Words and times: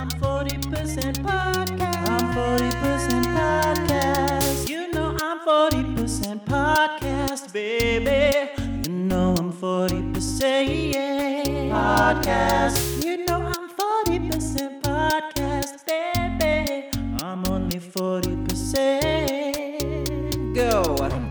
I'm 0.00 0.08
40% 0.10 1.24
podcast. 1.26 2.08
I'm 2.08 2.32
40% 2.32 3.24
podcast. 3.34 4.68
You 4.68 4.86
know 4.92 5.16
I'm 5.20 5.40
40% 5.40 6.44
podcast, 6.44 7.52
baby. 7.52 8.48
You 8.86 8.92
know 8.94 9.34
I'm 9.36 9.52
40% 9.52 11.72
podcast. 11.72 13.04
You 13.04 13.16
know 13.26 13.42
I'm 13.42 13.68
40% 13.68 14.80
podcast, 14.82 15.84
baby. 15.84 16.88
I'm 17.24 17.44
only 17.48 17.80
40%. 17.80 20.54
Go. 20.54 21.27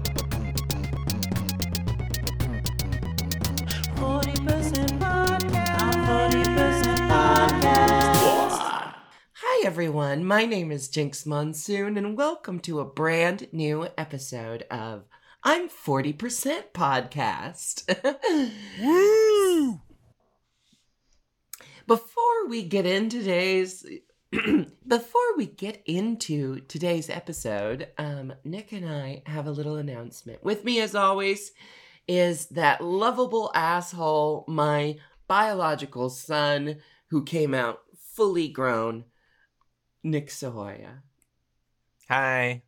Everyone. 9.67 10.23
My 10.23 10.45
name 10.45 10.71
is 10.71 10.87
Jinkx 10.87 11.25
Monsoon, 11.25 11.97
and 11.97 12.15
welcome 12.15 12.57
to 12.61 12.79
a 12.79 12.85
brand 12.85 13.49
new 13.51 13.89
episode 13.97 14.63
of 14.71 15.03
I'm 15.43 15.67
40% 15.67 16.71
Podcast. 16.73 17.85
Before 21.85 22.47
we 22.47 22.63
get 22.63 22.85
into 22.85 23.19
today's. 23.19 23.85
Before 24.87 25.35
we 25.35 25.47
get 25.47 25.83
into 25.85 26.61
today's 26.61 27.09
episode, 27.09 27.89
um, 27.97 28.31
Nick 28.45 28.71
and 28.71 28.89
I 28.89 29.21
have 29.25 29.47
a 29.47 29.51
little 29.51 29.75
announcement. 29.75 30.41
With 30.45 30.63
me, 30.63 30.79
as 30.79 30.95
always, 30.95 31.51
is 32.07 32.45
that 32.51 32.81
lovable 32.81 33.51
asshole, 33.53 34.45
my 34.47 34.95
biological 35.27 36.09
son, 36.09 36.77
who 37.09 37.25
came 37.25 37.53
out 37.53 37.81
fully 37.97 38.47
grown, 38.47 39.03
Nick 40.07 40.29
Sahoyah. 40.29 41.01
Hi. 42.07 42.63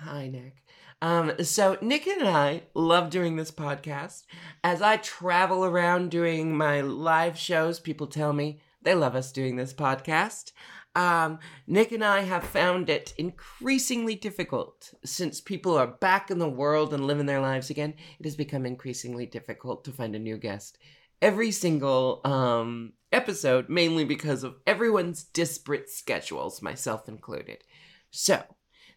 Hi, 0.00 0.28
Nick. 0.28 0.64
Um, 1.00 1.32
so 1.44 1.78
Nick 1.80 2.08
and 2.08 2.26
I 2.26 2.62
love 2.74 3.08
doing 3.08 3.36
this 3.36 3.52
podcast. 3.52 4.24
As 4.64 4.82
I 4.82 4.96
travel 4.96 5.64
around 5.64 6.10
doing 6.10 6.56
my 6.56 6.80
live 6.80 7.38
shows, 7.38 7.78
people 7.78 8.08
tell 8.08 8.32
me 8.32 8.60
they 8.82 8.96
love 8.96 9.14
us 9.14 9.30
doing 9.30 9.54
this 9.54 9.72
podcast. 9.72 10.50
Um, 10.96 11.38
Nick 11.68 11.92
and 11.92 12.04
I 12.04 12.22
have 12.22 12.42
found 12.42 12.90
it 12.90 13.14
increasingly 13.16 14.16
difficult 14.16 14.92
since 15.04 15.40
people 15.40 15.78
are 15.78 15.86
back 15.86 16.32
in 16.32 16.40
the 16.40 16.48
world 16.48 16.92
and 16.92 17.06
living 17.06 17.26
their 17.26 17.40
lives 17.40 17.70
again. 17.70 17.94
It 18.18 18.24
has 18.26 18.34
become 18.34 18.66
increasingly 18.66 19.26
difficult 19.26 19.84
to 19.84 19.92
find 19.92 20.16
a 20.16 20.18
new 20.18 20.36
guest 20.36 20.78
every 21.22 21.52
single 21.52 22.20
um, 22.24 22.92
episode, 23.12 23.68
mainly 23.68 24.04
because 24.04 24.42
of 24.42 24.56
everyone's 24.66 25.24
disparate 25.24 25.90
schedules, 25.90 26.62
myself 26.62 27.08
included. 27.08 27.64
So, 28.10 28.42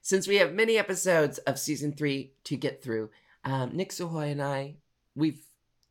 since 0.01 0.27
we 0.27 0.37
have 0.37 0.53
many 0.53 0.77
episodes 0.77 1.37
of 1.39 1.59
season 1.59 1.93
three 1.93 2.33
to 2.45 2.55
get 2.55 2.83
through, 2.83 3.09
um, 3.43 3.75
Nick 3.75 3.91
Sahoyah 3.91 4.31
and 4.31 4.41
I, 4.41 4.75
we've 5.15 5.45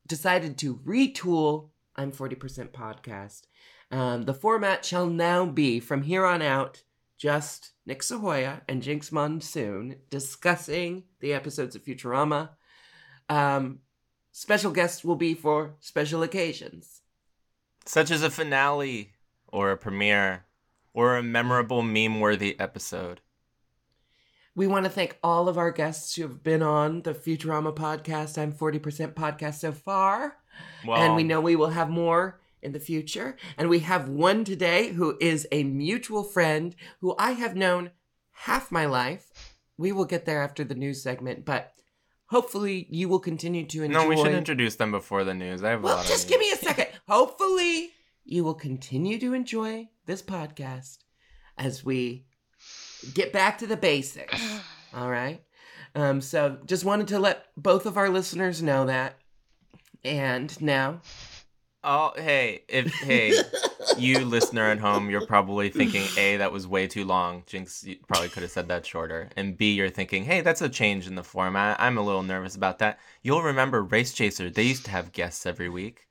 decided 0.07 0.59
to 0.59 0.77
retool 0.77 1.71
I'm 1.97 2.13
40% 2.13 2.71
podcast. 2.71 3.43
Um, 3.91 4.23
the 4.23 4.35
format 4.35 4.85
shall 4.85 5.07
now 5.07 5.47
be 5.47 5.81
from 5.81 6.03
here 6.03 6.25
on 6.25 6.43
out 6.43 6.83
just 7.17 7.73
Nick 7.87 8.01
Sahoyah 8.01 8.63
and 8.69 8.83
Jinkx 8.83 9.13
Monsoon 9.13 9.97
discussing 10.11 11.05
the 11.21 11.33
episodes 11.33 11.77
of 11.77 11.85
Futurama. 11.85 12.51
Um, 13.29 13.81
special 14.33 14.73
guests 14.73 15.05
will 15.05 15.17
be 15.17 15.35
for 15.35 15.77
special 15.81 16.23
occasions. 16.23 17.03
Such 17.87 18.11
as 18.11 18.23
a 18.23 18.31
finale 18.31 19.13
or 19.49 19.71
a 19.71 19.77
premiere 19.77 20.45
or 20.93 21.17
a 21.17 21.23
memorable 21.23 21.83
meme 21.83 22.21
worthy 22.21 22.59
episode. 22.59 23.21
We 24.57 24.67
want 24.67 24.85
to 24.85 24.91
thank 24.91 25.19
all 25.23 25.49
of 25.49 25.59
our 25.59 25.73
guests 25.73 26.15
who 26.15 26.23
have 26.23 26.43
been 26.43 26.63
on 26.63 27.03
the 27.03 27.13
Futurama 27.13 27.75
podcast, 27.75 28.39
I'm 28.39 28.53
40% 28.53 29.13
podcast 29.15 29.55
so 29.55 29.73
far. 29.73 30.37
Well, 30.87 31.03
and 31.03 31.17
we 31.17 31.25
know 31.25 31.41
we 31.41 31.57
will 31.57 31.71
have 31.71 31.91
more 31.91 32.39
in 32.63 32.73
the 32.73 32.79
future. 32.81 33.37
And 33.59 33.69
we 33.69 33.81
have 33.81 34.09
one 34.09 34.45
today 34.45 34.93
who 34.93 35.19
is 35.21 35.49
a 35.51 35.65
mutual 35.65 36.23
friend 36.23 36.75
who 37.01 37.17
I 37.19 37.33
have 37.33 37.57
known 37.57 37.91
half 38.31 38.71
my 38.71 38.87
life. 38.87 39.57
We 39.77 39.91
will 39.91 40.05
get 40.05 40.25
there 40.25 40.43
after 40.43 40.63
the 40.63 40.77
news 40.77 41.03
segment, 41.03 41.45
but 41.45 41.73
hopefully 42.27 42.87
you 42.91 43.09
will 43.09 43.19
continue 43.19 43.67
to 43.67 43.83
enjoy. 43.83 44.03
No, 44.03 44.09
we 44.09 44.17
should 44.17 44.33
introduce 44.33 44.77
them 44.77 44.93
before 44.93 45.25
the 45.25 45.35
news. 45.35 45.65
I 45.65 45.71
have 45.71 45.81
a 45.81 45.83
Well, 45.83 45.97
lot 45.97 46.07
just 46.07 46.29
give 46.29 46.39
me 46.39 46.53
a 46.53 46.57
second. 46.57 46.87
Hopefully, 47.09 47.91
you 48.25 48.45
will 48.45 48.55
continue 48.55 49.19
to 49.19 49.35
enjoy 49.35 49.89
this 50.07 50.23
podcast 50.23 50.99
as 51.59 51.85
we 51.85 52.27
get 53.13 53.33
back 53.33 53.59
to 53.59 53.67
the 53.67 53.77
basics. 53.77 54.41
All 54.95 55.11
right. 55.11 55.43
Um, 55.95 56.21
so 56.21 56.59
just 56.67 56.85
wanted 56.85 57.09
to 57.09 57.19
let 57.19 57.47
both 57.57 57.87
of 57.87 57.97
our 57.97 58.09
listeners 58.09 58.63
know 58.63 58.87
that. 58.87 59.17
And 60.03 60.61
now, 60.61 61.01
Oh, 61.87 62.13
hey, 62.17 62.63
if 62.67 62.91
hey, 62.95 63.35
you 63.99 64.25
listener 64.25 64.71
at 64.71 64.79
home, 64.79 65.11
you're 65.11 65.27
probably 65.27 65.69
thinking 65.69 66.07
A, 66.17 66.39
that 66.39 66.51
was 66.51 66.67
way 66.67 66.87
too 66.87 67.05
long. 67.05 67.43
Jinkx 67.43 67.85
you 67.85 67.97
probably 68.09 68.31
could 68.31 68.43
have 68.43 68.51
said 68.51 68.69
that 68.69 68.87
shorter. 68.87 69.29
And 69.37 69.57
B, 69.57 69.75
you're 69.75 69.91
thinking, 69.91 70.25
hey, 70.25 70.41
that's 70.41 70.63
a 70.63 70.71
change 70.71 71.07
in 71.07 71.15
the 71.15 71.23
format. 71.23 71.77
I'm 71.79 71.99
a 71.99 72.03
little 72.03 72.23
nervous 72.23 72.57
about 72.57 72.79
that. 72.79 72.99
You'll 73.23 73.43
remember 73.43 73.83
Race 73.83 74.15
Chaser. 74.15 74.49
They 74.49 74.63
used 74.63 74.87
to 74.87 74.91
have 74.93 75.13
guests 75.13 75.45
every 75.45 75.69
week 75.69 75.97
th- 75.97 76.09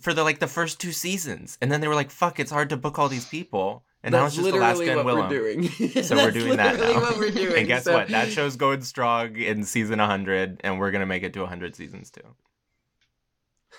for 0.00 0.12
the 0.14 0.24
like 0.24 0.38
the 0.40 0.46
first 0.48 0.80
two 0.80 0.92
seasons, 0.92 1.56
and 1.60 1.70
then 1.70 1.80
they 1.80 1.88
were 1.88 1.94
like, 1.94 2.10
"Fuck, 2.10 2.40
it's 2.40 2.50
hard 2.50 2.68
to 2.70 2.76
book 2.76 2.98
all 2.98 3.08
these 3.08 3.26
people." 3.26 3.84
And 4.02 4.12
now 4.12 4.26
it's 4.26 4.36
that's 4.36 4.46
just 4.46 4.56
Alaska 4.56 4.92
and 4.98 5.00
Willam. 5.08 5.28
we're 5.28 5.28
doing. 5.28 6.02
So 6.04 6.14
we're 6.24 6.30
doing 6.30 6.56
that 6.56 6.78
now. 6.78 7.00
what 7.00 7.18
we're 7.18 7.30
doing. 7.32 7.56
and 7.58 7.66
guess 7.66 7.84
So- 7.84 7.94
what? 7.94 8.08
That 8.08 8.30
show's 8.30 8.56
going 8.56 8.82
strong 8.82 9.36
in 9.36 9.64
season 9.64 9.98
100, 9.98 10.60
and 10.62 10.78
we're 10.78 10.90
gonna 10.92 11.06
make 11.06 11.22
it 11.24 11.32
to 11.34 11.40
100 11.40 11.74
seasons 11.74 12.10
too. 12.10 12.22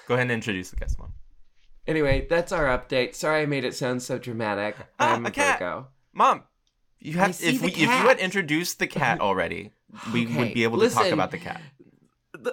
Go 0.07 0.15
ahead 0.15 0.23
and 0.23 0.31
introduce 0.31 0.71
the 0.71 0.75
guest, 0.75 0.99
mom. 0.99 1.13
Anyway, 1.87 2.27
that's 2.29 2.51
our 2.51 2.65
update. 2.65 3.15
Sorry 3.15 3.41
I 3.41 3.45
made 3.45 3.63
it 3.63 3.75
sound 3.75 4.01
so 4.03 4.17
dramatic. 4.17 4.75
Ah, 4.99 5.15
I'm 5.15 5.25
a 5.25 5.29
a 5.29 5.31
cat. 5.31 5.59
Virgo. 5.59 5.87
Mom, 6.13 6.43
you 6.99 7.17
have 7.17 7.29
if 7.41 7.61
we 7.61 7.69
if 7.69 7.77
you 7.77 7.87
had 7.87 8.19
introduced 8.19 8.79
the 8.79 8.87
cat 8.87 9.21
already, 9.27 9.71
we 10.13 10.25
Okay, 10.25 10.37
would 10.37 10.53
be 10.53 10.63
able 10.63 10.79
to 10.79 10.89
talk 10.89 11.07
about 11.07 11.31
the 11.31 11.37
cat. 11.37 11.61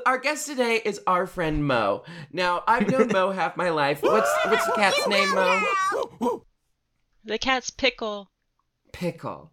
Our 0.05 0.19
guest 0.19 0.47
today 0.47 0.81
is 0.85 1.01
our 1.07 1.27
friend 1.27 1.65
Mo. 1.65 2.03
Now, 2.33 2.65
I've 2.67 2.91
known 2.91 3.09
Mo 3.09 3.31
half 3.31 3.57
my 3.57 3.71
life. 3.71 4.03
What's 4.03 4.31
what's 4.47 4.67
the 4.67 4.73
cat's 4.73 5.07
name, 5.09 5.33
Mo? 5.35 6.45
The 7.25 7.39
cat's 7.39 7.71
pickle. 7.71 8.31
Pickle. 8.93 9.53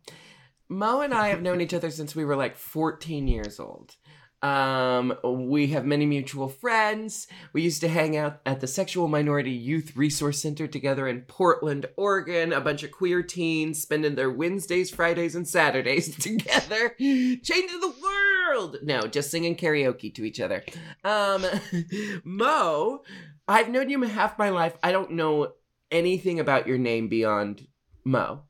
Mo 0.70 1.02
and 1.02 1.14
I 1.14 1.30
have 1.30 1.42
known 1.42 1.62
each 1.62 1.74
other 1.74 1.92
since 1.92 2.16
we 2.16 2.26
were 2.26 2.36
like 2.36 2.56
14 2.56 3.28
years 3.28 3.60
old. 3.60 3.96
Um, 4.44 5.18
we 5.24 5.68
have 5.68 5.86
many 5.86 6.06
mutual 6.06 6.50
friends. 6.50 7.28
We 7.54 7.62
used 7.62 7.80
to 7.80 7.88
hang 7.88 8.18
out 8.18 8.42
at 8.46 8.60
the 8.60 8.68
Sexual 8.68 9.08
Minority 9.08 9.52
Youth 9.52 9.96
Resource 9.96 10.42
Center 10.42 10.68
together 10.68 11.08
in 11.08 11.22
Portland, 11.22 11.86
Oregon. 11.96 12.52
A 12.52 12.60
bunch 12.60 12.84
of 12.84 12.92
queer 12.92 13.24
teens 13.24 13.82
spending 13.82 14.16
their 14.16 14.30
Wednesdays, 14.30 14.92
Fridays, 14.92 15.34
and 15.34 15.48
Saturdays 15.48 16.14
together, 16.18 16.94
changing 17.00 17.80
the 17.80 17.94
world. 18.04 18.78
No, 18.84 19.04
just 19.04 19.32
singing 19.32 19.56
karaoke 19.56 20.14
to 20.14 20.26
each 20.26 20.42
other. 20.42 20.66
Um, 21.06 21.46
Mo, 22.26 23.04
I've 23.48 23.70
known 23.70 23.90
you 23.90 24.02
half 24.02 24.38
my 24.38 24.50
life. 24.50 24.76
I 24.84 24.92
don't 24.92 25.12
know 25.12 25.54
anything 25.90 26.42
about 26.42 26.68
your 26.68 26.78
name 26.78 27.08
beyond 27.08 27.66
Mo. 28.04 28.42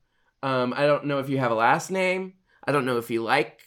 Um, 0.42 0.74
I 0.76 0.88
don't 0.88 1.06
know 1.06 1.20
if 1.20 1.30
you 1.30 1.38
have 1.38 1.52
a 1.52 1.56
last 1.56 1.92
name. 1.92 2.34
I 2.66 2.72
don't 2.72 2.86
know 2.86 2.98
if 2.98 3.12
you 3.12 3.22
like 3.22 3.60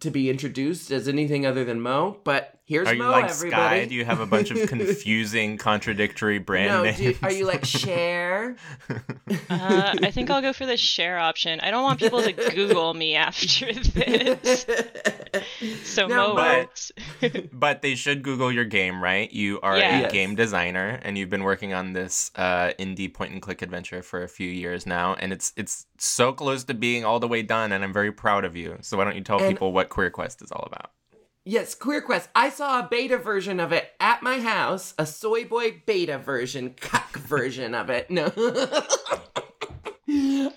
to 0.00 0.10
be 0.10 0.30
introduced 0.30 0.90
as 0.90 1.08
anything 1.08 1.46
other 1.46 1.64
than 1.64 1.80
Mo. 1.80 2.18
But 2.24 2.60
here's 2.64 2.88
Are 2.88 2.94
you 2.94 3.02
Mo, 3.02 3.10
like 3.10 3.30
everybody. 3.30 3.80
Sky? 3.80 3.84
Do 3.86 3.94
you 3.94 4.04
have 4.04 4.20
a 4.20 4.26
bunch 4.26 4.50
of 4.50 4.68
confusing, 4.68 5.58
contradictory 5.58 6.38
brand 6.38 6.68
no, 6.68 6.82
names? 6.84 6.96
do, 6.98 7.14
are 7.22 7.32
you 7.32 7.46
like 7.46 7.64
Cher? 7.64 8.56
Uh, 8.88 9.94
I 10.02 10.10
think 10.10 10.30
I'll 10.30 10.42
go 10.42 10.52
for 10.52 10.66
the 10.66 10.76
Cher 10.76 11.18
option. 11.18 11.60
I 11.60 11.70
don't 11.70 11.82
want 11.82 11.98
people 12.00 12.22
to 12.22 12.32
Google 12.32 12.94
me 12.94 13.14
after 13.14 13.72
this. 13.72 14.66
So 15.82 16.06
Now, 16.06 16.28
Mo 16.28 16.34
but- 16.34 16.58
works. 16.58 16.92
but 17.52 17.82
they 17.82 17.94
should 17.94 18.22
Google 18.22 18.50
your 18.52 18.64
game, 18.64 19.02
right? 19.02 19.30
You 19.32 19.60
are 19.62 19.76
Yeah. 19.78 19.98
a 19.98 20.00
Yes. 20.02 20.12
game 20.12 20.34
designer, 20.34 21.00
and 21.02 21.16
you've 21.18 21.30
been 21.30 21.44
working 21.44 21.72
on 21.74 21.92
this 21.92 22.30
uh, 22.36 22.72
indie 22.78 23.12
point 23.12 23.32
and 23.32 23.40
click 23.42 23.62
adventure 23.62 24.02
for 24.02 24.22
a 24.22 24.28
few 24.28 24.48
years 24.48 24.86
now, 24.86 25.14
and 25.14 25.32
it's 25.32 25.52
it's 25.56 25.86
so 25.98 26.32
close 26.32 26.64
to 26.64 26.74
being 26.74 27.04
all 27.04 27.20
the 27.20 27.28
way 27.28 27.42
done, 27.42 27.72
and 27.72 27.82
I'm 27.84 27.92
very 27.92 28.12
proud 28.12 28.44
of 28.44 28.56
you. 28.56 28.78
So 28.80 28.96
why 28.96 29.04
don't 29.04 29.16
you 29.16 29.22
tell 29.22 29.38
And- 29.40 29.48
people 29.48 29.72
what 29.72 29.88
Queer 29.88 30.10
Quest 30.10 30.42
is 30.42 30.50
all 30.52 30.64
about? 30.66 30.90
Yes, 31.46 31.74
Queer 31.74 32.00
Quest. 32.00 32.30
I 32.34 32.48
saw 32.48 32.78
a 32.80 32.88
beta 32.90 33.18
version 33.18 33.60
of 33.60 33.70
it 33.72 33.90
at 34.00 34.22
my 34.22 34.40
house, 34.40 34.94
a 34.98 35.04
soy 35.04 35.44
boy 35.44 35.82
beta 35.84 36.18
version, 36.18 36.74
cock 36.80 37.18
version 37.18 37.74
of 37.74 37.90
it. 37.90 38.10
No. 38.10 38.26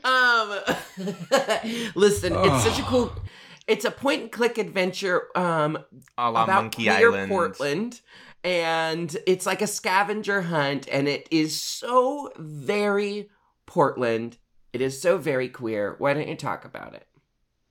um 0.03 0.59
listen, 1.95 2.33
it's 2.35 2.63
such 2.63 2.79
a 2.79 2.83
cool 2.83 3.11
it's 3.67 3.85
a 3.85 3.91
point 3.91 4.21
and 4.23 4.31
click 4.31 4.57
adventure 4.57 5.23
um 5.35 5.77
A 6.17 6.31
la 6.31 6.43
about 6.43 6.63
Monkey 6.63 6.85
queer 6.85 7.11
Island. 7.11 7.29
Portland. 7.29 8.01
And 8.43 9.15
it's 9.25 9.45
like 9.45 9.61
a 9.61 9.67
scavenger 9.67 10.43
hunt, 10.43 10.87
and 10.89 11.07
it 11.07 11.27
is 11.31 11.59
so 11.59 12.31
very 12.37 13.29
Portland 13.65 14.37
It 14.71 14.79
is 14.81 15.01
so 15.01 15.17
very 15.17 15.49
queer. 15.49 15.95
Why 15.97 16.13
don't 16.13 16.27
you 16.27 16.35
talk 16.35 16.63
about 16.63 16.93
it? 16.93 17.06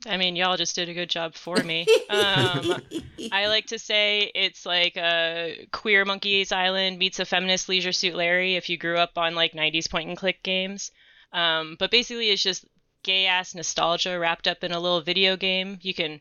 I 0.04 0.16
mean, 0.18 0.36
y'all 0.36 0.56
just 0.56 0.74
did 0.74 0.88
a 0.88 0.94
good 0.94 1.10
job 1.10 1.34
for 1.34 1.56
me. 1.56 1.86
Um, 2.10 2.82
I 3.32 3.46
like 3.48 3.66
to 3.66 3.78
say 3.78 4.30
it's 4.34 4.66
like 4.66 4.96
a 4.96 5.66
queer 5.72 6.04
Monkey's 6.04 6.52
Island 6.52 6.98
meets 6.98 7.18
a 7.18 7.24
feminist 7.24 7.68
Leisure 7.68 7.92
Suit 7.92 8.14
Larry 8.14 8.56
if 8.56 8.68
you 8.68 8.76
grew 8.76 8.96
up 8.96 9.16
on 9.16 9.34
like 9.34 9.52
90s 9.52 9.90
point 9.90 10.08
and 10.08 10.16
click 10.16 10.42
games. 10.42 10.92
Um, 11.32 11.76
but 11.78 11.90
basically, 11.90 12.30
it's 12.30 12.42
just 12.42 12.64
gay 13.02 13.26
ass 13.26 13.54
nostalgia 13.54 14.18
wrapped 14.18 14.48
up 14.48 14.62
in 14.64 14.72
a 14.72 14.80
little 14.80 15.00
video 15.00 15.36
game. 15.36 15.78
You 15.80 15.94
can, 15.94 16.20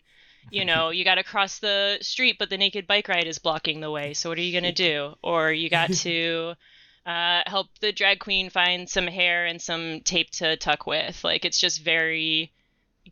you 0.51 0.65
know, 0.65 0.89
you 0.89 1.03
got 1.03 1.15
to 1.15 1.23
cross 1.23 1.59
the 1.59 1.97
street, 2.01 2.37
but 2.39 2.49
the 2.49 2.57
naked 2.57 2.87
bike 2.87 3.07
ride 3.07 3.27
is 3.27 3.39
blocking 3.39 3.81
the 3.81 3.91
way. 3.91 4.13
So 4.13 4.29
what 4.29 4.37
are 4.37 4.41
you 4.41 4.53
gonna 4.53 4.71
do? 4.71 5.15
Or 5.21 5.51
you 5.51 5.69
got 5.69 5.91
to 5.93 6.53
uh, 7.05 7.41
help 7.45 7.67
the 7.81 7.91
drag 7.91 8.19
queen 8.19 8.49
find 8.49 8.89
some 8.89 9.07
hair 9.07 9.45
and 9.45 9.61
some 9.61 10.01
tape 10.01 10.31
to 10.31 10.57
tuck 10.57 10.87
with. 10.87 11.23
Like 11.23 11.45
it's 11.45 11.59
just 11.59 11.83
very 11.83 12.51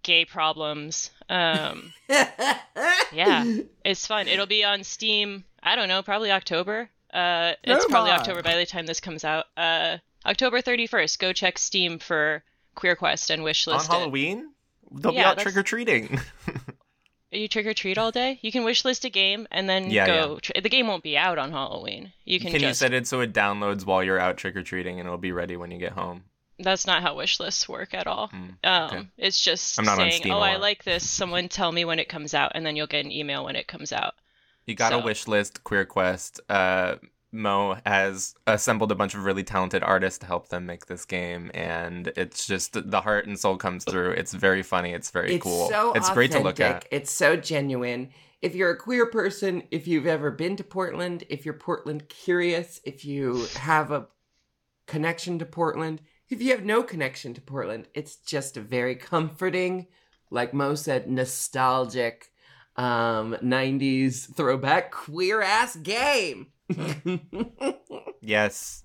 gay 0.01 0.25
problems. 0.25 1.12
Um, 1.30 1.94
yeah, 2.10 3.44
it's 3.86 4.07
fun. 4.07 4.28
It'll 4.28 4.45
be 4.45 4.63
on 4.63 4.84
Steam. 4.84 5.44
I 5.62 5.75
don't 5.75 5.88
know, 5.88 6.01
probably 6.01 6.31
October. 6.31 6.90
Uh, 7.13 7.54
it's 7.63 7.86
probably 7.86 8.12
October 8.12 8.42
by 8.42 8.57
the 8.57 8.66
time 8.66 8.86
this 8.86 9.00
comes 9.00 9.24
out. 9.24 9.45
Uh, 9.56 9.98
October 10.25 10.62
31st. 10.62 11.19
Go 11.19 11.31
check 11.34 11.57
Steam 11.60 12.00
for 12.00 12.44
Queer 12.75 12.95
Quest 12.95 13.30
and 13.30 13.44
wishlist 13.44 13.74
On 13.90 13.95
it. 13.95 14.00
Halloween, 14.00 14.50
they'll 14.92 15.13
Yeah, 15.13 15.22
be 15.22 15.25
out 15.25 15.38
trick 15.40 15.56
or 15.57 15.63
treating. 15.63 16.19
You 17.31 17.48
trick 17.48 17.66
or 17.66 17.74
treat 17.74 17.98
all 17.98 18.12
day. 18.12 18.38
You 18.44 18.51
can 18.51 18.63
wishlist 18.63 19.06
a 19.06 19.10
game 19.10 19.48
and 19.50 19.68
then 19.68 19.90
Yeah, 19.90 20.06
go. 20.06 20.38
Tr- 20.40 20.51
the 20.62 20.69
game 20.69 20.86
won't 20.86 21.01
be 21.01 21.18
out 21.18 21.40
on 21.40 21.50
Halloween. 21.51 22.13
You 22.25 22.40
can, 22.40 22.51
Can 22.51 22.62
you 22.62 22.75
set 22.75 22.94
it 22.94 23.07
so 23.07 23.22
it 23.22 23.34
downloads 23.34 23.88
while 23.88 24.04
you're 24.04 24.19
out 24.19 24.38
trick 24.38 24.56
or 24.56 24.62
treating 24.62 25.00
and 25.00 25.07
it'll 25.07 25.18
be 25.18 25.31
ready 25.31 25.57
when 25.57 25.72
you 25.72 25.80
get 25.80 25.94
home? 25.94 26.25
That's 26.63 26.88
not 26.88 27.01
how 27.04 27.15
wish 27.15 27.39
lists 27.39 27.68
work 27.69 27.94
at 27.94 28.07
all. 28.07 28.30
Mm, 28.30 28.56
Um. 28.63 29.12
It's 29.18 29.39
just 29.39 29.77
I'm 29.80 29.86
not 29.86 29.98
saying, 29.98 30.30
"Oh, 30.31 30.39
I 30.39 30.56
like 30.57 30.83
this." 30.83 31.07
Someone 31.19 31.48
tell 31.50 31.71
me 31.71 31.86
when 31.86 32.00
it 32.00 32.10
comes 32.10 32.33
out, 32.33 32.54
and 32.56 32.65
then 32.65 32.75
you'll 32.75 32.88
get 32.88 33.06
an 33.06 33.12
email 33.12 33.45
when 33.45 33.56
it 33.56 33.68
comes 33.68 33.92
out. 33.94 34.13
You 34.65 34.75
got 34.75 34.94
a 34.94 35.00
So- 35.00 35.04
wish 35.06 35.27
list, 35.27 35.63
Queer 35.63 35.86
Quest. 35.86 36.39
Uh, 36.50 36.95
Mo 37.36 37.75
has 37.83 38.36
assembled 38.45 38.92
a 38.92 38.95
bunch 38.95 39.15
of 39.15 39.25
really 39.25 39.44
talented 39.44 39.81
artists 39.81 40.19
to 40.19 40.25
help 40.27 40.50
them 40.50 40.68
make 40.68 40.86
this 40.86 41.04
game, 41.04 41.50
and 41.56 42.10
it's 42.15 42.45
just 42.45 42.74
the 42.92 43.01
heart 43.01 43.25
and 43.25 43.39
soul 43.39 43.57
comes 43.57 43.83
through. 43.83 44.12
It's 44.12 44.33
very 44.33 44.62
funny. 44.62 44.94
It's 44.94 45.09
very 45.09 45.33
it's 45.36 45.44
cool. 45.44 45.68
so 45.68 45.94
it's 45.94 46.12
great 46.12 46.31
to 46.33 46.39
look 46.39 46.59
at. 46.59 46.69
authentic. 46.69 46.89
It's 46.92 47.12
so 47.12 47.36
genuine. 47.36 48.12
If 48.44 48.54
you're 48.54 48.69
a 48.69 48.77
queer 48.77 49.07
person, 49.07 49.63
if 49.71 49.88
you've 49.88 50.06
ever 50.06 50.30
been 50.30 50.56
to 50.57 50.63
Portland, 50.63 51.24
if 51.27 51.44
you're 51.44 51.56
Portland 51.56 52.07
curious, 52.07 52.80
if 52.83 53.04
you 53.04 53.48
have 53.56 53.89
a 53.89 54.07
connection 54.86 55.39
to 55.39 55.45
Portland, 55.45 56.01
if 56.33 56.41
you 56.41 56.51
have 56.51 56.65
no 56.65 56.83
connection 56.83 57.33
to 57.33 57.41
Portland, 57.41 57.88
it's 57.94 58.18
just 58.18 58.57
a 58.57 58.62
very 58.62 58.95
comforting, 58.95 59.88
like 60.30 60.53
Mo 60.53 60.75
said, 60.75 61.09
nostalgic 61.09 62.30
um 62.75 63.38
90s 63.44 64.33
throwback 64.35 64.91
queer 64.91 65.41
ass 65.41 65.75
game. 65.75 66.47
Yes. 68.25 68.81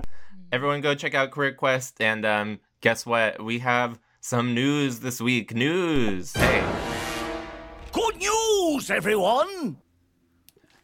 Everyone 0.50 0.80
go 0.80 0.96
check 0.96 1.14
out 1.14 1.30
Queer 1.30 1.52
Quest, 1.52 2.00
and 2.00 2.26
um, 2.26 2.60
guess 2.80 3.06
what? 3.06 3.42
We 3.42 3.60
have 3.60 4.00
some 4.20 4.52
news 4.52 4.98
this 4.98 5.20
week. 5.20 5.54
News. 5.54 6.34
Hey. 6.34 6.64
Good 7.92 8.16
news, 8.16 8.90
everyone! 8.90 9.76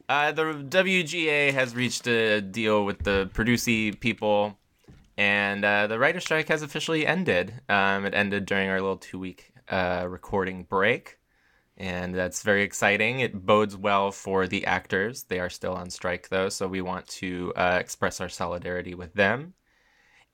Uh, 0.08 0.30
the 0.32 0.42
WGA 0.68 1.52
has 1.52 1.74
reached 1.74 2.06
a 2.06 2.40
deal 2.40 2.84
with 2.84 3.02
the 3.02 3.28
Producy 3.34 3.98
people, 3.98 4.56
and 5.16 5.64
uh, 5.64 5.86
the 5.86 5.98
writer 5.98 6.20
strike 6.20 6.48
has 6.48 6.62
officially 6.62 7.06
ended. 7.06 7.54
Um, 7.68 8.04
it 8.04 8.14
ended 8.14 8.46
during 8.46 8.68
our 8.68 8.80
little 8.80 8.96
two 8.96 9.18
week 9.18 9.52
uh, 9.68 10.06
recording 10.08 10.64
break, 10.64 11.18
and 11.76 12.14
that's 12.14 12.42
very 12.42 12.62
exciting. 12.62 13.20
It 13.20 13.46
bodes 13.46 13.76
well 13.76 14.10
for 14.10 14.46
the 14.46 14.66
actors. 14.66 15.24
They 15.24 15.40
are 15.40 15.50
still 15.50 15.74
on 15.74 15.90
strike, 15.90 16.28
though, 16.28 16.48
so 16.48 16.66
we 16.66 16.80
want 16.80 17.06
to 17.08 17.52
uh, 17.56 17.78
express 17.80 18.20
our 18.20 18.28
solidarity 18.28 18.94
with 18.94 19.14
them. 19.14 19.54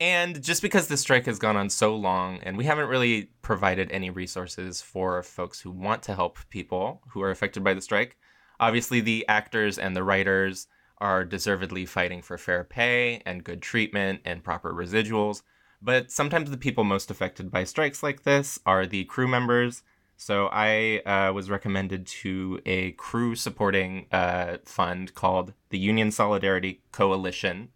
And 0.01 0.43
just 0.43 0.63
because 0.63 0.89
the 0.89 0.97
strike 0.97 1.27
has 1.27 1.39
gone 1.39 1.59
on 1.59 1.69
so 1.69 1.95
long, 1.95 2.39
and 2.43 2.57
we 2.57 2.65
haven't 2.65 2.89
really 2.89 3.31
provided 3.43 3.93
any 3.93 4.09
resources 4.09 4.81
for 4.81 5.23
folks 5.23 5.61
who 5.61 5.71
want 5.71 6.03
to 6.05 6.15
help 6.15 6.39
people 6.49 7.03
who 7.11 7.21
are 7.21 7.31
affected 7.31 7.63
by 7.63 7.75
the 7.75 7.83
strike, 7.83 8.17
obviously 8.59 9.01
the 9.01 9.27
actors 9.29 9.79
and 9.79 9.95
the 9.95 10.03
writers 10.03 10.69
are 11.01 11.25
deservedly 11.25 11.87
fighting 11.87 12.23
for 12.23 12.37
fair 12.39 12.65
pay 12.65 13.23
and 13.25 13.45
good 13.45 13.63
treatment 13.63 14.21
and 14.25 14.45
proper 14.45 14.73
residuals. 14.73 15.43
But 15.83 16.11
sometimes 16.11 16.51
the 16.51 16.59
people 16.59 16.85
most 16.85 17.11
affected 17.11 17.51
by 17.51 17.65
strikes 17.65 18.03
like 18.03 18.23
this 18.23 18.59
are 18.67 18.87
the 18.87 19.05
crew 19.05 19.29
members. 19.29 19.83
So 20.17 20.51
I 20.53 21.01
uh, 21.07 21.33
was 21.33 21.49
recommended 21.49 22.07
to 22.23 22.61
a 22.67 22.93
crew 22.93 23.35
supporting 23.35 24.07
uh, 24.13 24.59
fund 24.65 25.15
called 25.15 25.55
the 25.71 25.79
Union 25.79 26.11
Solidarity 26.11 26.83
Coalition. 26.93 27.71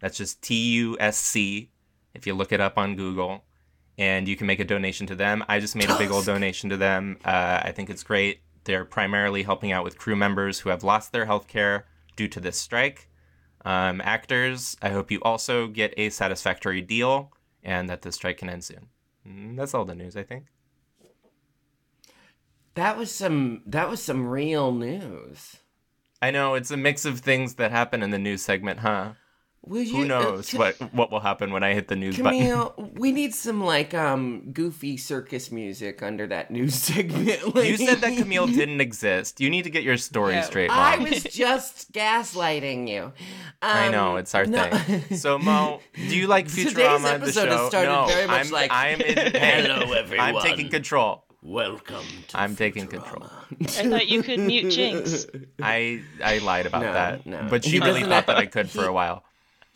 That's 0.00 0.16
just 0.16 0.40
T 0.40 0.54
U 0.74 0.96
S 1.00 1.16
C 1.16 1.70
if 2.14 2.26
you 2.26 2.34
look 2.34 2.52
it 2.52 2.60
up 2.60 2.78
on 2.78 2.94
Google. 2.94 3.44
And 3.98 4.28
you 4.28 4.36
can 4.36 4.46
make 4.46 4.60
a 4.60 4.64
donation 4.64 5.08
to 5.08 5.16
them. 5.16 5.42
I 5.48 5.58
just 5.58 5.74
made 5.74 5.90
a 5.90 5.98
big 5.98 6.12
old 6.12 6.24
donation 6.24 6.70
to 6.70 6.76
them. 6.76 7.18
Uh, 7.24 7.62
I 7.64 7.72
think 7.72 7.90
it's 7.90 8.04
great. 8.04 8.42
They're 8.62 8.84
primarily 8.84 9.42
helping 9.42 9.72
out 9.72 9.82
with 9.82 9.98
crew 9.98 10.14
members 10.14 10.60
who 10.60 10.70
have 10.70 10.84
lost 10.84 11.10
their 11.10 11.26
health 11.26 11.48
care 11.48 11.86
due 12.18 12.28
to 12.28 12.40
this 12.40 12.58
strike. 12.60 13.08
Um, 13.64 14.00
actors, 14.02 14.76
I 14.82 14.90
hope 14.90 15.10
you 15.10 15.20
also 15.22 15.68
get 15.68 15.94
a 15.96 16.10
satisfactory 16.10 16.82
deal 16.82 17.32
and 17.62 17.88
that 17.88 18.02
the 18.02 18.12
strike 18.12 18.38
can 18.38 18.50
end 18.50 18.64
soon. 18.64 18.88
Mm, 19.26 19.56
That's 19.56 19.72
all 19.74 19.84
the 19.86 19.94
news, 19.94 20.16
I 20.16 20.24
think. 20.24 20.46
that 22.74 22.96
was 22.96 23.10
some 23.12 23.62
that 23.66 23.88
was 23.88 24.02
some 24.02 24.26
real 24.28 24.72
news. 24.72 25.56
I 26.22 26.30
know 26.30 26.54
it's 26.54 26.70
a 26.70 26.76
mix 26.76 27.04
of 27.04 27.20
things 27.20 27.54
that 27.54 27.70
happen 27.70 28.02
in 28.02 28.10
the 28.10 28.18
news 28.18 28.42
segment, 28.42 28.80
huh? 28.80 29.12
Will 29.66 29.82
you, 29.82 29.96
Who 29.96 30.02
uh, 30.04 30.06
knows 30.06 30.50
Ca- 30.50 30.58
what 30.58 30.94
what 30.94 31.10
will 31.10 31.20
happen 31.20 31.52
when 31.52 31.62
I 31.62 31.74
hit 31.74 31.88
the 31.88 31.96
news 31.96 32.16
button? 32.16 32.38
Camille, 32.38 32.74
we 32.94 33.12
need 33.12 33.34
some 33.34 33.62
like 33.62 33.92
um 33.92 34.50
goofy 34.52 34.96
circus 34.96 35.50
music 35.52 36.02
under 36.02 36.26
that 36.28 36.50
news 36.56 36.74
segment. 36.74 37.54
Like- 37.54 37.68
You 37.68 37.76
said 37.76 37.98
that 38.00 38.16
Camille 38.16 38.46
didn't 38.60 38.80
exist. 38.80 39.40
You 39.40 39.50
need 39.50 39.62
to 39.64 39.70
get 39.70 39.82
your 39.82 39.96
story 39.98 40.34
Yeah, 40.34 40.42
straight, 40.42 40.70
I 40.70 40.96
was 40.98 41.22
just 41.24 41.92
gaslighting 41.92 42.88
you. 42.88 43.12
I 43.60 43.90
know 43.90 44.12
Um, 44.12 44.18
it's 44.18 44.34
our 44.34 44.46
no- 44.46 44.70
thing. 44.70 45.16
So 45.16 45.38
Mo, 45.38 45.80
do 45.94 46.16
you 46.16 46.28
like 46.28 46.48
Today's 46.48 46.72
Futurama 46.72 47.20
the 47.24 47.32
show? 47.32 47.46
has 47.46 47.68
started 47.68 47.88
no, 47.90 48.06
very 48.06 48.26
much 48.26 48.46
I'm, 48.46 48.50
like- 48.52 48.70
I'm 48.72 49.00
in. 49.00 49.16
hey, 49.32 49.62
Hello, 49.66 49.92
I'm 50.18 50.40
taking 50.42 50.70
control. 50.70 51.24
Welcome 51.42 52.04
to 52.28 52.38
I'm 52.40 52.56
taking 52.56 52.88
control. 52.88 53.24
I 53.60 53.64
thought 53.88 54.08
you 54.08 54.22
could 54.22 54.40
mute 54.40 54.66
Jinkx. 54.66 55.46
I 55.62 56.02
I 56.22 56.38
lied 56.38 56.66
about 56.66 56.82
No, 56.82 56.92
that, 56.92 57.26
no. 57.26 57.46
but 57.48 57.64
she 57.64 57.72
He 57.72 57.80
really 57.80 58.00
thought 58.02 58.10
have- 58.10 58.26
that 58.26 58.36
I 58.38 58.46
could 58.46 58.68
for 58.70 58.84
a 58.84 58.92
while. 58.92 59.24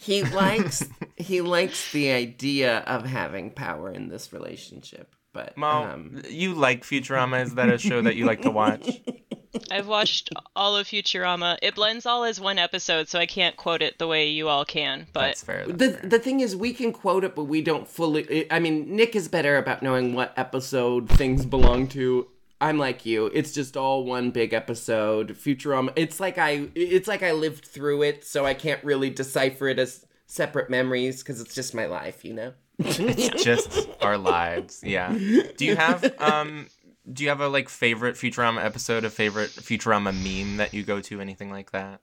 He 0.02 0.22
likes 0.24 0.84
he 1.16 1.40
likes 1.40 1.92
the 1.92 2.10
idea 2.10 2.78
of 2.80 3.06
having 3.06 3.50
power 3.50 3.90
in 3.90 4.08
this 4.08 4.32
relationship, 4.32 5.14
but 5.32 5.56
Mo, 5.56 5.68
um, 5.84 6.22
you 6.28 6.54
like 6.54 6.82
Futurama? 6.82 7.42
Is 7.44 7.54
that 7.54 7.68
a 7.68 7.78
show 7.78 8.02
that 8.02 8.16
you 8.16 8.24
like 8.26 8.42
to 8.42 8.50
watch? 8.50 9.00
I've 9.70 9.86
watched 9.86 10.30
all 10.56 10.76
of 10.76 10.86
Futurama. 10.86 11.58
It 11.62 11.74
blends 11.74 12.04
all 12.06 12.24
as 12.24 12.40
one 12.40 12.58
episode, 12.58 13.08
so 13.08 13.18
I 13.18 13.26
can't 13.26 13.56
quote 13.56 13.80
it 13.82 13.98
the 13.98 14.06
way 14.06 14.28
you 14.28 14.48
all 14.48 14.64
can. 14.64 15.06
But 15.12 15.20
That's 15.20 15.42
fair. 15.44 15.66
that's 15.66 15.78
the 15.78 15.98
fair. 15.98 16.08
the 16.10 16.18
thing 16.18 16.40
is, 16.40 16.56
we 16.56 16.72
can 16.72 16.92
quote 16.92 17.22
it, 17.22 17.34
but 17.34 17.44
we 17.44 17.62
don't 17.62 17.86
fully. 17.86 18.50
I 18.50 18.58
mean, 18.58 18.96
Nick 18.96 19.14
is 19.14 19.28
better 19.28 19.56
about 19.58 19.82
knowing 19.82 20.14
what 20.14 20.32
episode 20.36 21.08
things 21.10 21.46
belong 21.46 21.86
to. 21.88 22.26
I'm 22.62 22.78
like 22.78 23.04
you. 23.04 23.26
It's 23.26 23.52
just 23.52 23.76
all 23.76 24.04
one 24.04 24.30
big 24.30 24.54
episode. 24.54 25.30
Futurama. 25.34 25.92
It's 25.96 26.20
like 26.20 26.38
I. 26.38 26.68
It's 26.76 27.08
like 27.08 27.22
I 27.24 27.32
lived 27.32 27.66
through 27.66 28.02
it, 28.02 28.24
so 28.24 28.46
I 28.46 28.54
can't 28.54 28.82
really 28.84 29.10
decipher 29.10 29.66
it 29.66 29.80
as 29.80 30.06
separate 30.26 30.70
memories 30.70 31.22
because 31.22 31.40
it's 31.40 31.54
just 31.54 31.74
my 31.74 31.86
life, 31.86 32.24
you 32.24 32.32
know. 32.32 32.52
it's 32.78 33.42
just 33.42 33.88
our 34.00 34.16
lives. 34.16 34.80
Yeah. 34.84 35.12
Do 35.12 35.64
you 35.64 35.74
have 35.74 36.14
um? 36.20 36.68
Do 37.12 37.24
you 37.24 37.30
have 37.30 37.40
a 37.40 37.48
like 37.48 37.68
favorite 37.68 38.14
Futurama 38.14 38.64
episode, 38.64 39.04
a 39.04 39.10
favorite 39.10 39.50
Futurama 39.50 40.14
meme 40.14 40.58
that 40.58 40.72
you 40.72 40.84
go 40.84 41.00
to, 41.00 41.20
anything 41.20 41.50
like 41.50 41.72
that? 41.72 42.00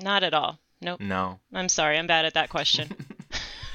not 0.00 0.22
at 0.22 0.32
all. 0.32 0.60
Nope. 0.80 1.00
No. 1.00 1.40
I'm 1.52 1.68
sorry. 1.68 1.98
I'm 1.98 2.06
bad 2.06 2.24
at 2.24 2.34
that 2.34 2.48
question. 2.48 2.90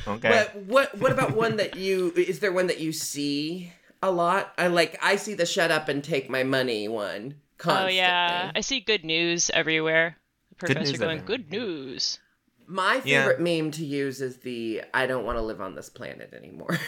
Okay. 0.06 0.30
But 0.30 0.64
what 0.64 0.98
what 1.00 1.14
about 1.14 1.34
one 1.34 1.56
that 1.56 1.78
you 1.78 2.12
is 2.18 2.40
there 2.40 2.52
one 2.52 2.68
that 2.68 2.82
you 2.82 2.92
see 2.92 3.72
a 4.04 4.12
lot? 4.12 4.54
I 4.58 4.68
like 4.68 5.00
I 5.02 5.16
see 5.16 5.34
the 5.34 5.46
shut 5.46 5.72
up 5.72 5.90
and 5.90 6.04
take 6.04 6.30
my 6.30 6.44
money 6.44 6.88
one 6.88 7.36
constantly. 7.58 7.94
Oh 7.94 7.96
yeah, 7.96 8.52
I 8.54 8.62
see 8.62 8.80
good 8.82 9.04
news 9.04 9.50
everywhere. 9.54 10.18
The 10.50 10.56
Good 10.68 10.76
professor 10.76 10.92
news 10.92 11.00
going, 11.00 11.20
everywhere. 11.20 11.38
"Good 11.38 11.50
news." 11.52 12.20
My 12.66 13.02
Yeah. 13.04 13.28
favorite 13.28 13.40
meme 13.42 13.72
to 13.72 13.86
use 13.86 14.22
is 14.22 14.38
the 14.38 14.84
I 14.94 15.06
don't 15.06 15.26
want 15.26 15.38
to 15.38 15.42
live 15.42 15.60
on 15.62 15.76
this 15.76 15.90
planet 15.90 16.34
anymore. 16.34 16.70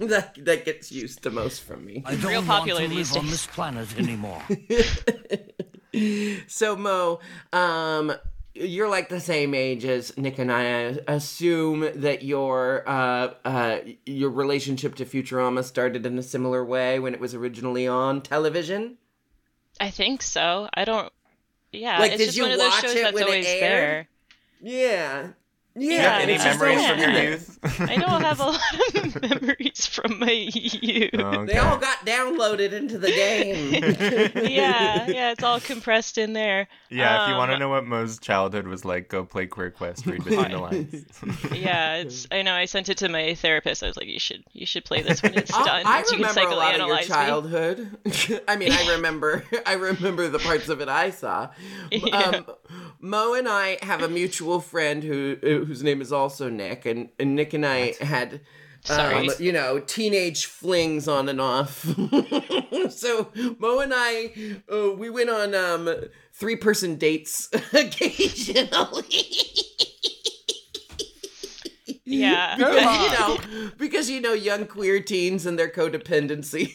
that 0.00 0.32
that 0.44 0.64
gets 0.64 0.90
used 0.92 1.22
the 1.22 1.30
most 1.30 1.62
from 1.62 1.84
me. 1.86 2.02
I 2.04 2.16
don't 2.16 2.30
Real 2.30 2.42
popular 2.42 2.82
want 2.82 2.92
to 2.92 2.96
these 2.96 3.12
live 3.12 3.22
on 3.24 3.30
this 3.30 3.46
planet 3.46 3.88
anymore. 3.98 4.42
So 6.48 6.76
Mo, 6.76 7.20
um 7.54 8.12
you're 8.58 8.88
like 8.88 9.08
the 9.08 9.20
same 9.20 9.54
age 9.54 9.84
as 9.84 10.16
Nick 10.16 10.38
and 10.38 10.50
I. 10.50 10.62
I 10.62 10.98
assume 11.06 11.88
that 11.94 12.22
your 12.22 12.82
uh, 12.88 13.34
uh, 13.44 13.78
your 14.04 14.30
relationship 14.30 14.94
to 14.96 15.04
Futurama 15.04 15.62
started 15.64 16.04
in 16.06 16.18
a 16.18 16.22
similar 16.22 16.64
way 16.64 16.98
when 16.98 17.14
it 17.14 17.20
was 17.20 17.34
originally 17.34 17.86
on 17.86 18.22
television. 18.22 18.98
I 19.80 19.90
think 19.90 20.22
so. 20.22 20.68
I 20.74 20.84
don't. 20.84 21.12
Yeah, 21.72 21.98
Like, 21.98 22.12
it's 22.12 22.18
did 22.18 22.24
just 22.26 22.36
you 22.38 22.44
one 22.44 22.52
of 22.52 22.58
those 22.58 22.70
watch 22.70 22.80
shows 22.82 22.94
it 22.94 23.02
that's 23.02 23.14
when 23.14 23.22
it 23.24 23.26
always 23.26 23.46
aired? 23.46 23.60
there. 23.60 24.08
Yeah. 24.62 25.28
Yeah. 25.78 26.18
Yeah, 26.18 26.18
Any 26.22 26.38
memories 26.38 26.86
from 26.86 26.98
your 26.98 27.10
youth? 27.10 27.58
I 27.80 27.96
don't 27.96 28.22
have 28.22 28.40
a 28.40 28.44
lot 28.44 28.94
of 29.04 29.22
memories 29.42 29.86
from 29.86 30.18
my 30.20 30.30
youth. 30.30 31.10
Oh, 31.18 31.44
They 31.44 31.58
all 31.58 31.76
got 31.76 31.98
downloaded 32.06 32.72
into 32.72 32.96
the 32.98 33.08
game. 33.08 33.74
yeah, 34.50 35.06
yeah, 35.06 35.32
it's 35.32 35.42
all 35.42 35.60
compressed 35.60 36.16
in 36.16 36.32
there. 36.32 36.66
Yeah, 36.88 37.24
if 37.24 37.28
you 37.30 37.36
want 37.36 37.50
to 37.50 37.54
Um, 37.54 37.60
know 37.60 37.68
what 37.68 37.84
Mo's 37.84 38.18
childhood 38.18 38.66
was 38.66 38.84
like, 38.86 39.08
go 39.08 39.24
play 39.24 39.46
Queer 39.46 39.70
Quest. 39.70 40.06
Read 40.06 40.24
between 40.24 40.50
the 40.50 40.58
lines. 40.58 41.04
Yeah, 41.52 41.96
it's. 41.96 42.26
I 42.30 42.40
know. 42.42 42.54
I 42.54 42.64
sent 42.64 42.88
it 42.88 42.96
to 42.98 43.08
my 43.10 43.34
therapist. 43.34 43.82
I 43.82 43.86
was 43.88 43.96
like, 43.98 44.06
you 44.06 44.18
should, 44.18 44.44
you 44.52 44.64
should 44.66 44.84
play 44.84 45.02
this 45.02 45.22
when 45.22 45.34
it's 45.34 45.52
I- 45.52 45.64
done. 45.64 45.82
I 45.86 46.02
so 46.04 46.16
you 46.16 46.24
can 46.24 46.34
remember 46.36 46.52
a 46.52 46.56
lot 46.56 46.80
of 46.80 46.86
your 46.86 46.96
psychoanalyze 46.96 47.00
me. 47.02 47.06
childhood. 47.08 48.42
I 48.48 48.56
mean, 48.56 48.72
I 48.72 48.92
remember, 48.94 49.44
I 49.66 49.74
remember 49.74 50.28
the 50.28 50.38
parts 50.38 50.68
of 50.70 50.80
it 50.80 50.88
I 50.88 51.10
saw. 51.10 51.50
Yeah. 51.90 52.40
Mo 53.00 53.34
and 53.34 53.48
I 53.48 53.78
have 53.82 54.02
a 54.02 54.08
mutual 54.08 54.60
friend 54.60 55.02
who 55.02 55.36
whose 55.40 55.82
name 55.82 56.00
is 56.00 56.12
also 56.12 56.48
Nick, 56.48 56.86
and, 56.86 57.08
and 57.18 57.34
Nick 57.34 57.54
and 57.54 57.66
I 57.66 57.94
had. 58.00 58.40
Um, 58.88 59.28
you 59.40 59.50
know, 59.50 59.80
teenage 59.80 60.46
flings 60.46 61.08
on 61.08 61.28
and 61.28 61.40
off. 61.40 61.80
so 62.90 63.32
Mo 63.58 63.80
and 63.80 63.92
I, 63.92 64.60
uh, 64.72 64.92
we 64.92 65.10
went 65.10 65.28
on 65.28 65.56
um, 65.56 65.92
three-person 66.32 66.94
dates 66.94 67.48
occasionally. 67.72 69.16
Yeah. 72.06 72.56
because 72.58 73.00
you 73.02 73.18
know, 73.18 73.70
because 73.76 74.10
you 74.10 74.20
know, 74.20 74.32
young 74.32 74.66
queer 74.66 75.00
teens 75.00 75.44
and 75.44 75.58
their 75.58 75.68
codependency. 75.68 76.72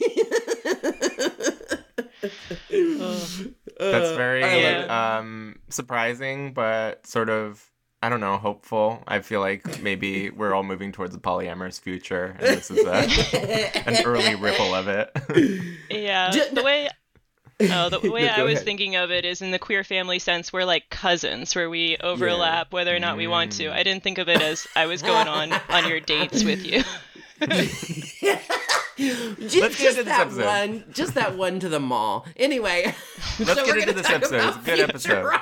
That's 3.81 4.15
very 4.15 4.43
I 4.43 5.17
um, 5.17 5.57
surprising, 5.69 6.53
but 6.53 7.05
sort 7.07 7.29
of, 7.29 7.65
I 8.03 8.09
don't 8.09 8.19
know, 8.19 8.37
hopeful. 8.37 9.03
I 9.07 9.19
feel 9.21 9.39
like 9.39 9.81
maybe 9.81 10.29
we're 10.37 10.53
all 10.53 10.63
moving 10.63 10.91
towards 10.91 11.15
a 11.15 11.19
polyamorous 11.19 11.79
future, 11.81 12.35
and 12.39 12.47
this 12.57 12.69
is 12.71 12.85
a, 12.85 13.87
an 13.87 14.05
early 14.05 14.35
ripple 14.35 14.73
of 14.75 14.87
it. 14.87 15.11
Yeah, 15.91 16.31
the 16.53 16.63
way. 16.63 16.87
Oh, 17.59 17.89
the 17.89 18.09
way 18.09 18.25
No, 18.25 18.31
I 18.31 18.43
was 18.43 18.53
ahead. 18.53 18.65
thinking 18.65 18.95
of 18.95 19.11
it 19.11 19.23
is 19.25 19.41
in 19.41 19.51
the 19.51 19.59
queer 19.59 19.83
family 19.83 20.17
sense, 20.19 20.51
we're 20.53 20.63
like 20.63 20.89
cousins, 20.89 21.53
where 21.53 21.69
we 21.69 21.97
overlap 21.97 22.71
whether 22.73 22.95
or 22.95 22.99
not 22.99 23.17
we 23.17 23.27
want 23.27 23.51
Mm. 23.51 23.57
to. 23.57 23.73
I 23.73 23.83
didn't 23.83 24.01
think 24.03 24.17
of 24.17 24.29
it 24.29 24.41
as 24.41 24.65
I 24.75 24.85
was 24.87 25.01
going 25.01 25.27
on 25.27 25.51
on 25.69 25.87
your 25.87 25.99
dates 25.99 26.43
with 26.43 26.65
you. 26.65 26.81
Just, 28.97 29.61
Let's 29.61 29.77
get 29.81 29.97
into 29.97 30.03
this 30.03 30.05
that 30.05 30.27
episode. 30.27 30.45
one, 30.45 30.83
just 30.91 31.13
that 31.15 31.35
one 31.35 31.59
to 31.61 31.69
the 31.69 31.79
mall. 31.79 32.25
Anyway, 32.37 32.83
Let's 33.39 33.53
so 33.55 33.65
get 33.65 33.77
into 33.77 33.93
this 33.93 34.09
episode. 34.09 34.49
It's 34.49 34.57
a 34.57 34.61
good 34.61 34.79
episode. 34.79 35.39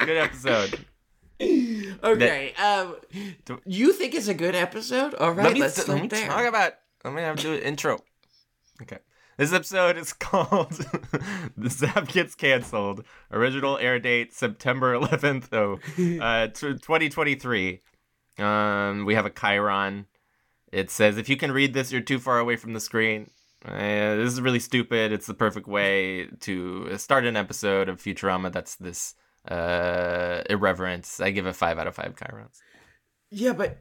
Good 0.00 0.16
episode. 0.16 0.84
Okay, 1.40 2.52
um, 2.54 2.96
you 3.64 3.92
think 3.92 4.12
it's 4.14 4.26
a 4.26 4.34
good 4.34 4.56
episode? 4.56 5.14
All 5.14 5.30
right, 5.30 5.44
let 5.44 5.52
me, 5.52 5.60
let's 5.60 5.86
let 5.86 6.02
me 6.02 6.08
there. 6.08 6.26
talk 6.26 6.44
about. 6.44 6.72
Let 7.04 7.14
me 7.14 7.22
have 7.22 7.36
to 7.36 7.42
do 7.42 7.52
an 7.54 7.60
intro. 7.60 8.00
Okay. 8.82 8.98
This 9.36 9.52
episode 9.52 9.96
is 9.96 10.12
called 10.18 10.72
"The 11.56 11.70
Zapp 11.70 12.08
Gets 12.08 12.34
Cancelled." 12.34 13.04
Original 13.30 13.78
air 13.78 14.00
date 14.00 14.32
September 14.32 14.98
11th, 14.98 15.52
oh, 15.52 15.78
uh, 16.20 16.48
2023. 16.48 17.82
Um, 18.38 19.04
we 19.04 19.14
have 19.14 19.26
a 19.26 19.30
Chiron. 19.30 20.06
It 20.72 20.90
says, 20.90 21.16
"If 21.18 21.28
you 21.28 21.36
can 21.36 21.52
read 21.52 21.74
this, 21.74 21.90
you're 21.92 22.00
too 22.00 22.18
far 22.18 22.38
away 22.38 22.56
from 22.56 22.72
the 22.72 22.80
screen." 22.80 23.30
Uh, 23.64 24.14
this 24.16 24.32
is 24.32 24.40
really 24.40 24.60
stupid. 24.60 25.12
It's 25.12 25.26
the 25.26 25.34
perfect 25.34 25.66
way 25.66 26.28
to 26.40 26.96
start 26.96 27.24
an 27.24 27.36
episode 27.36 27.88
of 27.88 28.00
Futurama. 28.00 28.52
That's 28.52 28.76
this 28.76 29.14
uh, 29.50 30.42
irreverence. 30.48 31.20
I 31.20 31.30
give 31.30 31.46
it 31.46 31.56
five 31.56 31.78
out 31.78 31.86
of 31.86 31.94
five 31.94 32.14
Chirons. 32.14 32.58
Yeah, 33.30 33.52
but 33.52 33.78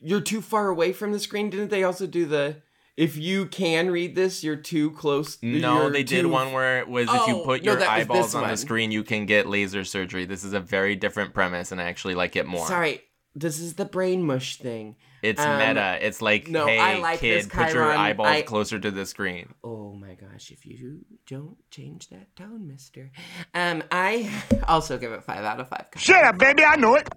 you're 0.00 0.20
too 0.20 0.40
far 0.42 0.68
away 0.68 0.92
from 0.92 1.12
the 1.12 1.18
screen. 1.20 1.50
Didn't 1.50 1.70
they 1.70 1.84
also 1.84 2.06
do 2.06 2.26
the? 2.26 2.62
If 2.96 3.16
you 3.18 3.44
can 3.44 3.90
read 3.90 4.14
this, 4.14 4.42
you're 4.42 4.56
too 4.56 4.90
close. 4.92 5.36
No, 5.42 5.90
they 5.90 6.02
did 6.02 6.22
too- 6.22 6.28
one 6.30 6.52
where 6.52 6.78
it 6.78 6.88
was 6.88 7.08
if 7.08 7.26
you 7.28 7.36
Oh, 7.42 7.44
put 7.44 7.62
your 7.62 7.74
was 7.74 7.84
eyeballs 7.84 8.34
on 8.34 8.40
one. 8.42 8.50
the 8.50 8.56
screen, 8.56 8.90
you 8.90 9.04
can 9.04 9.26
get 9.26 9.46
laser 9.46 9.84
surgery. 9.84 10.24
This 10.24 10.42
is 10.44 10.54
a 10.54 10.60
very 10.60 10.96
different 10.96 11.34
premise, 11.34 11.72
and 11.72 11.80
I 11.80 11.84
actually 11.84 12.14
like 12.14 12.36
it 12.36 12.46
more. 12.46 12.66
Sorry, 12.66 13.02
this 13.36 13.60
is 13.60 13.74
the 13.74 13.84
brain 13.84 14.22
mush 14.24 14.56
thing. 14.56 14.96
It's 15.22 15.40
Um, 15.40 15.58
meta. 15.58 15.98
It's 16.00 16.20
like, 16.22 16.48
no, 16.48 16.66
hey, 16.66 16.78
I 16.78 16.98
like 16.98 17.20
kid, 17.20 17.44
this, 17.44 17.46
put 17.46 17.72
your 17.72 17.84
eyeballs 17.92 18.28
I- 18.28 18.42
closer 18.42 18.78
to 18.78 18.90
the 18.90 19.04
screen. 19.06 19.54
Oh 19.62 19.92
my 19.94 20.14
gosh, 20.14 20.50
if 20.50 20.64
you 20.66 21.04
don't 21.26 21.56
change 21.70 22.08
that 22.08 22.34
tone, 22.34 22.66
mister. 22.66 23.10
Um, 23.54 23.82
I 23.92 24.30
also 24.68 24.98
give 24.98 25.12
it 25.12 25.22
five 25.22 25.44
out 25.44 25.60
of 25.60 25.68
five. 25.68 25.86
Shut 25.96 26.24
up, 26.24 26.38
baby. 26.38 26.64
I 26.64 26.76
know 26.76 26.96
it. 26.96 27.08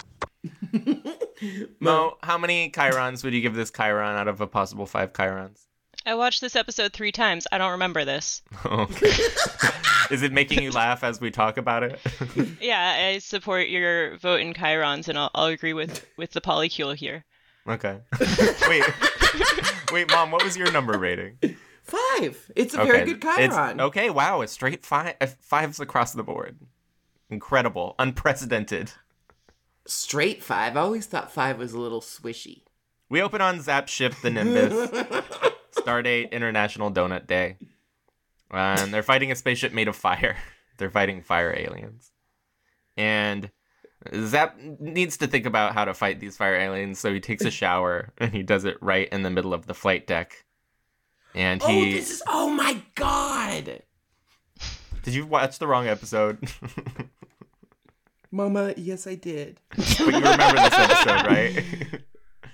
Mo, 1.80 2.18
how 2.22 2.38
many 2.38 2.70
Chirons 2.72 3.24
would 3.24 3.34
you 3.34 3.42
give 3.42 3.56
this 3.56 3.72
Chiron 3.72 4.16
out 4.18 4.28
of 4.28 4.42
a 4.42 4.48
possible 4.48 4.86
five 4.86 5.14
Chirons? 5.14 5.66
I 6.06 6.16
watched 6.16 6.42
this 6.42 6.56
episode 6.56 6.94
three 6.94 7.12
times. 7.12 7.46
I 7.52 7.58
don't 7.58 7.72
remember 7.72 8.06
this. 8.06 8.42
Okay. 8.66 9.08
is 10.12 10.22
it 10.24 10.32
making 10.34 10.64
you 10.64 10.72
laugh 10.72 11.04
as 11.04 11.22
we 11.22 11.30
talk 11.32 11.58
about 11.58 11.84
it? 11.84 12.00
Yeah, 12.62 13.10
I 13.14 13.20
support 13.20 13.68
your 13.70 14.18
vote 14.18 14.42
in 14.42 14.54
Chirons, 14.54 15.08
and 15.08 15.18
I'll, 15.18 15.30
I'll 15.36 15.46
agree 15.48 15.74
with 15.74 16.06
with 16.18 16.32
the 16.32 16.42
polycule 16.42 16.96
here. 16.96 17.26
okay. 17.68 18.00
Wait. 18.68 18.84
Wait, 19.92 20.10
mom, 20.12 20.32
what 20.32 20.44
was 20.44 20.58
your 20.58 20.72
number 20.72 20.98
rating? 20.98 21.38
Five. 21.84 22.52
It's 22.56 22.74
a 22.74 22.84
very 22.84 23.06
good 23.06 23.24
It's- 23.24 23.54
Chiron. 23.56 23.82
okay, 23.82 24.10
wow, 24.10 24.42
a 24.42 24.48
straight 24.48 24.86
five, 24.86 25.16
uh, 25.22 25.28
fives 25.40 25.80
across 25.80 26.14
the 26.14 26.24
board. 26.24 26.58
Incredible, 27.30 27.96
unprecedented. 28.00 28.92
Straight 29.86 30.44
five. 30.44 30.76
I 30.78 30.82
always 30.82 31.06
thought 31.08 31.32
five 31.32 31.58
was 31.58 31.74
a 31.74 31.80
little 31.80 32.02
swishy. 32.02 32.64
We 33.10 33.22
open 33.22 33.42
on 33.42 33.62
Zapp 33.62 33.88
ship 33.88 34.14
the 34.22 34.30
Nimbus. 34.30 34.90
Stardate 35.90 36.32
International 36.32 36.92
Donut 36.92 37.28
Day. 37.28 37.58
And 38.52 38.94
they're 38.94 39.04
fighting 39.04 39.32
a 39.32 39.36
spaceship 39.36 39.74
made 39.74 39.88
of 39.88 39.96
fire. 39.96 40.36
They're 40.78 40.90
fighting 40.90 41.22
fire 41.22 41.54
aliens. 41.58 42.12
And 42.96 43.52
Zapp 44.16 44.58
needs 44.80 45.18
to 45.18 45.28
think 45.28 45.46
about 45.46 45.74
how 45.74 45.84
to 45.86 45.94
fight 45.94 46.22
these 46.22 46.38
fire 46.38 46.56
aliens, 46.56 47.00
so 47.00 47.14
he 47.14 47.20
takes 47.20 47.44
a 47.44 47.52
shower 47.52 48.14
and 48.18 48.32
he 48.34 48.44
does 48.44 48.64
it 48.64 48.78
right 48.82 49.10
in 49.10 49.24
the 49.24 49.30
middle 49.30 49.54
of 49.54 49.68
the 49.68 49.74
flight 49.74 50.08
deck. 50.08 50.46
And 51.36 51.62
Oh, 51.64 51.68
he 51.68 51.94
this 51.94 52.10
is. 52.12 52.24
Oh 52.28 52.50
my 52.50 52.82
god. 52.96 53.84
Did 55.04 55.14
you 55.14 55.26
watch 55.26 55.60
the 55.60 55.68
wrong 55.68 55.88
episode? 55.88 56.50
Mama, 58.32 58.74
yes, 58.78 59.06
I 59.06 59.16
did. 59.16 59.60
but 59.76 60.00
you 60.00 60.06
remember 60.06 60.54
this 60.54 60.74
episode, 60.74 61.26
right? 61.28 62.02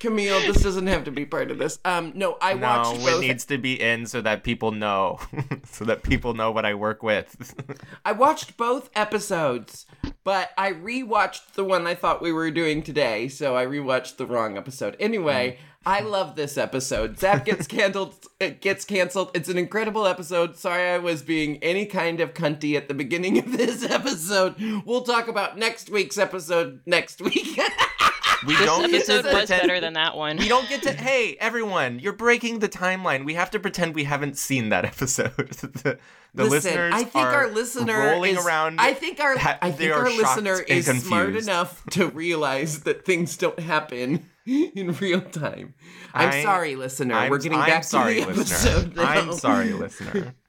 Camille, 0.05 0.39
this 0.41 0.61
doesn't 0.61 0.85
have 0.85 1.03
to 1.05 1.11
be 1.11 1.25
part 1.25 1.49
of 1.49 1.57
this. 1.57 1.79
Um, 1.83 2.11
no, 2.13 2.37
I 2.39 2.53
no, 2.53 2.67
watched 2.67 3.07
it 3.07 3.21
needs 3.21 3.45
to 3.45 3.57
be 3.57 3.81
in 3.81 4.05
so 4.05 4.21
that 4.21 4.43
people 4.43 4.71
know. 4.71 5.19
so 5.65 5.83
that 5.85 6.03
people 6.03 6.35
know 6.35 6.51
what 6.51 6.63
I 6.63 6.75
work 6.75 7.01
with. 7.01 7.55
I 8.05 8.11
watched 8.11 8.55
both 8.55 8.91
episodes, 8.95 9.87
but 10.23 10.51
I 10.59 10.73
rewatched 10.73 11.53
the 11.53 11.63
one 11.63 11.87
I 11.87 11.95
thought 11.95 12.21
we 12.21 12.31
were 12.31 12.51
doing 12.51 12.83
today, 12.83 13.27
so 13.27 13.57
I 13.57 13.65
rewatched 13.65 14.17
the 14.17 14.27
wrong 14.27 14.57
episode. 14.57 14.95
Anyway, 14.99 15.57
I 15.87 16.01
love 16.01 16.35
this 16.35 16.55
episode. 16.55 17.17
Zapp 17.19 17.45
gets 17.45 17.67
canceled. 17.67 18.15
It 18.37 18.59
gets 18.59 18.83
canceled. 18.83 19.31
It's 19.33 19.47
an 19.47 19.57
incredible 19.57 20.05
episode. 20.05 20.57
Sorry, 20.57 20.89
I 20.89 20.97
was 20.97 21.23
being 21.23 21.57
any 21.63 21.85
kind 21.85 22.19
of 22.19 22.33
cunty 22.33 22.75
at 22.75 22.89
the 22.89 22.93
beginning 22.93 23.39
of 23.39 23.53
this 23.53 23.81
episode. 23.81 24.55
We'll 24.85 25.03
talk 25.03 25.29
about 25.29 25.57
next 25.57 25.89
week's 25.89 26.17
episode 26.17 26.81
next 26.85 27.21
week. 27.21 27.57
We 28.45 28.55
This 28.55 28.65
don't 28.65 28.81
get 28.81 29.05
to 29.05 29.13
episode 29.13 29.25
was 29.25 29.33
pretend- 29.33 29.61
better 29.61 29.79
than 29.79 29.93
that 29.93 30.15
one. 30.17 30.37
We 30.37 30.47
don't 30.47 30.67
get 30.69 30.83
to. 30.83 30.91
Hey, 30.93 31.35
everyone, 31.39 31.99
you're 31.99 32.13
breaking 32.13 32.59
the 32.59 32.69
timeline. 32.69 33.25
We 33.25 33.33
have 33.35 33.51
to 33.51 33.59
pretend 33.59 33.95
we 33.95 34.03
haven't 34.03 34.37
seen 34.37 34.69
that 34.69 34.85
episode. 34.93 35.35
the 35.37 35.97
the 36.33 36.43
Listen, 36.43 36.49
listeners 36.71 36.93
I 36.93 37.03
think 37.03 37.25
are 37.25 37.33
our 37.33 37.47
listener 37.51 37.97
rolling 37.97 38.35
is, 38.37 38.45
around. 38.45 38.81
I 38.81 38.93
think 38.93 39.19
our 39.21 39.37
ha- 39.37 39.57
I 39.61 39.71
think 39.71 39.91
are 39.91 39.99
our 40.05 40.09
listener 40.09 40.57
and 40.59 40.69
is 40.69 40.85
smart 41.03 41.35
enough 41.35 41.83
to 41.91 42.07
realize 42.07 42.81
that 42.81 43.05
things 43.05 43.37
don't 43.37 43.59
happen 43.59 44.29
in 44.45 44.93
real 44.99 45.21
time. 45.21 45.73
I'm 46.13 46.29
I- 46.29 46.43
sorry, 46.43 46.75
listener. 46.75 47.15
I'm, 47.15 47.29
We're 47.31 47.39
getting 47.39 47.59
I'm 47.59 47.67
back 47.67 47.83
sorry, 47.85 48.19
to 48.21 48.25
the 48.27 48.33
listener. 48.33 48.69
episode. 48.69 48.95
now. 48.97 49.03
I'm 49.03 49.33
sorry, 49.33 49.71
listener. 49.73 50.33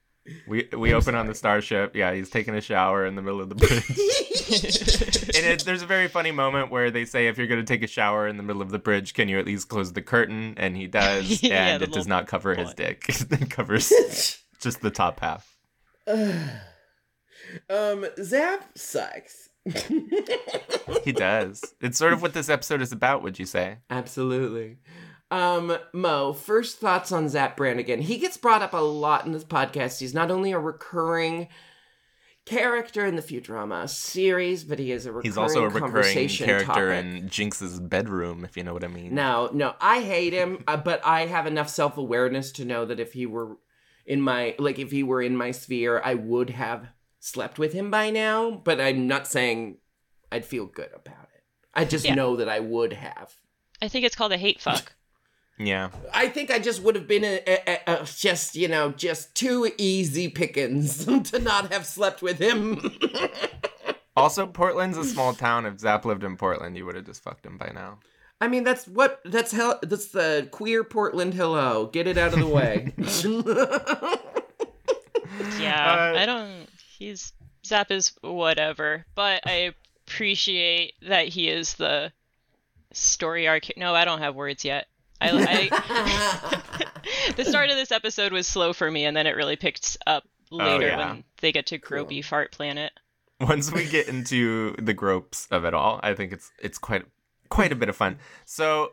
We 0.47 0.69
we 0.77 0.93
open 0.93 1.15
on 1.15 1.27
the 1.27 1.35
starship. 1.35 1.95
Yeah, 1.95 2.13
he's 2.13 2.31
taking 2.31 2.55
a 2.55 2.61
shower 2.61 3.07
in 3.07 3.15
the 3.15 3.23
middle 3.23 3.41
of 3.41 3.49
the 3.49 3.55
bridge. 3.55 3.89
and 5.37 5.47
it, 5.47 5.65
there's 5.65 5.83
a 5.83 5.87
very 5.87 6.09
funny 6.09 6.31
moment 6.31 6.71
where 6.71 6.91
they 6.91 7.05
say, 7.05 7.29
if 7.29 7.39
you're 7.39 7.47
going 7.47 7.61
to 7.61 7.67
take 7.67 7.83
a 7.83 7.87
shower 7.87 8.27
in 8.29 8.37
the 8.37 8.43
middle 8.43 8.63
of 8.63 8.71
the 8.71 8.79
bridge, 8.79 9.15
can 9.15 9.29
you 9.29 9.39
at 9.39 9.47
least 9.47 9.69
close 9.69 9.93
the 9.93 10.03
curtain? 10.03 10.55
And 10.57 10.77
he 10.77 10.87
does, 10.87 11.43
Yeah, 11.43 11.67
and 11.67 11.83
it 11.83 11.93
does 11.93 12.07
not 12.07 12.27
cover 12.27 12.55
his 12.55 12.75
dick. 12.75 13.05
it 13.09 13.51
covers 13.51 13.93
just 14.61 14.81
the 14.81 14.91
top 14.91 15.21
half. 15.21 15.57
um, 17.71 18.07
Zapp 18.23 18.79
sucks. 18.79 19.49
He 21.03 21.13
does. 21.13 21.75
It's 21.81 21.99
sort 21.99 22.13
of 22.13 22.23
what 22.23 22.35
this 22.35 22.49
episode 22.49 22.81
is 22.83 22.93
about, 22.93 23.23
would 23.23 23.39
you 23.39 23.47
say? 23.47 23.79
Absolutely. 23.91 24.79
Um, 25.31 25.77
Mo, 25.93 26.33
first 26.33 26.79
thoughts 26.79 27.11
on 27.11 27.29
Zapp 27.29 27.57
Brannigan. 27.57 28.01
He 28.03 28.19
gets 28.19 28.37
brought 28.37 28.63
up 28.63 28.73
a 28.73 28.77
lot 28.79 29.27
in 29.27 29.33
this 29.33 29.45
podcast. 29.45 29.99
He's 30.01 30.15
not 30.15 30.31
only 30.31 30.53
a 30.53 30.59
recurring 30.59 31.49
character 32.45 33.05
in 33.05 33.17
the 33.17 33.23
Futurama 33.23 33.89
series, 33.89 34.63
but 34.63 34.79
he 34.79 34.93
is 34.93 35.05
a 35.05 35.11
recurring 35.11 35.25
He's 35.31 35.37
also 35.37 35.63
a 35.65 35.69
recurring 35.69 35.83
conversation 35.93 36.47
character 36.47 36.67
topic. 36.95 37.05
in 37.05 37.29
Jinkx's 37.29 37.81
bedroom, 37.81 38.45
if 38.45 38.57
you 38.57 38.63
know 38.63 38.73
what 38.73 38.85
I 38.85 38.89
mean. 38.89 39.15
No, 39.15 39.51
no, 39.53 39.75
I 39.81 40.01
hate 40.03 40.33
him, 40.33 40.63
uh, 40.69 40.77
but 40.77 41.05
I 41.05 41.27
have 41.27 41.47
enough 41.47 41.69
self 41.69 41.99
awareness 41.99 42.53
to 42.53 42.65
know 42.65 42.85
that 42.85 43.01
if 43.01 43.13
he 43.15 43.27
were 43.27 43.57
in 44.07 44.21
my 44.21 44.55
like 44.61 44.79
if 44.79 44.93
he 44.93 45.03
were 45.03 45.21
in 45.21 45.37
my 45.37 45.51
sphere, 45.51 46.01
I 46.05 46.15
would 46.15 46.51
have 46.51 46.87
slept 47.19 47.59
with 47.59 47.73
him 47.73 47.91
by 47.91 48.11
now. 48.11 48.53
But 48.53 48.81
I'm 48.81 49.09
not 49.09 49.27
saying 49.27 49.79
I'd 50.31 50.45
feel 50.45 50.67
good 50.67 50.91
about 50.95 51.25
it. 51.35 51.43
I 51.75 51.85
just 51.85 52.05
Yeah. 52.05 52.15
know 52.15 52.37
that 52.37 52.49
I 52.49 52.61
would 52.61 52.93
have. 52.93 53.35
I 53.83 53.89
think 53.89 54.05
it's 54.07 54.15
called 54.15 54.33
a 54.33 54.39
hate 54.39 54.61
fuck. 54.61 54.93
Yeah. 55.59 55.89
I 56.13 56.29
think 56.29 56.51
I 56.51 56.59
just 56.59 56.83
would 56.83 56.95
have 56.97 57.07
been 57.09 57.25
a, 57.25 57.41
a, 57.47 57.81
a, 57.87 58.03
a- 58.03 58.05
just 58.05 58.57
you 58.57 58.69
know 58.69 58.91
just 58.93 59.35
too 59.35 59.71
easy 59.79 60.29
pickings 60.29 61.05
to 61.31 61.39
not 61.39 61.73
have 61.73 61.87
slept 61.87 62.23
with 62.23 62.39
him. 62.39 62.81
Also, 64.19 64.47
Portland's 64.47 64.97
a 64.97 65.05
small 65.05 65.35
town. 65.35 65.67
If 65.67 65.79
Zapp 65.81 66.07
lived 66.07 66.25
in 66.25 66.39
Portland, 66.39 66.75
you 66.75 66.87
would 66.87 66.95
have 66.97 67.05
just 67.05 67.23
fucked 67.23 67.45
him 67.45 67.59
by 67.59 67.71
now. 67.75 67.99
I 68.41 68.49
mean 68.49 68.65
that's 68.65 68.87
what 68.89 69.21
that's 69.27 69.53
hell 69.53 69.79
that's 69.83 70.07
the 70.09 70.49
queer 70.53 70.85
Portland 70.85 71.35
hello. 71.35 71.87
Get 71.93 72.07
it 72.07 72.17
out 72.17 72.33
of 72.33 72.39
the 72.41 72.47
way. 72.47 72.95
Yeah, 75.61 76.13
Uh, 76.15 76.19
I 76.19 76.25
don't. 76.27 76.67
He's 76.99 77.33
Zapp 77.67 77.91
is 77.91 78.13
whatever, 78.23 79.05
but 79.15 79.43
I 79.47 79.73
appreciate 80.07 80.95
that 81.03 81.29
he 81.29 81.49
is 81.51 81.75
the 81.75 82.11
story 82.93 83.47
arc. 83.49 83.67
No, 83.77 83.95
I 83.95 84.05
don't 84.05 84.21
have 84.21 84.35
words 84.35 84.65
yet. 84.65 84.87
I, 85.21 85.71
I 85.71 86.61
the 87.37 87.45
start 87.45 87.71
of 87.71 87.77
this 87.77 87.93
episode 87.93 88.33
was 88.33 88.47
slow 88.47 88.73
for 88.73 88.91
me, 88.91 89.05
and 89.05 89.17
then 89.17 89.27
it 89.27 89.37
really 89.37 89.57
picked 89.57 89.97
up 90.07 90.25
oh, 90.53 90.57
later 90.57 90.89
yeah. 90.89 90.99
when 90.99 91.25
they 91.41 91.53
get 91.53 91.67
to 91.67 91.79
Gropey 91.79 92.25
Fart 92.25 92.53
Planet. 92.53 92.93
Once 93.41 93.71
we 93.71 93.87
get 93.87 94.09
into 94.09 94.75
the 94.79 94.95
gropes 94.95 95.47
of 95.51 95.65
it 95.65 95.75
all, 95.75 96.01
I 96.03 96.15
think 96.15 96.33
it's 96.33 96.51
it's 96.59 96.79
quite 96.79 97.05
quite 97.49 97.73
a 97.73 97.77
bit 97.77 97.89
of 97.89 97.97
fun. 97.97 98.19
So 98.45 98.93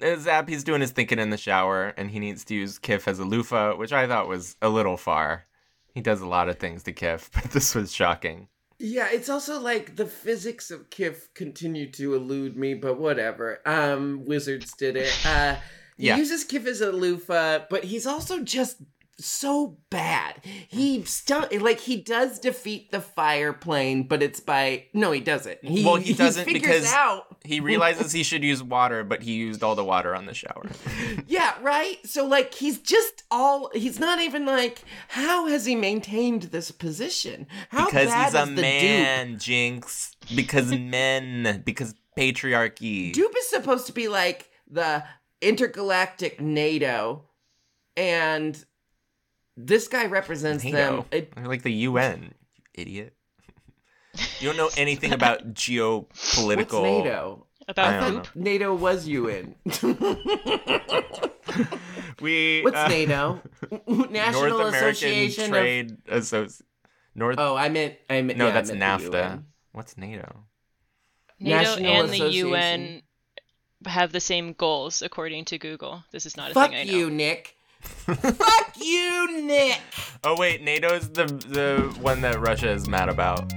Zapp, 0.00 0.48
he's 0.48 0.64
doing 0.64 0.80
his 0.80 0.90
thinking 0.90 1.18
in 1.18 1.30
the 1.30 1.36
shower, 1.36 1.94
and 1.96 2.10
he 2.10 2.18
needs 2.18 2.44
to 2.44 2.54
use 2.54 2.78
Kif 2.78 3.08
as 3.08 3.18
a 3.18 3.24
loofah, 3.24 3.76
which 3.76 3.92
I 3.92 4.06
thought 4.06 4.28
was 4.28 4.56
a 4.60 4.68
little 4.68 4.96
far. 4.96 5.46
He 5.94 6.02
does 6.02 6.20
a 6.20 6.26
lot 6.26 6.48
of 6.48 6.58
things 6.58 6.82
to 6.84 6.92
Kif, 6.92 7.30
but 7.34 7.50
this 7.52 7.74
was 7.74 7.92
shocking. 7.92 8.48
Yeah, 8.78 9.08
it's 9.10 9.28
also 9.28 9.60
like 9.60 9.96
the 9.96 10.06
physics 10.06 10.70
of 10.70 10.90
Kif 10.90 11.28
continue 11.34 11.90
to 11.92 12.14
elude 12.14 12.56
me, 12.56 12.74
but 12.74 12.98
whatever. 13.00 13.60
Um, 13.64 14.24
Wizards 14.26 14.72
did 14.74 14.96
it. 14.96 15.12
Uh, 15.26 15.56
he 15.96 16.08
Yeah. 16.08 16.16
uses 16.16 16.44
Kif 16.44 16.66
as 16.66 16.80
a 16.82 16.92
loofah, 16.92 17.60
but 17.70 17.84
he's 17.84 18.06
also 18.06 18.40
just 18.42 18.76
so 19.18 19.78
bad. 19.90 20.40
He 20.68 21.02
stu- 21.04 21.46
like 21.60 21.80
he 21.80 21.96
does 21.96 22.38
defeat 22.38 22.90
the 22.90 23.00
fire 23.00 23.52
plane, 23.52 24.02
but 24.04 24.22
it's 24.22 24.40
by 24.40 24.84
no, 24.92 25.10
he 25.12 25.20
doesn't. 25.20 25.64
He, 25.64 25.84
Well, 25.84 25.96
he 25.96 26.12
doesn't 26.12 26.44
figures 26.44 26.62
because- 26.82 26.92
out. 26.92 27.24
He 27.44 27.60
realizes 27.60 28.10
he 28.12 28.22
should 28.24 28.42
use 28.42 28.62
water, 28.62 29.04
but 29.04 29.22
he 29.22 29.34
used 29.34 29.62
all 29.62 29.74
the 29.76 29.84
water 29.84 30.14
on 30.14 30.26
the 30.26 30.34
shower. 30.34 30.66
Yeah, 31.28 31.54
right. 31.62 31.98
So 32.06 32.26
like 32.26 32.54
he's 32.54 32.78
just 32.78 33.22
all. 33.30 33.70
He's 33.74 33.98
not 33.98 34.20
even 34.20 34.44
like. 34.46 34.82
How 35.08 35.46
has 35.46 35.64
he 35.66 35.74
maintained 35.74 36.42
this 36.44 36.70
position? 36.70 37.46
How 37.70 37.86
because 37.86 38.12
he's 38.12 38.34
a 38.34 38.44
the 38.46 38.52
dupe? 38.52 38.60
man, 38.62 39.36
Jinkx. 39.36 40.14
Because 40.34 40.70
men. 40.78 41.62
Because 41.64 41.94
patriarchy. 42.16 43.12
DOOP 43.12 43.34
is 43.36 43.48
supposed 43.48 43.86
to 43.86 43.92
be 43.92 44.08
like 44.08 44.48
the 44.70 45.04
intergalactic 45.40 46.40
NATO, 46.40 47.24
and 47.96 48.62
this 49.56 49.88
guy 49.88 50.06
represents 50.06 50.62
them. 50.64 51.04
It, 51.10 51.34
They're 51.34 51.46
like 51.46 51.62
the 51.62 51.72
UN, 51.72 52.22
you 52.22 52.62
idiot. 52.74 53.12
You 54.40 54.48
don't 54.48 54.56
know 54.56 54.70
anything 54.78 55.12
about 55.12 55.52
geopolitical. 55.54 56.56
what's 56.56 56.72
NATO? 56.72 57.46
I 57.68 57.70
About 57.72 58.00
don't 58.00 58.14
poop. 58.24 58.36
know. 58.36 58.42
NATO 58.42 58.74
was 58.74 59.06
UN. 59.08 59.54
We 62.20 62.62
What's 62.62 62.76
uh, 62.76 62.88
NATO? 62.88 63.42
National 63.86 64.48
North 64.48 64.68
American 64.68 64.88
Association 64.88 65.44
of. 65.44 65.50
Trade 65.50 66.04
Associ- 66.06 66.62
North. 67.14 67.36
Oh, 67.38 67.56
I 67.56 67.68
meant. 67.68 67.96
I 68.08 68.22
meant. 68.22 68.38
no, 68.38 68.46
yeah, 68.46 68.52
that's 68.54 68.72
meant 68.72 69.02
NAFTA. 69.02 69.42
What's 69.72 69.96
NATO? 69.98 70.44
NATO 71.38 71.58
National 71.78 72.02
and 72.04 72.10
the 72.10 72.30
UN 72.32 73.02
have 73.86 74.12
the 74.12 74.20
same 74.20 74.54
goals, 74.54 75.02
according 75.02 75.44
to 75.46 75.58
Google. 75.58 76.04
This 76.10 76.24
is 76.24 76.36
not 76.36 76.50
a 76.52 76.54
Fuck 76.54 76.70
thing 76.70 76.78
I 76.78 76.84
know. 76.90 76.96
you, 76.98 77.10
Nick. 77.10 77.55
Fuck 77.86 78.76
you, 78.80 79.42
Nick. 79.42 79.80
Oh 80.24 80.36
wait, 80.36 80.62
NATO's 80.62 81.08
the 81.10 81.24
the 81.24 81.96
one 82.00 82.20
that 82.20 82.40
Russia 82.40 82.70
is 82.70 82.88
mad 82.88 83.08
about. 83.08 83.48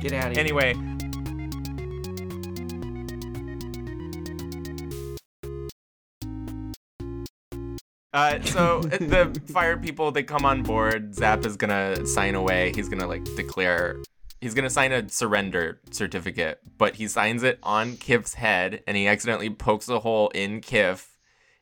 Get 0.00 0.12
out 0.12 0.28
of 0.28 0.32
here. 0.32 0.40
anyway. 0.40 0.74
Uh, 8.16 8.40
so 8.40 8.80
the 8.80 9.38
fire 9.52 9.76
people 9.76 10.10
they 10.10 10.22
come 10.22 10.46
on 10.46 10.62
board. 10.62 11.14
Zapp 11.14 11.44
is 11.44 11.56
gonna 11.56 12.06
sign 12.06 12.34
away. 12.34 12.72
He's 12.74 12.88
gonna 12.88 13.06
like 13.06 13.24
declare. 13.36 14.02
He's 14.40 14.54
gonna 14.54 14.70
sign 14.70 14.92
a 14.92 15.06
surrender 15.10 15.80
certificate, 15.90 16.60
but 16.78 16.96
he 16.96 17.08
signs 17.08 17.42
it 17.42 17.58
on 17.62 17.98
Kif's 17.98 18.32
head, 18.32 18.82
and 18.86 18.96
he 18.96 19.06
accidentally 19.06 19.50
pokes 19.50 19.88
a 19.90 19.98
hole 19.98 20.30
in 20.30 20.62
Kif, 20.62 21.04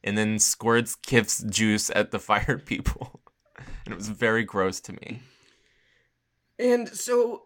and 0.05 0.17
then 0.17 0.39
squirts 0.39 0.95
Kif's 0.95 1.43
juice 1.43 1.91
at 1.95 2.13
the 2.13 2.19
fire 2.21 2.59
people, 2.65 3.21
and 3.85 3.93
it 3.93 3.97
was 3.97 4.09
very 4.09 4.45
gross 4.45 4.81
to 4.83 4.93
me. 4.93 5.21
And 6.59 6.89
so 6.89 7.45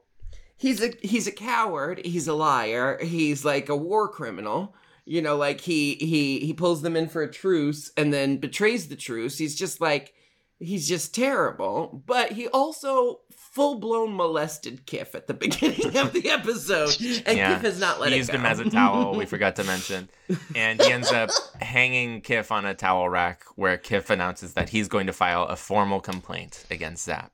he's 0.59 0.83
a 0.83 0.93
he's 1.01 1.27
a 1.27 1.33
coward, 1.33 2.05
he's 2.05 2.29
a 2.29 2.35
liar, 2.35 2.99
he's 3.03 3.45
like 3.45 3.71
a 3.71 3.77
war 3.77 4.09
criminal. 4.09 4.75
You 5.07 5.23
know, 5.23 5.37
like 5.37 5.63
he 5.63 5.95
he 5.95 6.41
he 6.41 6.53
pulls 6.53 6.83
them 6.83 6.95
in 6.95 7.09
for 7.09 7.23
a 7.23 7.33
truce 7.33 7.91
and 7.97 8.13
then 8.13 8.37
betrays 8.37 8.89
the 8.89 8.97
truce. 8.97 9.39
He's 9.39 9.57
just 9.57 9.81
like 9.81 10.13
he's 10.59 10.87
just 10.87 11.15
terrible. 11.15 12.03
But 12.05 12.33
he 12.33 12.49
also 12.49 13.21
full 13.59 13.75
blown 13.75 14.15
molested 14.15 14.87
Kif 14.87 15.17
at 15.17 15.27
the 15.27 15.35
beginning 15.45 15.97
of 15.97 16.13
the 16.13 16.31
episode, 16.31 16.95
and 17.27 17.37
Kif 17.37 17.63
has 17.63 17.81
not 17.81 17.99
let 17.99 18.11
he 18.11 18.15
it 18.15 18.19
used 18.19 18.31
go. 18.31 18.39
him 18.39 18.47
as 18.47 18.61
a 18.61 18.71
towel. 18.71 19.17
We 19.17 19.27
forgot 19.35 19.57
to 19.57 19.65
mention, 19.65 20.09
and 20.55 20.81
he 20.81 20.93
ends 20.93 21.11
up 21.11 21.31
hanging 21.61 22.23
Kif 22.23 22.53
on 22.53 22.65
a 22.65 22.75
towel 22.75 23.09
rack, 23.09 23.43
where 23.57 23.77
Kif 23.77 24.11
announces 24.11 24.53
that 24.53 24.69
he's 24.69 24.87
going 24.87 25.09
to 25.09 25.13
file 25.13 25.43
a 25.43 25.57
formal 25.57 25.99
complaint 25.99 26.67
against 26.71 27.05
Zapp. 27.05 27.33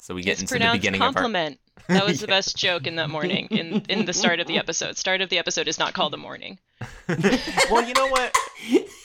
So 0.00 0.16
we 0.16 0.22
get 0.24 0.32
It's 0.32 0.40
into 0.40 0.54
the 0.54 0.58
pronounced 0.58 0.80
beginning 0.80 1.00
compliment. 1.00 1.60
That 1.88 2.06
was 2.06 2.20
the 2.20 2.26
best 2.26 2.56
joke 2.56 2.86
in 2.86 2.96
that 2.96 3.10
morning, 3.10 3.48
in 3.50 3.82
in 3.88 4.04
the 4.06 4.12
start 4.12 4.40
of 4.40 4.46
the 4.46 4.58
episode. 4.58 4.96
Start 4.96 5.20
of 5.20 5.28
the 5.28 5.38
episode 5.38 5.68
is 5.68 5.78
not 5.78 5.94
called 5.94 6.12
the 6.12 6.18
morning. 6.18 6.58
Well, 7.70 7.86
you 7.86 7.94
know 7.94 8.08
what? 8.08 8.34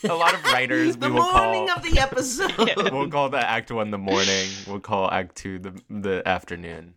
A 0.03 0.13
lot 0.15 0.33
of 0.33 0.43
writers 0.45 0.97
the 0.97 1.07
we 1.07 1.13
will 1.13 1.31
morning 1.31 1.67
call 1.67 1.77
of 1.77 1.83
the 1.83 1.99
episode. 1.99 2.91
we'll 2.91 3.09
call 3.09 3.29
the 3.29 3.37
act 3.37 3.71
one 3.71 3.91
the 3.91 3.97
morning. 3.97 4.47
We'll 4.67 4.79
call 4.79 5.09
act 5.11 5.35
two 5.35 5.59
the 5.59 5.81
the 5.89 6.27
afternoon, 6.27 6.95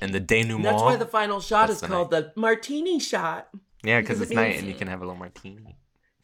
and 0.00 0.14
the 0.14 0.20
denouement. 0.20 0.64
That's 0.64 0.82
why 0.82 0.96
the 0.96 1.06
final 1.06 1.40
shot 1.40 1.70
is 1.70 1.80
the 1.80 1.88
called 1.88 2.10
the 2.10 2.32
martini 2.36 2.98
shot. 2.98 3.48
yeah, 3.82 4.00
because 4.00 4.18
because 4.18 4.30
it's 4.30 4.36
night 4.36 4.58
and 4.58 4.68
you 4.68 4.74
can 4.74 4.88
have 4.88 5.00
a 5.00 5.04
little 5.04 5.18
martini. 5.18 5.76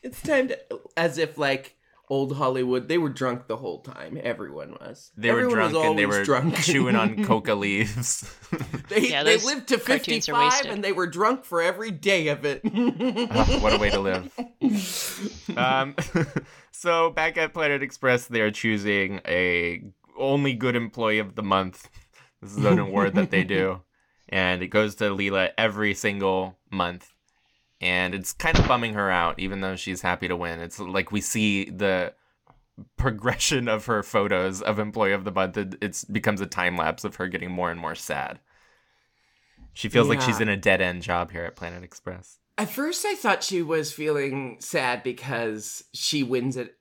It's 0.03 0.23
time 0.23 0.49
to, 0.49 0.59
as 0.97 1.19
if 1.19 1.37
like 1.39 1.77
old 2.11 2.37
Hollywood, 2.37 2.89
they 2.89 2.99
were 2.99 3.09
drunk 3.09 3.47
the 3.47 3.57
whole 3.57 3.81
time. 3.81 4.19
Everyone 4.23 4.73
was. 4.73 5.11
They 5.17 5.31
were 5.31 5.41
Everyone 5.41 5.59
was 5.59 5.73
drunk 5.73 5.87
and 5.87 5.99
they 5.99 6.07
were 6.07 6.25
drunk. 6.25 6.55
chewing 6.63 6.97
on 6.97 7.25
coca 7.25 7.55
leaves. 7.55 8.35
they 8.89 9.11
Yeah, 9.11 9.23
they 9.23 9.37
lived 9.39 9.69
to 9.69 9.79
55 9.79 10.67
and 10.67 10.83
they 10.83 10.93
were 10.93 11.07
drunk 11.07 11.45
for 11.45 11.61
every 11.63 11.91
day 11.91 12.29
of 12.29 12.45
it. 12.45 12.63
Ah, 12.65 13.59
what 13.61 13.75
a 13.75 13.79
way 13.79 13.91
to 13.91 14.01
live. 14.01 14.33
Um, 15.57 15.97
so 16.71 17.11
back 17.11 17.37
at 17.37 17.53
Planet 17.53 17.83
Express, 17.83 18.27
they're 18.27 18.51
choosing 18.51 19.21
a 19.27 19.83
only 20.17 20.53
good 20.53 20.77
employee 20.77 21.19
of 21.19 21.35
the 21.35 21.43
month. 21.43 21.89
This 22.41 22.57
is 22.57 22.65
an 22.65 22.79
award 22.79 23.15
that 23.15 23.31
they 23.31 23.43
do, 23.45 23.83
and 24.29 24.63
it 24.63 24.69
goes 24.69 24.95
to 24.97 25.05
Leela 25.05 25.51
every 25.59 25.95
single 25.95 26.59
month. 26.71 27.13
And 27.81 28.15
it's 28.15 28.33
kind 28.33 28.59
of 28.59 28.67
bumming 28.67 28.95
her 28.95 29.11
out, 29.11 29.39
even 29.39 29.61
though 29.61 29.77
she's 29.77 30.03
happy 30.03 30.27
to 30.29 30.37
win. 30.37 30.61
It's 30.61 30.81
like 30.81 31.13
we 31.13 31.21
see 31.21 31.71
the 31.71 32.13
progression 32.97 33.69
of 33.69 33.87
her 33.87 34.03
photos 34.03 34.63
of 34.63 34.79
employee 34.79 35.13
of 35.13 35.25
the 35.25 35.31
month. 35.31 35.57
It 35.57 35.77
it's, 35.81 36.05
becomes 36.05 36.41
a 36.41 36.47
time 36.47 36.77
lapse 36.77 37.05
of 37.05 37.17
her 37.17 37.29
getting 37.29 37.51
more 37.51 37.71
and 37.71 37.81
more 37.81 37.95
sad. 37.95 38.41
She 39.75 39.89
feels 39.89 40.09
like 40.09 40.21
she's 40.21 40.41
in 40.41 40.49
a 40.49 40.57
dead 40.57 40.81
end 40.81 41.03
job 41.03 41.31
here 41.31 41.45
at 41.45 41.55
Planet 41.55 41.85
Express. 41.85 42.39
At 42.57 42.69
first, 42.69 43.07
I 43.07 43.15
thought 43.15 43.45
she 43.45 43.63
was 43.63 43.93
feeling 43.93 44.57
sad 44.59 45.05
because 45.05 45.85
she 45.95 46.25
wins 46.25 46.57
it 46.57 46.78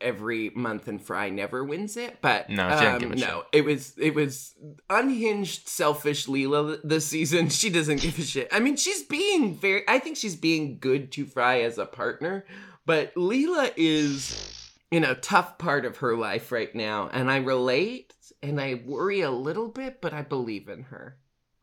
every 0.00 0.50
month 0.50 0.88
and 0.88 1.02
Fry 1.02 1.28
never 1.30 1.64
wins 1.64 1.96
it, 1.96 2.18
but 2.20 2.48
No, 2.48 2.68
she 2.70 2.76
didn't 2.84 2.94
um, 2.94 2.98
give 3.00 3.10
a 3.12 3.16
no, 3.16 3.26
shit. 3.26 3.44
it 3.52 3.64
was 3.64 3.94
it 3.98 4.14
was 4.14 4.54
unhinged, 4.88 5.68
selfish 5.68 6.26
Leela 6.26 6.78
this 6.84 7.06
season. 7.06 7.48
She 7.58 7.70
doesn't 7.70 8.00
give 8.00 8.18
a 8.18 8.22
shit. 8.22 8.48
I 8.52 8.60
mean, 8.60 8.76
she's 8.76 9.02
being 9.02 9.54
very. 9.56 9.82
I 9.88 9.98
think 9.98 10.16
she's 10.16 10.36
being 10.36 10.78
good 10.78 11.10
to 11.12 11.26
Fry 11.26 11.60
as 11.62 11.78
a 11.78 11.86
partner, 11.86 12.44
but 12.86 13.14
Leela 13.14 13.72
is 13.76 14.70
in 14.90 15.04
a 15.04 15.14
tough 15.16 15.58
part 15.58 15.84
of 15.84 15.98
her 15.98 16.16
life 16.16 16.52
right 16.52 16.74
now, 16.74 17.08
and 17.12 17.30
I 17.30 17.38
relate 17.38 18.14
and 18.42 18.60
I 18.60 18.80
worry 18.86 19.20
a 19.22 19.30
little 19.30 19.68
bit, 19.68 20.00
but 20.00 20.12
I 20.12 20.22
believe 20.22 20.68
in 20.68 20.84
her 20.84 21.16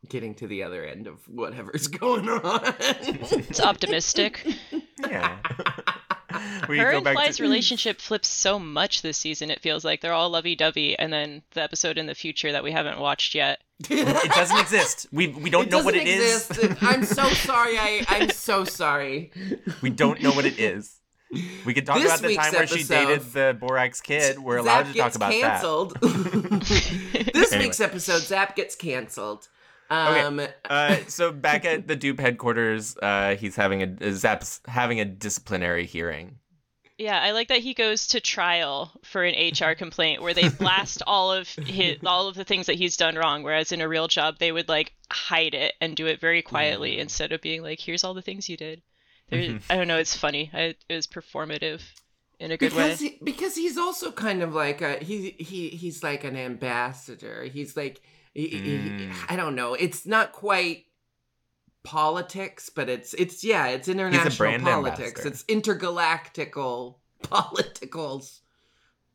getting 0.09 0.35
to 0.35 0.45
the 0.45 0.61
other 0.61 0.83
end 0.85 1.07
of 1.07 1.27
whatever's 1.27 1.87
going 2.03 2.27
on. 2.29 2.73
It's 2.79 3.61
optimistic. 3.61 4.45
Yeah. 4.99 5.37
we 6.69 6.77
Her 6.79 6.91
go 6.91 6.97
and 6.97 7.03
back 7.03 7.13
Fry's 7.15 7.37
to 7.37 7.43
relationship 7.43 7.99
flips 8.01 8.27
so 8.27 8.57
much 8.59 9.01
this 9.01 9.17
season. 9.17 9.49
It 9.51 9.61
feels 9.61 9.83
like 9.85 10.01
they're 10.01 10.13
all 10.13 10.29
lovey-dovey, 10.29 10.97
and 10.97 11.11
then 11.13 11.43
the 11.51 11.61
episode 11.63 11.97
in 11.97 12.05
the 12.07 12.15
future 12.15 12.51
that 12.51 12.63
we 12.63 12.71
haven't 12.71 12.99
watched 12.99 13.35
yet. 13.35 13.59
it 13.89 14.31
doesn't 14.31 14.57
exist. 14.59 15.07
We 15.11 15.27
we 15.27 15.49
don't 15.49 15.67
It 15.67 15.71
know 15.71 15.83
what 15.83 15.95
it 15.95 16.07
is. 16.07 16.49
it 16.49 16.53
doesn't 16.55 16.71
is. 16.71 16.77
I'm 16.81 17.03
so 17.03 17.27
sorry. 17.29 17.77
I, 17.77 18.05
I'm 18.07 18.29
so 18.29 18.63
sorry. 18.63 19.31
We 19.81 19.89
don't 19.89 20.21
know 20.21 20.31
what 20.31 20.45
it 20.45 20.57
is. 20.59 20.99
We 21.65 21.73
could 21.73 21.85
talk 21.85 21.97
This 21.97 22.05
about 22.05 22.21
the 22.21 22.27
week's 22.27 22.43
time 22.45 22.53
where 22.53 22.67
she 22.67 22.83
dated 22.83 23.21
the 23.33 23.57
Borax 23.59 23.99
kid. 23.99 24.39
We're 24.39 24.57
allowed 24.57 24.85
Zapp 24.85 24.93
to 24.93 24.99
talk 24.99 25.05
gets 25.07 25.15
about 25.17 25.31
canceled. 25.33 25.97
this 26.01 27.51
Anyway. 27.51 27.65
week's 27.65 27.81
episode, 27.81 28.19
Zapp 28.21 28.55
gets 28.55 28.75
canceled. 28.75 29.49
Okay. 29.91 30.21
Um, 30.21 30.37
that. 30.37 30.57
Uh, 30.69 30.95
so 31.07 31.31
back 31.31 31.63
at 31.65 31.87
the 31.87 31.95
DOOP 31.95 32.19
headquarters, 32.19 32.97
uh, 33.01 33.35
he's 33.35 33.55
having 33.55 33.81
a 33.83 34.13
Zapp's 34.13 34.61
having 34.67 34.99
a 34.99 35.05
disciplinary 35.05 35.85
hearing. 35.85 36.39
Yeah, 36.97 37.19
I 37.21 37.31
like 37.31 37.49
that 37.49 37.59
he 37.59 37.73
goes 37.73 38.07
to 38.07 38.21
trial 38.21 38.91
for 39.03 39.23
an 39.23 39.35
HR 39.51 39.73
complaint 39.77 40.21
where 40.21 40.33
they 40.33 40.47
blast 40.49 41.01
all 41.05 41.31
of 41.31 41.49
his 41.49 41.97
all 42.05 42.27
of 42.29 42.35
the 42.35 42.45
things 42.45 42.67
that 42.67 42.77
he's 42.77 42.95
done 42.97 43.15
wrong, 43.15 43.43
whereas 43.43 43.71
in 43.71 43.81
a 43.81 43.87
real 43.87 44.07
job 44.07 44.37
they 44.39 44.51
would 44.51 44.69
like 44.69 44.93
hide 45.11 45.53
it 45.53 45.73
and 45.81 45.95
do 45.95 46.07
it 46.07 46.19
very 46.21 46.41
quietly 46.41 46.97
instead 46.97 47.31
of 47.31 47.41
being 47.41 47.61
like, 47.61 47.79
"Here's 47.79 48.03
all 48.03 48.13
the 48.13 48.21
things 48.21 48.47
you 48.49 48.57
did." 48.57 48.81
There, 49.29 49.59
I 49.69 49.75
don't 49.75 49.87
know. 49.87 49.97
It's 49.97 50.15
funny. 50.15 50.49
I, 50.53 50.75
it 50.89 50.95
was 50.95 51.05
performative 51.05 51.81
in 52.39 52.51
a 52.51 52.57
good 52.57 52.73
way. 52.73 52.83
because 52.85 52.99
he, 52.99 53.19
because 53.23 53.55
he's 53.55 53.77
also 53.77 54.11
kind 54.11 54.41
of 54.41 54.53
like 54.53 54.81
a 54.81 54.97
he 55.03 55.31
he 55.37 55.69
he's 55.69 56.01
like 56.01 56.23
an 56.23 56.35
ambassador. 56.37 57.43
He's 57.43 57.75
like 57.75 57.97
he, 57.97 58.01
he- 58.01 58.14
Mm. 58.35 59.13
I 59.29 59.35
don't 59.35 59.55
know. 59.55 59.73
It's 59.73 60.05
not 60.05 60.31
quite 60.31 60.85
politics, 61.83 62.69
but 62.69 62.89
it's 62.89 63.13
it's 63.13 63.43
yeah, 63.43 63.67
it's 63.67 63.87
international 63.87 64.35
brand 64.35 64.63
politics. 64.63 65.19
ambassador. 65.19 65.27
It's 65.29 65.43
intergalactical 65.43 66.95
politicals. 67.23 68.41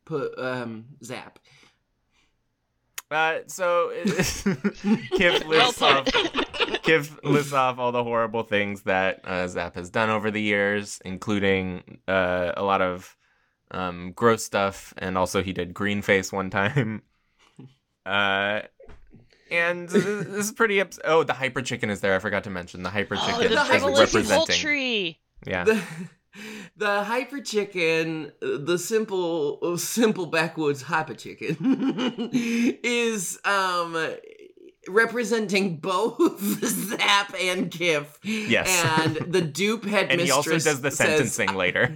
Put 0.05 0.37
um 0.39 0.85
Zapp. 1.03 1.39
Uh, 3.11 3.39
so 3.47 3.91
Kif 4.05 5.45
Well 5.45 5.67
lists 5.67 5.81
off 5.81 6.05
put. 6.05 6.31
Kif 6.83 7.23
lists 7.23 7.51
off 7.51 7.77
all 7.77 7.91
the 7.91 8.03
horrible 8.03 8.43
things 8.43 8.83
that 8.83 9.19
uh, 9.25 9.47
Zapp 9.47 9.75
has 9.75 9.89
done 9.89 10.09
over 10.09 10.31
the 10.31 10.41
years, 10.41 11.01
including 11.03 11.99
uh, 12.07 12.53
a 12.55 12.63
lot 12.63 12.81
of 12.81 13.17
um, 13.71 14.13
gross 14.15 14.45
stuff, 14.45 14.93
and 14.97 15.17
also 15.17 15.43
he 15.43 15.51
did 15.51 15.73
green 15.73 16.01
face 16.01 16.31
one 16.31 16.49
time. 16.49 17.03
Uh, 18.03 18.61
and 19.51 19.89
this 19.89 20.03
this 20.03 20.45
is 20.47 20.51
pretty. 20.51 20.79
Ups- 20.81 20.99
oh, 21.05 21.23
the 21.23 21.33
hyper 21.33 21.61
chicken 21.61 21.89
is 21.89 21.99
there. 22.01 22.15
I 22.15 22.19
forgot 22.19 22.43
to 22.45 22.49
mention 22.49 22.83
the 22.83 22.89
hyper 22.89 23.15
Oh, 23.19 23.25
chicken 23.25 23.39
the 23.55 23.61
is 23.61 23.67
hyper 23.67 23.79
privileged 23.79 24.11
chicken. 24.13 24.29
representing. 24.29 25.15
Yeah, 25.45 25.63
The 25.65 25.81
the 26.77 27.03
hyper 27.03 27.41
chicken, 27.41 28.31
the 28.41 28.77
simple 28.77 29.77
simple 29.77 30.27
backwoods 30.27 30.81
hyper 30.83 31.13
chicken 31.15 32.29
is 32.33 33.39
um 33.45 34.15
representing 34.87 35.77
both 35.77 36.39
Zapp 36.63 37.35
and 37.39 37.69
Kif. 37.69 38.05
Yes. 38.23 38.67
And 38.99 39.15
the 39.33 39.41
DOOP 39.41 39.85
headmistress 39.85 40.09
and 40.11 40.21
he 40.21 40.31
also 40.31 40.51
does 40.53 40.81
the 40.81 40.91
says- 40.91 41.07
sentencing 41.07 41.53
later. 41.55 41.95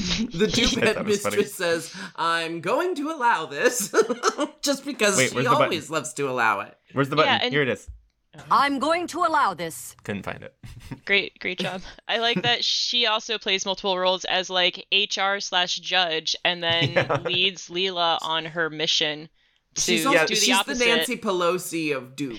The 0.32 0.46
DOOP 0.46 0.82
I 0.82 0.92
thought 0.94 1.02
it 1.02 1.06
was 1.06 1.20
funny. 1.22 1.44
says, 1.44 1.94
"I'm 2.16 2.60
going 2.60 2.94
to 2.96 3.10
allow 3.10 3.46
this," 3.46 3.92
just 4.62 4.84
because 4.84 5.16
Wait, 5.16 5.30
she 5.30 5.34
where's 5.34 5.44
the 5.46 5.50
button? 5.50 5.64
always 5.64 5.90
loves 5.90 6.12
to 6.14 6.28
allow 6.28 6.60
it. 6.60 6.76
Where's 6.92 7.08
the 7.08 7.16
button? 7.16 7.32
Yeah, 7.32 7.40
and- 7.42 7.52
Here 7.52 7.62
it 7.62 7.68
is. 7.68 7.88
Oh. 8.36 8.40
I'm 8.50 8.78
going 8.78 9.08
to 9.08 9.18
allow 9.24 9.54
this. 9.54 9.96
Couldn't 10.04 10.22
find 10.22 10.42
it. 10.44 10.54
Great, 11.04 11.36
great 11.40 11.58
job. 11.58 11.82
I 12.06 12.18
like 12.18 12.42
that 12.42 12.62
she 12.64 13.06
also 13.06 13.38
plays 13.38 13.66
multiple 13.66 13.98
roles 13.98 14.24
as 14.24 14.48
like 14.48 14.86
HR 14.92 15.40
slash 15.40 15.76
judge, 15.80 16.36
and 16.44 16.62
then 16.62 16.92
Yeah. 16.92 17.20
leads 17.24 17.68
Leela 17.68 18.18
on 18.22 18.44
her 18.44 18.70
mission 18.70 19.28
to 19.74 19.80
She's, 19.80 20.02
do 20.02 20.08
also, 20.10 20.26
the 20.28 20.34
she's 20.36 20.54
opposite. 20.54 20.78
the 20.84 20.94
Nancy 20.96 21.16
Pelosi 21.16 21.96
of 21.96 22.14
DOOP. 22.14 22.38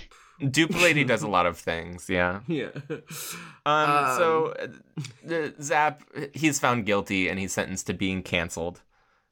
DOOP 0.50 0.82
Lady 0.82 1.04
does 1.04 1.24
a 1.24 1.28
lot 1.38 1.46
of 1.46 1.58
things. 1.58 2.10
Yeah. 2.10 2.42
Yeah. 2.48 2.70
Um, 3.66 4.18
so 4.18 4.54
uh, 5.30 5.50
Zapp 5.62 6.04
he's 6.34 6.60
found 6.60 6.86
guilty 6.86 7.30
and 7.30 7.40
he's 7.40 7.54
sentenced 7.54 7.88
to 7.88 7.94
being 7.94 8.24
canceled. 8.24 8.82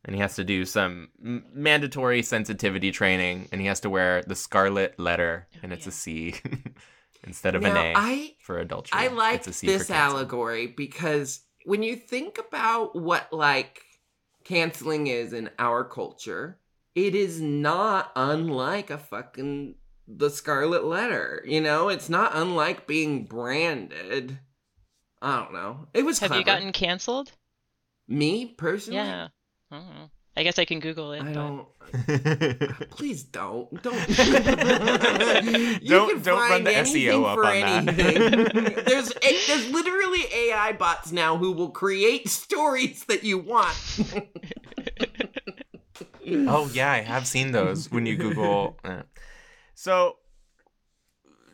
And 0.05 0.15
he 0.15 0.21
has 0.21 0.35
to 0.35 0.43
do 0.45 0.63
some 0.65 1.09
m- 1.23 1.45
mandatory 1.53 2.21
sensitivity 2.21 2.91
training 2.91 3.49
and 3.51 3.59
he 3.59 3.67
has 3.67 3.81
to 3.81 3.89
wear 3.89 4.23
the 4.23 4.35
scarlet 4.35 4.97
letter 4.97 5.47
and 5.61 5.73
it's 5.73 5.87
a 5.87 5.91
C 5.91 6.35
instead 7.23 7.55
of 7.55 7.63
Now, 7.63 7.71
an 7.71 7.77
A 7.77 7.93
I 7.97 8.35
for 8.41 8.59
adultery. 8.59 8.97
I 8.97 9.07
like 9.07 9.39
It's 9.39 9.47
a 9.47 9.53
C 9.53 9.67
this 9.67 9.89
allegory 9.91 10.67
because 10.67 11.41
when 11.65 11.83
you 11.83 11.97
think 11.97 12.37
about 12.37 12.95
what 12.95 13.33
like 13.33 13.81
canceling 14.45 15.07
is 15.07 15.33
in 15.33 15.49
our 15.59 15.83
culture, 15.83 16.59
it 16.95 17.13
is 17.13 17.41
not 17.41 18.11
unlike 18.15 18.89
a 18.89 18.97
fucking 18.97 19.75
the 20.11 20.29
scarlet 20.29 20.83
letter. 20.85 21.43
You 21.45 21.61
know, 21.61 21.89
it's 21.89 22.09
not 22.09 22.31
unlike 22.35 22.87
being 22.87 23.25
branded. 23.25 24.39
I 25.21 25.37
don't 25.37 25.53
know. 25.53 25.87
It 25.93 26.03
was 26.05 26.19
Have 26.19 26.33
you 26.35 26.43
gotten 26.43 26.71
canceled? 26.71 27.31
me 28.07 28.47
personally? 28.57 28.97
Yeah. 28.97 29.27
I 29.71 29.75
don't 29.75 29.85
know. 29.89 30.09
I 30.37 30.43
guess 30.43 30.57
I 30.57 30.63
can 30.65 30.79
Google 30.79 31.11
it. 31.11 31.21
I 31.21 31.25
but- 31.25 31.33
don't. 31.33 31.67
Please 32.91 33.23
don't. 33.23 33.69
Don't. 33.83 33.95
You 35.81 35.89
Don't- 35.89 36.23
don't 36.23 36.49
run 36.49 36.63
the 36.63 36.71
SEO 36.71 37.25
up 37.25 37.35
for 37.35 37.45
on 37.45 37.85
that. 37.85 37.99
anything. 37.99 38.83
there's 38.85 39.11
a, 39.11 39.47
there's 39.47 39.69
literally 39.71 40.23
AI 40.33 40.73
bots 40.73 41.11
now 41.11 41.37
who 41.37 41.51
will 41.51 41.69
create 41.71 42.29
stories 42.29 43.03
that 43.05 43.23
you 43.23 43.37
want. 43.39 43.75
oh 46.27 46.69
yeah, 46.73 46.91
I 46.91 47.01
have 47.01 47.25
seen 47.27 47.51
those 47.51 47.91
when 47.91 48.05
you 48.05 48.15
Google. 48.15 48.77
Uh, 48.83 49.01
So, 49.79 50.17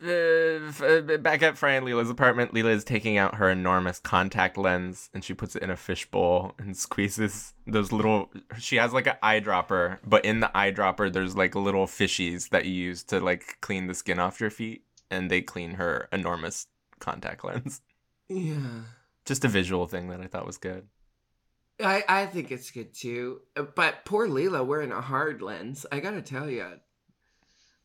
uh, 0.03 1.17
back 1.19 1.43
at 1.43 1.59
Fry 1.59 1.73
and 1.73 1.85
Leela's 1.85 2.09
apartment, 2.09 2.55
Leela 2.55 2.71
is 2.71 2.83
taking 2.83 3.19
out 3.19 3.35
her 3.35 3.51
enormous 3.51 3.99
contact 3.99 4.57
lens 4.57 5.11
and 5.13 5.23
she 5.23 5.35
puts 5.35 5.55
it 5.55 5.61
in 5.61 5.69
a 5.69 5.77
fishbowl 5.77 6.55
and 6.57 6.75
squeezes 6.87 7.53
those 7.67 7.91
little. 7.91 8.31
She 8.57 8.77
has 8.77 8.93
like 8.93 9.05
an 9.05 9.17
eyedropper, 9.21 9.99
but 10.03 10.25
in 10.25 10.39
the 10.39 10.49
eyedropper, 10.55 11.13
there's 11.13 11.37
like 11.37 11.53
little 11.53 11.85
fishies 11.85 12.49
that 12.49 12.65
you 12.65 12.73
use 12.73 13.03
to 13.03 13.19
like 13.19 13.57
clean 13.61 13.85
the 13.85 13.93
skin 13.93 14.17
off 14.17 14.41
your 14.41 14.49
feet, 14.49 14.81
and 15.11 15.29
they 15.29 15.41
clean 15.43 15.75
her 15.75 16.09
enormous 16.11 16.65
contact 16.97 17.45
lens. 17.45 17.81
yeah. 18.27 18.81
Just 19.25 19.45
a 19.45 19.49
visual 19.49 19.85
thing 19.85 20.09
that 20.09 20.21
I 20.21 20.25
thought 20.25 20.47
was 20.47 20.57
good. 20.57 20.87
I, 21.79 22.03
I 22.09 22.25
think 22.25 22.51
it's 22.51 22.71
good 22.71 22.95
too. 22.95 23.41
But 23.75 24.03
poor 24.03 24.27
Leela 24.27 24.65
wearing 24.65 24.91
a 24.91 25.01
hard 25.01 25.43
lens. 25.43 25.85
I 25.91 25.99
gotta 25.99 26.23
tell 26.23 26.49
you. 26.49 26.79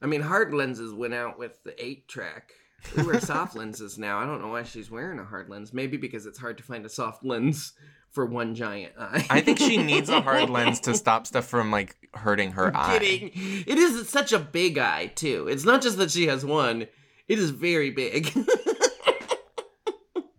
I 0.02 0.06
mean, 0.06 0.22
hard 0.22 0.54
lenses 0.54 0.94
went 0.94 1.14
out 1.14 1.38
with 1.38 1.62
the 1.64 1.82
8 1.82 2.08
track. 2.08 2.52
We 2.96 3.02
wear 3.02 3.20
soft 3.20 3.56
lenses 3.56 3.98
now. 3.98 4.18
I 4.18 4.26
don't 4.26 4.40
know 4.40 4.48
why 4.48 4.62
she's 4.62 4.90
wearing 4.90 5.18
a 5.18 5.24
hard 5.24 5.50
lens. 5.50 5.74
Maybe 5.74 5.98
because 5.98 6.24
it's 6.24 6.38
hard 6.38 6.56
to 6.58 6.64
find 6.64 6.86
a 6.86 6.88
soft 6.88 7.24
lens 7.24 7.74
for 8.10 8.24
one 8.24 8.54
giant 8.54 8.94
eye. 8.98 9.26
I 9.28 9.40
think 9.42 9.58
she 9.58 9.76
needs 9.76 10.08
a 10.08 10.22
hard 10.22 10.48
lens 10.50 10.80
to 10.80 10.94
stop 10.94 11.26
stuff 11.26 11.46
from 11.46 11.70
like 11.70 11.96
hurting 12.14 12.52
her 12.52 12.74
eye. 12.74 12.98
kidding. 12.98 13.30
It 13.66 13.76
is 13.78 14.08
such 14.08 14.32
a 14.32 14.38
big 14.38 14.78
eye 14.78 15.08
too. 15.14 15.46
It's 15.48 15.64
not 15.64 15.82
just 15.82 15.98
that 15.98 16.10
she 16.10 16.26
has 16.28 16.44
one. 16.44 16.86
It 17.28 17.38
is 17.38 17.50
very 17.50 17.90
big. 17.90 18.32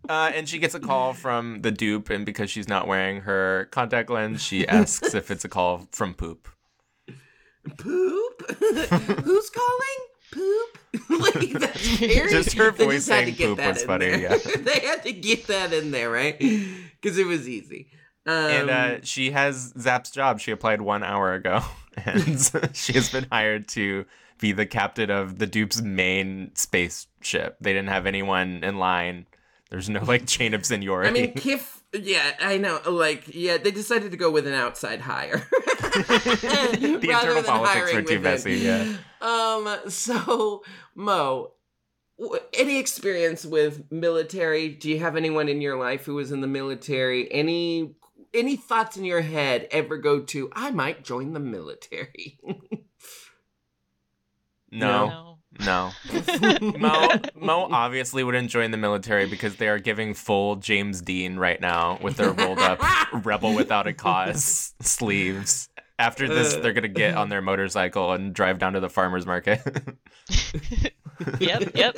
Uh, 0.08 0.30
and 0.34 0.46
she 0.46 0.58
gets 0.58 0.74
a 0.74 0.80
call 0.80 1.14
from 1.14 1.62
the 1.62 1.70
DOOP, 1.70 2.10
and 2.10 2.26
because 2.26 2.50
she's 2.50 2.68
not 2.68 2.86
wearing 2.86 3.22
her 3.22 3.66
contact 3.70 4.10
lens, 4.10 4.42
she 4.42 4.68
asks 4.68 5.14
if 5.14 5.30
it's 5.30 5.44
a 5.46 5.48
call 5.48 5.88
from 5.92 6.12
Poop. 6.12 6.48
Poop? 7.78 8.50
Who's 9.24 9.50
calling? 9.50 10.00
Poop? 10.32 10.78
like 11.10 11.50
that's 11.52 11.88
very 11.98 12.30
Just 12.30 12.54
her 12.54 12.70
voice 12.70 13.06
to 13.06 13.12
saying 13.12 13.36
poop 13.36 13.58
was 13.58 13.84
funny, 13.84 14.10
there. 14.10 14.18
yeah. 14.18 14.38
they 14.58 14.80
had 14.80 15.02
to 15.04 15.12
get 15.12 15.46
that 15.46 15.72
in 15.72 15.90
there, 15.90 16.10
right? 16.10 16.38
Because 16.38 17.18
it 17.18 17.26
was 17.26 17.48
easy. 17.48 17.88
Um, 18.26 18.34
and 18.34 18.70
uh, 18.70 18.96
she 19.02 19.30
has 19.32 19.72
Zapp's 19.78 20.10
job. 20.10 20.40
She 20.40 20.50
applied 20.52 20.80
one 20.80 21.02
hour 21.02 21.34
ago, 21.34 21.60
and 21.96 22.38
she 22.72 22.92
has 22.92 23.10
been 23.10 23.26
hired 23.30 23.68
to 23.68 24.04
be 24.38 24.52
the 24.52 24.66
captain 24.66 25.10
of 25.10 25.38
the 25.38 25.46
DOOP's 25.46 25.82
main 25.82 26.50
spaceship. 26.54 27.56
They 27.60 27.72
didn't 27.72 27.88
have 27.88 28.06
anyone 28.06 28.62
in 28.64 28.78
line 28.78 29.26
There's 29.70 29.88
no 29.88 30.02
like 30.04 30.26
chain 30.26 30.54
of 30.54 30.66
seniority. 30.66 31.08
I 31.08 31.12
mean, 31.12 31.34
Kif. 31.34 31.81
Yeah, 31.92 32.32
I 32.40 32.56
know. 32.58 32.80
Like, 32.86 33.34
yeah, 33.34 33.58
they 33.58 33.70
decided 33.70 34.12
to 34.12 34.16
go 34.16 34.30
with 34.30 34.46
an 34.46 34.54
outside 34.54 35.00
hire. 35.00 35.46
the 35.52 36.98
internal 37.02 37.42
politics 37.42 37.92
were 37.92 38.02
too 38.02 38.20
messy. 38.20 38.54
Yeah. 38.54 38.96
Um. 39.20 39.78
So, 39.88 40.62
Mo, 40.94 41.52
w- 42.18 42.40
any 42.54 42.78
experience 42.78 43.44
with 43.44 43.90
military? 43.92 44.70
Do 44.70 44.88
you 44.88 45.00
have 45.00 45.16
anyone 45.16 45.48
in 45.48 45.60
your 45.60 45.76
life 45.78 46.06
who 46.06 46.14
was 46.14 46.32
in 46.32 46.40
the 46.40 46.46
military? 46.46 47.30
Any 47.30 47.94
any 48.32 48.56
thoughts 48.56 48.96
in 48.96 49.04
your 49.04 49.20
head 49.20 49.68
ever 49.70 49.98
go 49.98 50.20
to? 50.20 50.50
I 50.54 50.70
might 50.70 51.04
join 51.04 51.32
the 51.34 51.40
military. 51.40 52.38
No. 54.74 55.06
No. 55.06 55.31
Mo 56.60 57.08
Mo 57.34 57.68
obviously 57.70 58.24
wouldn't 58.24 58.50
join 58.50 58.70
the 58.70 58.76
military 58.76 59.26
because 59.26 59.56
they 59.56 59.68
are 59.68 59.78
giving 59.78 60.14
full 60.14 60.56
James 60.56 61.00
Dean 61.02 61.36
right 61.36 61.60
now 61.60 61.98
with 62.02 62.16
their 62.16 62.32
rolled 62.32 62.58
up 62.58 62.80
rebel 63.24 63.54
without 63.54 63.86
a 63.86 63.92
cause 63.92 64.74
sleeves. 64.80 65.68
After 65.98 66.26
this, 66.26 66.54
they're 66.56 66.72
gonna 66.72 66.88
get 66.88 67.14
on 67.16 67.28
their 67.28 67.42
motorcycle 67.42 68.12
and 68.12 68.34
drive 68.34 68.58
down 68.58 68.72
to 68.72 68.80
the 68.80 68.88
farmers 68.90 69.26
market. 69.26 69.60
Yep, 71.38 71.76
yep. 71.76 71.96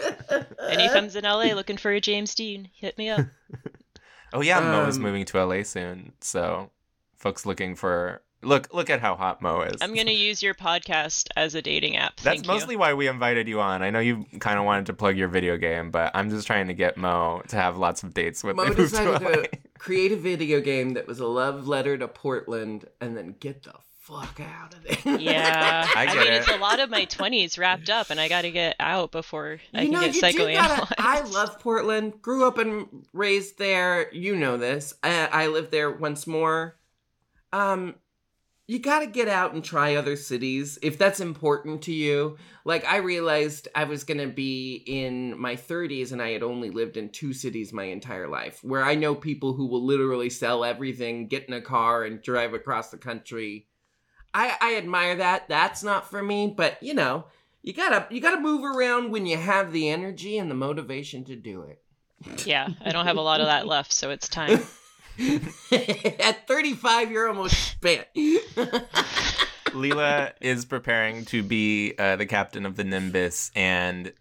Any 0.69 0.89
femmes 0.89 1.17
in 1.17 1.25
LA 1.25 1.55
looking 1.55 1.79
for 1.79 1.91
a 1.91 2.01
James 2.01 2.35
Dean, 2.35 2.69
hit 2.75 2.99
me 2.99 3.09
up. 3.09 3.25
oh 4.35 4.43
yeah, 4.43 4.61
Mo 4.61 4.87
is 4.87 4.97
Um, 4.97 5.03
moving 5.03 5.25
to 5.25 5.43
LA 5.43 5.63
soon, 5.63 6.13
so 6.21 6.71
folks 7.17 7.47
looking 7.47 7.75
for 7.75 8.21
look 8.45 8.73
look 8.73 8.91
at 8.91 9.01
how 9.01 9.17
hot 9.17 9.43
Mo 9.43 9.63
is. 9.63 9.81
I'm 9.81 9.95
gonna 9.95 10.13
use 10.13 10.43
your 10.43 10.55
podcast 10.55 11.29
as 11.37 11.55
a 11.55 11.63
dating 11.63 11.97
app. 11.97 12.17
That's 12.17 12.37
Thank 12.37 12.47
mostly 12.47 12.77
why 12.77 12.95
we 12.95 13.09
invited 13.09 13.49
you 13.49 13.61
on. 13.61 13.83
I 13.83 13.91
know 13.91 14.01
you 14.01 14.27
kind 14.41 14.59
of 14.59 14.65
wanted 14.65 14.87
to 14.87 14.93
plug 14.93 15.17
your 15.17 15.29
video 15.29 15.57
game, 15.57 15.91
but 15.91 16.11
I'm 16.15 16.31
just 16.31 16.47
trying 16.47 16.69
to 16.69 16.75
get 16.75 16.97
Mo 16.97 17.43
to 17.49 17.57
have 17.57 17.77
lots 17.77 18.03
of 18.03 18.15
dates 18.15 18.45
when 18.45 18.57
Mo 18.57 18.65
they 18.65 18.69
move 18.69 18.77
to 18.77 18.83
decided 18.83 19.21
to 19.53 19.59
create 19.79 20.13
a 20.13 20.17
video 20.17 20.61
game 20.61 20.95
that 20.95 21.07
was 21.07 21.21
a 21.21 21.27
love 21.27 21.67
letter 21.67 21.97
to 21.99 22.09
Portland, 22.09 22.87
and 23.01 23.17
then 23.17 23.35
get 23.41 23.63
the 23.65 23.75
fuck 24.05 24.39
out 24.39 24.75
of 24.75 24.83
there. 24.83 25.19
Yeah, 25.19 25.89
I 25.97 26.07
get 26.07 26.17
mean, 26.17 26.27
it. 26.27 26.35
it's 26.35 26.49
a 26.49 26.59
lot 26.59 26.79
of 26.79 26.91
my 26.91 27.07
20s 27.07 27.59
wrapped 27.59 27.89
up, 27.89 28.11
and 28.11 28.21
I 28.21 28.29
got 28.29 28.43
to 28.43 28.51
get 28.51 28.77
out 28.79 29.13
before 29.13 29.61
I 29.73 29.83
you 29.83 29.91
can 29.91 30.01
know, 30.01 30.01
get 30.01 30.15
you 30.15 30.23
psychoanalyzed. 30.23 30.93
I 30.99 31.23
love 31.23 31.59
Portland. 31.59 32.21
Grew 32.21 32.47
up 32.47 32.59
and 32.59 33.07
raised 33.15 33.59
there. 33.59 34.13
You 34.13 34.37
know 34.37 34.59
this. 34.59 34.93
I, 35.03 35.29
I 35.33 35.47
live 35.47 35.71
there 35.71 35.91
once 35.91 36.27
more. 36.27 36.77
Um, 37.53 37.95
you 38.67 38.79
gotta 38.79 39.07
get 39.07 39.29
out 39.29 39.53
and 39.53 39.63
try 39.63 39.95
other 39.95 40.17
cities 40.17 40.79
if 40.83 40.97
that's 40.97 41.21
important 41.21 41.83
to 41.83 41.93
you. 41.93 42.37
Like 42.65 42.87
I 42.87 42.97
realized 42.97 43.69
I 43.75 43.85
was 43.85 44.05
gonna 44.05 44.27
be 44.27 44.83
in 44.87 45.39
my 45.39 45.55
30s 45.55 46.13
and 46.13 46.23
I 46.23 46.31
had 46.31 46.43
only 46.43 46.71
lived 46.71 46.97
in 46.97 47.11
two 47.11 47.35
cities 47.35 47.73
my 47.73 47.85
entire 47.85 48.29
life. 48.29 48.65
Where 48.65 48.83
I 48.83 48.95
know 48.95 49.15
people 49.15 49.53
who 49.53 49.67
will 49.67 49.85
literally 49.85 50.31
sell 50.31 50.65
everything, 50.65 51.29
get 51.29 51.47
in 51.47 51.55
a 51.55 51.61
car, 51.61 52.05
and 52.05 52.23
drive 52.23 52.55
across 52.55 52.91
the 52.91 52.97
country. 52.97 53.67
I, 54.33 54.57
I 54.61 54.77
admire 54.77 55.17
that. 55.17 55.49
That's 55.49 55.83
not 55.83 56.09
for 56.09 56.23
me, 56.23 56.53
but 56.57 56.83
you 56.83 56.95
know, 56.95 57.27
you 57.63 57.75
gotta 57.75 58.07
you 58.11 58.21
gotta 58.21 58.41
move 58.41 58.65
around 58.65 59.11
when 59.11 59.27
you 59.27 59.37
have 59.37 59.73
the 59.73 59.91
energy 59.91 60.39
and 60.39 60.51
the 60.51 60.55
motivation 60.55 61.25
to 61.25 61.37
do 61.37 61.63
it. 61.63 61.83
Yeah, 62.47 62.69
I 62.83 62.93
don't 62.93 63.07
have 63.07 63.19
a 63.19 63.23
lot 63.23 63.41
of 63.41 63.47
that 63.47 63.67
left, 63.67 63.93
so 63.93 64.09
it's 64.09 64.29
time. 64.29 64.61
At 66.21 66.47
35, 66.47 67.11
you're 67.11 67.29
almost 67.29 67.57
spent. 67.57 68.07
Leela 69.75 70.33
is 70.41 70.65
preparing 70.65 71.25
to 71.27 71.43
be 71.43 71.95
uh, 71.99 72.17
the 72.17 72.27
captain 72.27 72.65
of 72.67 72.77
the 72.77 72.85
Nimbus, 72.85 73.51
and 73.55 74.13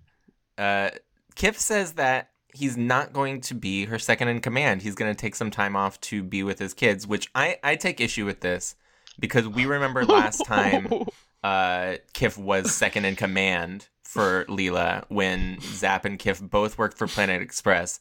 uh, 0.58 0.89
Kif 1.36 1.56
says 1.56 1.93
that 1.93 2.29
he's 2.53 2.77
not 2.77 3.13
going 3.13 3.41
to 3.41 3.56
be 3.56 3.86
her 3.86 3.99
second 3.99 4.27
in 4.27 4.39
command. 4.39 4.82
He's 4.82 4.95
going 4.95 5.13
to 5.13 5.19
take 5.19 5.36
some 5.36 5.51
time 5.51 5.75
off 5.75 5.99
to 6.01 6.23
be 6.23 6.43
with 6.43 6.60
his 6.60 6.73
kids, 6.73 7.08
which 7.08 7.29
I, 7.34 7.58
I 7.63 7.75
take 7.75 7.99
issue 7.99 8.25
with 8.25 8.41
this 8.41 8.75
because 9.19 9.47
we 9.47 9.65
remember 9.65 10.06
last 10.06 10.45
time 10.45 10.88
uh, 11.43 11.95
Kif 12.13 12.38
was 12.38 12.73
second 12.73 13.06
in 13.06 13.15
command 13.15 13.88
for 14.03 14.45
Leela 14.45 15.06
when 15.10 15.60
Zapp 15.62 16.06
and 16.06 16.19
Kif 16.19 16.47
both 16.47 16.77
worked 16.77 16.97
for 16.97 17.08
Planet 17.08 17.41
Express. 17.41 17.99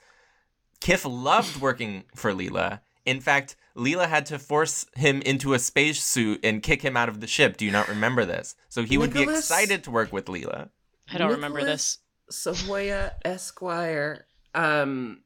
Kif 0.83 1.05
loved 1.09 1.61
working 1.61 2.05
for 2.15 2.33
Leela. 2.33 2.81
In 3.05 3.21
fact, 3.21 3.57
Leela 3.77 4.09
had 4.09 4.27
to 4.27 4.39
force 4.39 4.85
him 4.97 5.23
into 5.23 5.55
a 5.55 5.59
spacesuit 5.59 6.45
and 6.45 6.63
kick 6.63 6.83
him 6.83 6.97
out 6.97 7.09
of 7.09 7.21
the 7.21 7.27
ship. 7.27 7.57
Do 7.57 7.65
you 7.65 7.71
not 7.71 7.89
remember 7.89 8.25
this? 8.25 8.57
So 8.69 8.83
he 8.83 8.99
would 8.99 9.13
be 9.13 9.23
excited 9.23 9.85
to 9.85 9.91
work 9.91 10.13
with 10.13 10.27
Leela. 10.27 10.71
I 11.13 11.19
don't 11.19 11.31
remember 11.31 11.65
this. 11.65 11.99
Sahoyah 12.31 13.13
Esquire. 13.25 14.27
Um, 14.55 15.21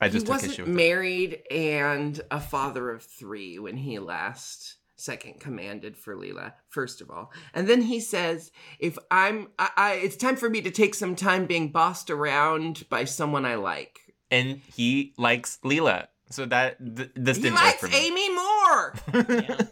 I 0.00 0.06
he 0.06 0.12
just 0.12 0.26
took 0.26 0.34
wasn't 0.34 0.52
issue 0.52 0.62
with 0.62 0.70
it. 0.70 0.74
married 0.74 1.42
and 1.50 2.20
a 2.30 2.40
father 2.40 2.90
of 2.90 3.02
three 3.02 3.58
when 3.58 3.76
he 3.76 3.98
last 3.98 4.76
second 5.02 5.40
commanded 5.40 5.96
for 5.96 6.14
Leela. 6.16 6.52
First 6.68 7.00
of 7.00 7.10
all, 7.10 7.32
and 7.54 7.68
then 7.68 7.82
he 7.82 8.00
says, 8.00 8.50
"If 8.78 8.98
I'm, 9.10 9.48
I, 9.58 9.70
I, 9.76 9.92
it's 9.94 10.16
time 10.16 10.36
for 10.36 10.48
me 10.48 10.60
to 10.62 10.70
take 10.70 10.94
some 10.94 11.16
time 11.16 11.46
being 11.46 11.70
bossed 11.72 12.10
around 12.10 12.84
by 12.88 13.04
someone 13.04 13.44
I 13.44 13.56
like." 13.56 13.98
And 14.30 14.60
he 14.74 15.12
likes 15.18 15.58
Leela. 15.64 16.06
So 16.30 16.46
that 16.46 16.78
th- 16.96 17.10
this 17.14 17.36
He 17.36 17.42
didn't 17.44 17.56
work 17.56 17.64
likes 17.64 17.80
for 17.80 17.88
me. 17.88 18.06
Amy 18.06 18.34
more. 18.34 18.92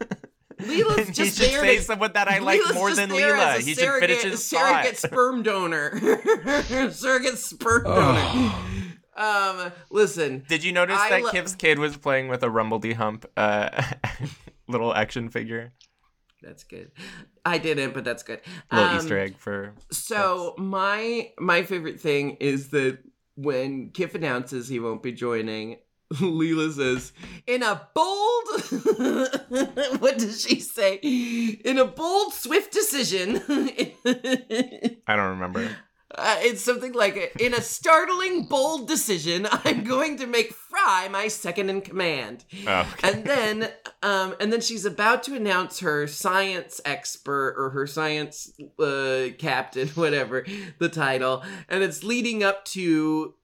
Leela's 0.61 1.07
he 1.07 1.13
just 1.13 1.37
should 1.39 1.49
there 1.49 1.61
say 1.61 1.77
to- 1.77 1.81
someone 1.81 2.11
that 2.13 2.27
I 2.27 2.37
like 2.37 2.61
Leela's 2.61 2.75
more 2.75 2.93
than 2.93 3.09
there 3.09 3.33
Leela. 3.35 3.55
as 3.57 3.63
a 3.63 3.65
He 3.65 3.73
should 3.73 3.79
finish 3.99 4.17
surrogate- 4.21 4.31
his 4.31 4.43
surrogate 4.45 4.97
thought. 4.97 5.09
sperm 5.11 5.41
donor. 5.43 5.99
surrogate 6.91 7.37
sperm 7.39 7.83
donor. 7.85 8.53
um, 9.15 9.71
listen. 9.89 10.43
Did 10.47 10.63
you 10.63 10.71
notice 10.71 10.99
I 10.99 11.09
that 11.09 11.23
lo- 11.23 11.31
Kif's 11.31 11.55
kid 11.55 11.79
was 11.79 11.97
playing 11.97 12.27
with 12.27 12.43
a 12.43 12.47
Rumbledy 12.47 12.93
Hump 12.93 13.25
uh, 13.35 13.69
little 14.71 14.93
action 14.93 15.29
figure? 15.29 15.73
That's 16.41 16.63
good. 16.63 16.91
I 17.45 17.59
didn't, 17.59 17.93
but 17.93 18.03
that's 18.03 18.23
good. 18.23 18.41
Little 18.71 18.89
Um, 18.89 18.97
Easter 18.97 19.19
egg 19.19 19.37
for. 19.37 19.73
So 19.91 20.55
my 20.57 21.31
my 21.37 21.61
favorite 21.63 21.99
thing 21.99 22.37
is 22.39 22.69
that 22.69 22.97
when 23.35 23.91
Kif 23.91 24.15
announces 24.15 24.67
he 24.67 24.79
won't 24.79 25.03
be 25.03 25.11
joining, 25.11 25.77
Leela 26.13 26.71
says, 26.73 27.13
"In 27.45 27.61
a 27.61 27.87
bold, 27.93 28.47
what 30.01 30.17
does 30.17 30.41
she 30.41 30.59
say? 30.59 30.95
In 30.95 31.77
a 31.77 31.85
bold, 31.85 32.33
swift 32.33 32.73
decision." 32.73 33.37
I 35.07 35.15
don't 35.15 35.29
remember. 35.29 35.69
Uh, 36.15 36.37
it's 36.39 36.61
something 36.61 36.93
like 36.93 37.35
in 37.39 37.53
a 37.53 37.61
startling, 37.61 38.45
bold 38.45 38.87
decision, 38.87 39.47
I'm 39.51 39.83
going 39.83 40.17
to 40.17 40.27
make 40.27 40.53
Fry 40.53 41.07
my 41.09 41.27
second 41.27 41.69
in 41.69 41.81
command. 41.81 42.43
Oh, 42.67 42.81
okay. 42.93 43.11
And 43.11 43.25
then, 43.25 43.69
um, 44.03 44.35
and 44.39 44.51
then 44.51 44.61
she's 44.61 44.85
about 44.85 45.23
to 45.23 45.35
announce 45.35 45.79
her 45.79 46.07
science 46.07 46.81
expert 46.85 47.55
or 47.57 47.69
her 47.71 47.87
science 47.87 48.51
uh, 48.79 49.27
captain, 49.37 49.87
whatever 49.95 50.45
the 50.79 50.89
title, 50.89 51.43
and 51.69 51.83
it's 51.83 52.03
leading 52.03 52.43
up 52.43 52.65
to 52.65 53.35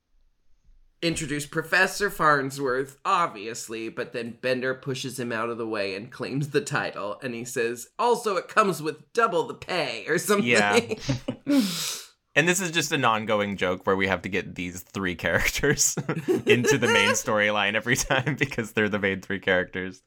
introduce 1.01 1.45
Professor 1.45 2.09
Farnsworth, 2.09 2.97
obviously, 3.05 3.87
but 3.87 4.13
then 4.13 4.37
Bender 4.41 4.73
pushes 4.73 5.19
him 5.19 5.31
out 5.31 5.49
of 5.49 5.57
the 5.57 5.67
way 5.67 5.95
and 5.95 6.11
claims 6.11 6.49
the 6.49 6.61
title, 6.61 7.19
and 7.21 7.33
he 7.33 7.45
says, 7.45 7.89
"Also, 7.99 8.35
it 8.35 8.47
comes 8.47 8.81
with 8.81 9.13
double 9.13 9.43
the 9.47 9.53
pay 9.53 10.05
or 10.07 10.17
something." 10.17 10.47
Yeah. 10.47 10.79
And 12.37 12.47
this 12.47 12.61
is 12.61 12.69
just 12.69 12.91
an 12.91 13.03
ongoing 13.03 13.57
joke 13.57 13.87
where 13.87 13.95
we 13.95 14.05
have 14.05 14.21
to 14.21 14.29
get 14.29 14.53
these 14.53 14.81
three 14.81 15.15
characters 15.15 15.97
into 16.45 16.77
the 16.77 16.87
main 16.87 17.09
storyline 17.13 17.73
every 17.73 17.95
time 17.95 18.35
because 18.39 18.73
they're 18.73 18.89
the 18.89 18.99
main 18.99 19.21
three 19.21 19.39
characters. 19.39 20.03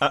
Uh, 0.00 0.10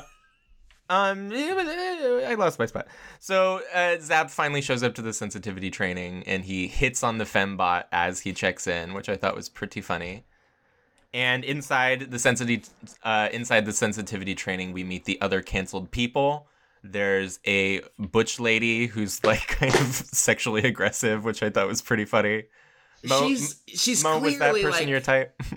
um, 0.90 1.30
I 1.34 2.36
lost 2.40 2.60
my 2.60 2.66
spot. 2.66 2.88
So 3.20 3.60
uh, 3.74 3.98
Zapp 4.00 4.30
finally 4.30 4.62
shows 4.62 4.84
up 4.84 4.96
to 4.96 5.02
the 5.02 5.12
sensitivity 5.12 5.70
training 5.70 6.24
and 6.28 6.46
he 6.46 6.68
hits 6.68 7.04
on 7.04 7.18
the 7.18 7.26
fembot 7.26 7.84
as 7.92 8.22
he 8.22 8.32
checks 8.32 8.66
in, 8.66 8.94
which 8.94 9.10
I 9.10 9.18
thought 9.18 9.36
was 9.36 9.50
pretty 9.50 9.82
funny. 9.82 10.24
And 11.14 11.44
inside 11.44 12.12
the 12.12 12.20
sensitivity, 12.20 12.72
uh, 13.04 13.28
inside 13.34 13.66
the 13.66 13.74
sensitivity 13.74 14.34
training, 14.34 14.72
we 14.72 14.86
meet 14.86 15.04
the 15.04 15.20
other 15.20 15.42
canceled 15.42 15.92
people. 15.92 16.48
There's 16.84 17.40
a 17.46 17.82
butch 18.00 18.40
lady 18.40 18.88
who's 18.88 19.24
like 19.24 19.48
kind 19.48 19.76
of 19.76 19.88
sexually 19.88 20.64
aggressive, 20.64 21.24
which 21.24 21.44
I 21.44 21.50
thought 21.50 21.68
was 21.68 21.82
pretty 21.82 22.06
funny. 22.06 22.44
Mo- 23.04 23.28
she's 23.28 23.62
she's 23.68 24.04
Mo, 24.04 24.20
was 24.20 24.38
that 24.40 24.54
person 24.54 24.72
like, 24.72 24.88
your 24.88 25.00
type? 25.00 25.40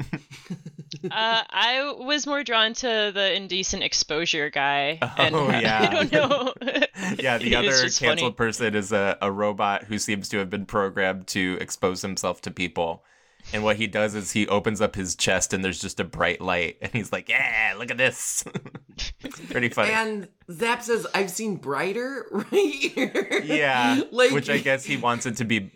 Uh, 1.11 1.43
I 1.51 1.93
was 1.99 2.27
more 2.27 2.43
drawn 2.45 2.73
to 2.75 3.11
the 3.13 3.35
indecent 3.37 3.83
exposure 3.83 4.49
guy. 4.49 4.99
and 5.19 5.35
Oh, 5.35 5.51
yeah. 5.51 5.89
I 5.91 5.95
don't 5.95 6.13
know. 6.13 6.55
yeah, 7.19 7.37
the 7.37 7.57
other 7.57 7.73
canceled 7.73 8.01
funny. 8.01 8.31
person 8.33 8.75
is 8.75 8.93
a, 8.93 9.19
a 9.21 9.31
robot 9.31 9.85
who 9.85 9.99
seems 9.99 10.29
to 10.31 10.39
have 10.39 10.49
been 10.49 10.65
programmed 10.65 11.27
to 11.29 11.59
expose 11.61 12.01
himself 12.01 12.41
to 12.43 12.51
people. 12.51 13.05
And 13.55 13.63
what 13.63 13.77
he 13.77 13.87
does 13.87 14.17
is 14.17 14.33
he 14.33 14.49
opens 14.49 14.81
up 14.81 14.97
his 14.97 15.15
chest 15.15 15.53
and 15.53 15.65
there's 15.65 15.81
just 15.81 16.01
a 16.01 16.05
bright 16.05 16.41
light. 16.41 16.77
And 16.83 16.91
he's 16.93 17.13
like, 17.13 17.29
yeah, 17.29 17.75
look 17.79 17.89
at 17.89 17.97
this. 17.97 18.45
it's 19.23 19.41
pretty 19.51 19.69
funny. 19.69 19.93
And 19.93 20.29
Zapp 20.51 20.83
says, 20.83 21.07
"I've 21.15 21.31
seen 21.31 21.57
brighter 21.57 22.27
right 22.33 22.53
here." 22.53 23.43
yeah, 23.45 24.03
like 24.11 24.33
which 24.33 24.51
I 24.51 24.59
guess 24.59 24.85
he 24.85 24.97
wants 24.97 25.25
it 25.25 25.37
to 25.37 25.45
be 25.45 25.71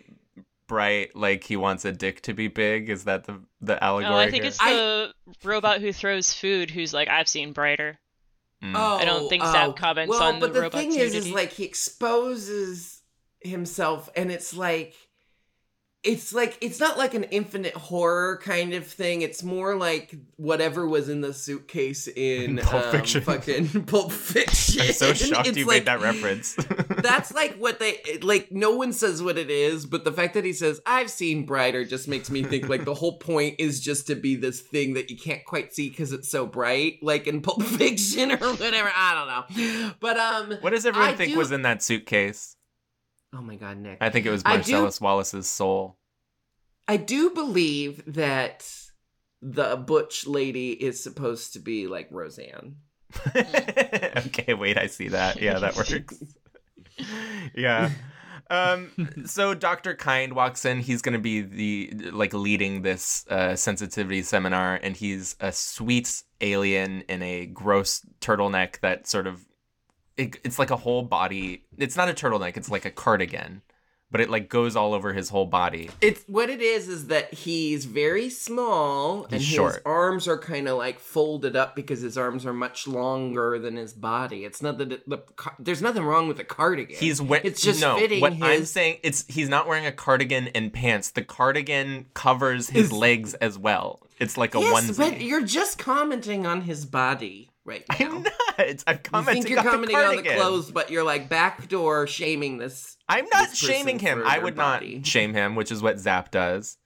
bright 0.67 1.15
like 1.15 1.45
he 1.45 1.55
wants 1.55 1.85
a 1.85 1.93
dick 1.93 2.21
to 2.23 2.33
be 2.33 2.49
big. 2.49 2.89
Is 2.89 3.05
that 3.05 3.23
the 3.23 3.39
the 3.61 3.81
allegory? 3.81 4.13
Oh, 4.13 4.17
I 4.17 4.29
think 4.29 4.43
here? 4.43 4.49
it's 4.49 4.57
the 4.57 5.13
robot 5.45 5.79
who 5.79 5.93
throws 5.93 6.33
food 6.33 6.69
who's 6.69 6.93
like, 6.93 7.07
I've 7.07 7.29
seen 7.29 7.53
brighter. 7.53 7.97
Mm. 8.61 8.73
Oh, 8.75 8.97
I 8.97 9.05
don't 9.05 9.29
think 9.29 9.41
oh. 9.45 9.51
Zapp 9.53 9.77
comments 9.77 10.09
well, 10.09 10.23
on 10.23 10.41
but 10.41 10.47
the 10.47 10.53
the 10.53 10.61
robot's 10.63 10.83
thing 10.83 10.99
is, 10.99 11.15
is 11.15 11.31
like 11.31 11.53
he 11.53 11.63
exposes 11.63 13.01
himself, 13.39 14.09
and 14.17 14.29
it's 14.29 14.53
like, 14.53 14.95
it's 16.01 16.33
like 16.33 16.57
it's 16.61 16.79
not 16.79 16.97
like 16.97 17.13
an 17.13 17.25
infinite 17.25 17.73
horror 17.73 18.37
kind 18.41 18.73
of 18.73 18.87
thing. 18.87 19.21
It's 19.21 19.43
more 19.43 19.75
like 19.75 20.15
whatever 20.37 20.87
was 20.87 21.09
in 21.09 21.19
the 21.19 21.33
suitcase 21.33 22.07
in 22.07 22.57
Pulp 22.63 22.85
um, 22.85 22.91
Fiction. 22.91 23.21
fucking 23.21 23.83
Pulp 23.85 24.11
Fiction. 24.13 24.81
I'm 24.81 24.93
so 24.93 25.13
shocked 25.13 25.49
It's 25.49 25.57
you 25.57 25.65
like- 25.65 25.79
made 25.79 25.85
that 25.87 25.99
reference. 25.99 26.55
That's 26.55 27.33
like 27.33 27.55
what 27.57 27.79
they 27.79 27.99
like. 28.21 28.49
No 28.51 28.71
one 28.71 28.93
says 28.93 29.21
what 29.21 29.37
it 29.37 29.49
is, 29.51 29.85
but 29.85 30.05
the 30.05 30.11
fact 30.13 30.35
that 30.35 30.45
he 30.45 30.53
says 30.53 30.79
"I've 30.85 31.09
seen 31.09 31.45
brighter" 31.45 31.83
just 31.83 32.07
makes 32.07 32.29
me 32.31 32.43
think 32.43 32.69
like 32.69 32.85
the 32.85 32.93
whole 32.93 33.17
point 33.17 33.55
is 33.59 33.81
just 33.81 34.07
to 34.07 34.15
be 34.15 34.35
this 34.37 34.61
thing 34.61 34.93
that 34.93 35.09
you 35.09 35.17
can't 35.17 35.43
quite 35.43 35.73
see 35.73 35.89
because 35.89 36.13
it's 36.13 36.29
so 36.29 36.45
bright, 36.45 36.99
like 37.01 37.27
in 37.27 37.41
Pulp 37.41 37.61
Fiction 37.63 38.31
or 38.31 38.37
whatever. 38.37 38.89
I 38.95 39.43
don't 39.47 39.59
know, 39.67 39.91
but 39.99 40.17
um, 40.17 40.57
what 40.61 40.69
does 40.69 40.85
everyone 40.85 41.09
I 41.09 41.15
think 41.15 41.33
do- 41.33 41.37
was 41.37 41.51
in 41.51 41.63
that 41.63 41.83
suitcase? 41.83 42.55
Oh 43.33 43.41
my 43.41 43.55
god, 43.55 43.77
Nick, 43.77 43.97
I 44.01 44.09
think 44.09 44.25
it 44.25 44.31
was 44.31 44.41
I 44.45 44.57
do- 44.57 44.71
Marcellus 44.73 45.01
Wallace's 45.01 45.47
soul. 45.47 45.97
I 46.87 46.97
do 46.97 47.29
believe 47.29 48.03
that 48.13 48.67
the 49.41 49.75
butch 49.77 50.27
lady 50.27 50.71
is 50.71 51.01
supposed 51.01 51.53
to 51.53 51.59
be 51.59 51.87
like 51.87 52.07
Roseanne. 52.11 52.77
okay, 53.35 54.53
wait, 54.53 54.77
I 54.77 54.87
see 54.87 55.09
that. 55.09 55.41
Yeah, 55.41 55.59
that 55.59 55.75
works. 55.75 56.13
yeah. 57.55 57.91
Um 58.49 58.91
so 59.25 59.53
Dr. 59.53 59.93
Kind 59.93 60.33
walks 60.33 60.65
in, 60.65 60.79
he's 60.79 61.01
going 61.01 61.13
to 61.13 61.19
be 61.19 61.41
the 61.41 62.11
like 62.11 62.33
leading 62.33 62.81
this 62.81 63.25
uh 63.29 63.55
sensitivity 63.55 64.23
seminar 64.23 64.79
and 64.81 64.95
he's 64.97 65.35
a 65.39 65.51
sweet 65.51 66.23
alien 66.41 67.01
in 67.01 67.21
a 67.21 67.45
gross 67.45 68.01
turtleneck 68.21 68.79
that 68.79 69.07
sort 69.07 69.27
of 69.27 69.45
it, 70.19 70.37
it's 70.43 70.59
like 70.59 70.69
a 70.69 70.75
whole 70.75 71.01
body. 71.01 71.63
It's 71.77 71.95
not 71.95 72.09
a 72.09 72.13
turtleneck, 72.13 72.57
it's 72.57 72.69
like 72.69 72.85
a 72.85 72.91
cardigan, 72.91 73.61
but 74.11 74.19
it 74.21 74.29
like 74.29 74.49
goes 74.49 74.75
all 74.75 74.93
over 74.93 75.13
his 75.13 75.29
whole 75.29 75.45
body. 75.45 75.89
It's 76.01 76.23
what 76.27 76.49
it 76.49 76.61
is 76.61 76.89
is 76.89 77.07
that 77.07 77.33
he's 77.33 77.85
very 77.85 78.29
small 78.29 79.23
and 79.25 79.33
He's 79.33 79.47
his 79.47 79.55
short. 79.55 79.81
arms 79.85 80.27
are 80.27 80.37
kind 80.37 80.67
of 80.67 80.77
like 80.77 80.99
folded 80.99 81.55
up 81.55 81.75
because 81.75 82.01
his 82.01 82.17
arms 82.17 82.45
are 82.45 82.53
much 82.53 82.87
longer 82.87 83.57
than 83.59 83.77
his 83.77 83.93
body. 83.93 84.43
It's 84.43 84.61
not 84.61 84.77
that 84.79 84.91
it, 84.91 85.09
the 85.09 85.19
there's 85.57 85.81
nothing 85.81 86.03
wrong 86.03 86.27
with 86.27 86.37
the 86.37 86.43
cardigan. 86.43 86.97
He's 86.97 87.21
wearing. 87.21 87.45
It's 87.45 87.61
just 87.61 87.79
no. 87.81 87.97
fitting 87.97 88.19
what 88.19 88.33
his. 88.33 88.41
I'm 88.43 88.65
saying, 88.65 88.97
it's 89.03 89.25
he's 89.27 89.47
not 89.47 89.67
wearing 89.67 89.85
a 89.85 89.91
cardigan 89.93 90.49
and 90.49 90.73
pants. 90.73 91.11
The 91.11 91.23
cardigan 91.23 92.07
covers 92.13 92.69
his 92.69 92.89
His- 92.89 92.91
legs 92.91 93.33
as 93.35 93.57
well. 93.57 94.01
It's 94.19 94.37
like 94.37 94.53
a 94.53 94.59
yes, 94.59 94.89
onesie. 94.91 94.97
but 94.97 95.21
you're 95.21 95.45
just 95.45 95.77
commenting 95.77 96.45
on 96.45 96.59
his 96.63 96.85
body 96.85 97.48
right 97.69 97.85
now. 97.99 98.05
I'm 98.05 98.23
not. 98.23 98.83
I'm 99.13 99.25
You 99.27 99.33
think 99.33 99.49
you're 99.49 99.59
on 99.59 99.65
commenting 99.65 99.95
the 99.95 100.05
on 100.05 100.15
the 100.17 100.23
clothes, 100.23 100.71
but 100.71 100.89
you're 100.91 101.03
like 101.05 101.29
backdoor 101.29 102.07
shaming 102.07 102.57
this. 102.57 102.97
I'm 103.07 103.25
not 103.31 103.49
this 103.49 103.57
shaming 103.57 103.99
him. 103.99 104.23
I 104.25 104.39
would 104.39 104.55
body. 104.55 104.97
not 104.97 105.05
shame 105.07 105.33
him, 105.33 105.55
which 105.55 105.71
is 105.71 105.81
what 105.81 105.99
Zapp 105.99 106.31
does. 106.31 106.77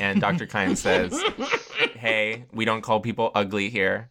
And 0.00 0.20
Dr. 0.20 0.46
Kind 0.46 0.78
says, 0.78 1.18
"Hey, 1.96 2.46
we 2.52 2.64
don't 2.64 2.82
call 2.82 3.00
people 3.00 3.30
ugly 3.34 3.70
here." 3.70 4.10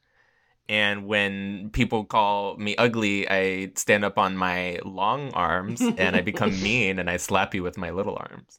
And 0.70 1.06
when 1.06 1.70
people 1.72 2.06
call 2.06 2.56
me 2.56 2.76
ugly, 2.78 3.28
I 3.30 3.72
stand 3.76 4.06
up 4.06 4.18
on 4.18 4.38
my 4.38 4.80
long 4.86 5.32
arms 5.34 5.82
and 5.82 6.16
I 6.16 6.22
become 6.22 6.52
mean 6.64 6.98
and 6.98 7.10
I 7.10 7.18
slap 7.18 7.54
you 7.54 7.62
with 7.64 7.78
my 7.78 7.90
little 7.90 8.16
arms. 8.16 8.58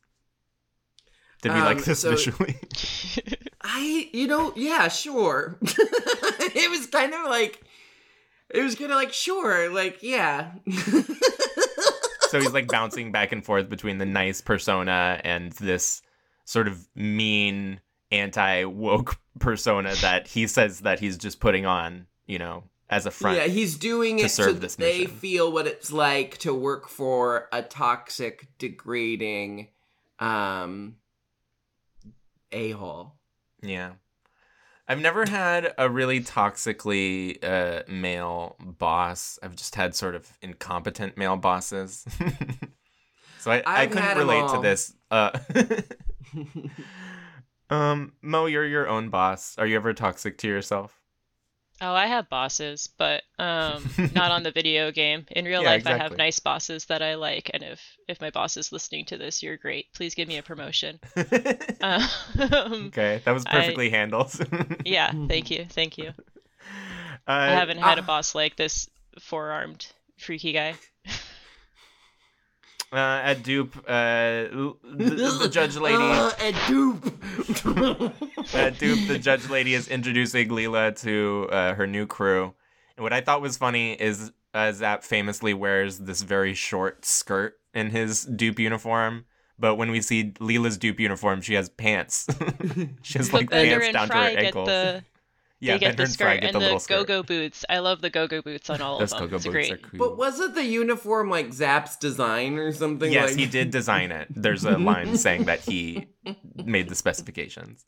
Did 1.41 1.53
we 1.53 1.59
Um, 1.61 1.65
like 1.65 1.85
this 1.85 2.01
so- 2.01 2.11
visually? 2.11 2.57
I, 3.65 4.09
you 4.13 4.27
know, 4.27 4.53
yeah, 4.57 4.89
sure. 4.89 5.59
it 5.63 6.71
was 6.71 6.87
kind 6.87 7.15
of 7.15 7.27
like, 7.27 7.63
it 8.51 8.63
was 8.63 8.75
kind 8.75 8.91
of 8.91 8.97
like, 8.97 9.13
sure, 9.13 9.73
like, 9.73 10.03
yeah. 10.03 10.53
so 12.29 12.41
he's 12.41 12.53
like 12.53 12.69
bouncing 12.69 13.13
back 13.13 13.33
and 13.33 13.45
forth 13.45 13.69
between 13.69 13.99
the 13.99 14.07
nice 14.07 14.41
persona 14.41 15.21
and 15.25 15.53
this 15.53 16.03
sort 16.45 16.69
of 16.69 16.87
mean 16.95 17.81
anti 18.11 18.65
woke 18.65 19.19
persona 19.39 19.95
that 19.97 20.27
he 20.29 20.47
says 20.47 20.81
that 20.81 21.01
he's 21.01 21.17
just 21.17 21.41
putting 21.41 21.67
on, 21.67 22.07
you 22.27 22.39
know, 22.39 22.65
as 22.91 23.07
a 23.07 23.11
front. 23.11 23.39
Yeah, 23.39 23.47
he's 23.47 23.77
doing 23.79 24.19
it 24.19 24.31
so 24.31 24.53
that 24.53 24.61
this 24.61 24.77
they 24.77 25.01
mission. 25.01 25.17
feel 25.17 25.51
what 25.51 25.67
it's 25.67 25.91
like 25.91 26.39
to 26.39 26.55
work 26.55 26.89
for 26.89 27.49
a 27.51 27.63
toxic, 27.63 28.49
degrading, 28.59 29.69
um, 30.19 30.97
a 32.53 32.71
hole. 32.73 33.15
Yeah. 33.63 33.93
I've 34.89 35.01
never 35.01 35.25
had 35.25 35.73
a 35.79 35.89
really 35.89 36.21
toxically 36.21 37.43
uh, 37.43 37.85
male 37.89 38.57
boss. 38.61 39.39
I've 39.43 39.57
just 39.57 39.77
had 39.77 39.95
sort 39.95 40.15
of 40.15 40.31
incompetent 40.43 41.17
male 41.17 41.37
bosses. 41.37 42.05
so 43.39 43.53
I, 43.53 43.63
I 43.65 43.83
I've 43.83 43.91
couldn't 43.91 44.19
relate 44.19 44.51
to 44.51 44.61
this. 44.61 44.93
Uh, 45.11 45.39
um, 47.75 48.13
Mo, 48.23 48.47
you're 48.47 48.67
your 48.67 48.89
own 48.89 49.09
boss. 49.09 49.57
Are 49.57 49.67
you 49.67 49.77
ever 49.77 49.95
toxic 49.95 50.37
to 50.39 50.49
yourself? 50.49 51.02
Oh, 51.85 51.95
I 51.95 52.07
have 52.07 52.29
bosses, 52.29 52.89
but 52.97 53.25
um, 53.41 53.85
not 54.15 54.31
on 54.31 54.45
the 54.45 54.51
video 54.55 54.93
game. 54.93 55.27
In 55.33 55.45
real 55.45 55.63
Yeah, 55.63 55.71
life, 55.71 55.87
I 55.87 55.97
have 55.97 56.17
nice 56.17 56.39
bosses 56.39 56.85
that 56.85 57.03
I 57.03 57.17
like, 57.17 57.51
and 57.53 57.65
if 57.65 57.81
if 58.07 58.21
my 58.21 58.31
boss 58.31 58.57
is 58.57 58.71
listening 58.71 59.05
to 59.07 59.19
this, 59.19 59.43
you're 59.43 59.57
great. 59.57 59.93
Please 59.93 60.15
give 60.15 60.29
me 60.29 60.39
a 60.39 60.43
promotion. 60.43 61.01
Um, 61.83 62.87
okay, 62.87 63.21
that 63.25 63.33
was 63.33 63.45
I- 63.47 63.51
perfectly 63.51 63.91
handled. 63.91 64.33
yeah, 64.85 65.11
thank 65.27 65.51
you, 65.51 65.67
thank 65.69 65.99
you. 65.99 66.13
Uh, 67.27 67.33
I 67.33 67.49
haven't 67.49 67.79
had 67.79 67.99
a 67.99 68.03
ah. 68.03 68.07
boss 68.07 68.37
like 68.37 68.55
this 68.55 68.89
four-armed 69.19 69.85
freaky 70.17 70.53
guy. 70.53 70.75
Uh, 72.93 73.21
at 73.25 73.43
DOOP, 73.43 73.75
uh, 73.89 74.53
the, 74.85 75.39
the 75.41 75.49
judge 75.51 75.77
lady. 75.77 75.97
Uh, 75.97 76.31
and 76.43 76.55
DOOP. 76.69 77.07
uh, 78.55 78.71
DOOP, 78.71 79.09
the 79.09 79.19
judge 79.19 79.49
lady, 79.49 79.73
is 79.73 79.89
introducing 79.89 80.49
Leela 80.51 80.95
to 81.01 81.49
uh, 81.51 81.73
her 81.75 81.87
new 81.87 82.07
crew. 82.07 82.53
And 82.97 83.03
what 83.03 83.15
I 83.15 83.23
thought 83.23 83.41
was 83.41 83.57
funny 83.57 83.95
is 83.95 84.31
uh, 84.53 84.73
Zapp 84.73 85.05
famously 85.05 85.55
wears 85.55 86.01
this 86.01 86.21
very 86.21 86.53
short 86.53 87.07
skirt 87.07 87.59
in 87.73 87.89
his 87.89 88.25
DOOP 88.27 88.59
uniform. 88.59 89.25
But 89.59 89.77
when 89.77 89.91
we 89.91 90.03
see 90.03 90.33
Leela's 90.33 90.77
DOOP 90.77 91.01
uniform, 91.01 91.41
she 91.41 91.55
has 91.55 91.71
pants. 91.71 92.27
she 93.03 93.19
has 93.19 93.33
like 93.33 93.51
pants 93.51 93.93
down 93.93 94.09
to 94.09 94.15
her 94.15 94.21
Fry 94.21 94.31
ankles. 94.33 94.67
the 94.69 95.05
yeah, 95.63 95.75
they 95.75 95.79
get 95.79 95.97
Bender 95.97 96.03
the 96.03 96.09
and 96.09 96.17
Fry 96.17 96.27
skirt 96.37 96.41
get 96.41 96.45
and 96.49 96.55
the 96.55 96.59
the 96.59 96.65
little 96.65 96.79
skirt. 96.81 97.07
go-go 97.07 97.23
boots. 97.23 97.65
I 97.71 97.79
love 97.79 98.01
the 98.01 98.11
go-go 98.11 98.43
boots 98.43 98.69
on 98.69 98.81
all 98.83 98.99
Those 98.99 99.13
of 99.13 99.19
them. 99.21 99.29
go-go 99.29 99.37
it's 99.37 99.45
boots 99.47 99.53
great. 99.55 99.73
are 99.73 99.77
cool. 99.79 99.99
but 99.99 100.17
wasn't 100.19 100.55
the 100.55 100.65
uniform 100.65 101.31
like 101.31 101.53
Zapp's 101.53 101.97
design 101.97 102.59
or 102.59 102.73
something? 102.73 103.09
Like 103.09 103.15
Yes, 103.15 103.31
like... 103.31 103.39
he 103.39 103.47
did 103.59 103.71
design 103.71 104.13
it. 104.13 104.29
There's 104.31 104.65
a 104.65 104.77
line 104.79 105.17
saying 105.17 105.45
that 105.45 105.61
he 105.61 106.07
made 106.65 106.89
the 106.89 106.95
specifications. 106.95 107.87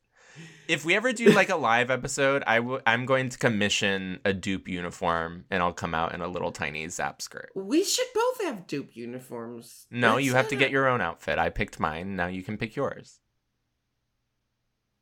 If 0.67 0.83
we 0.87 0.95
ever 0.97 1.13
do 1.13 1.27
like 1.31 1.51
a 1.51 1.57
live 1.57 1.91
episode, 1.91 2.43
I 2.47 2.57
w- 2.57 2.81
I'm 2.87 3.05
going 3.05 3.29
to 3.29 3.37
commission 3.37 4.19
a 4.25 4.33
DOOP 4.33 4.67
uniform 4.67 5.45
and 5.51 5.63
I'll 5.63 5.75
come 5.75 5.95
out 5.95 6.15
in 6.15 6.23
a 6.23 6.27
little 6.27 6.53
tiny 6.53 6.89
Zapp 6.89 7.21
skirt. 7.21 7.51
We 7.55 7.85
should 7.85 8.07
both 8.15 8.45
have 8.45 8.67
DOOP 8.67 8.97
uniforms. 8.97 9.87
No, 9.91 10.15
Let's 10.15 10.25
you 10.25 10.35
have 10.35 10.49
to 10.49 10.57
get 10.57 10.67
up- 10.67 10.73
your 10.73 10.89
own 10.89 11.03
outfit. 11.03 11.39
I 11.39 11.51
picked 11.51 11.79
mine. 11.79 12.17
Now 12.17 12.29
you 12.29 12.43
can 12.43 12.57
pick 12.57 12.77
yours. 12.77 13.21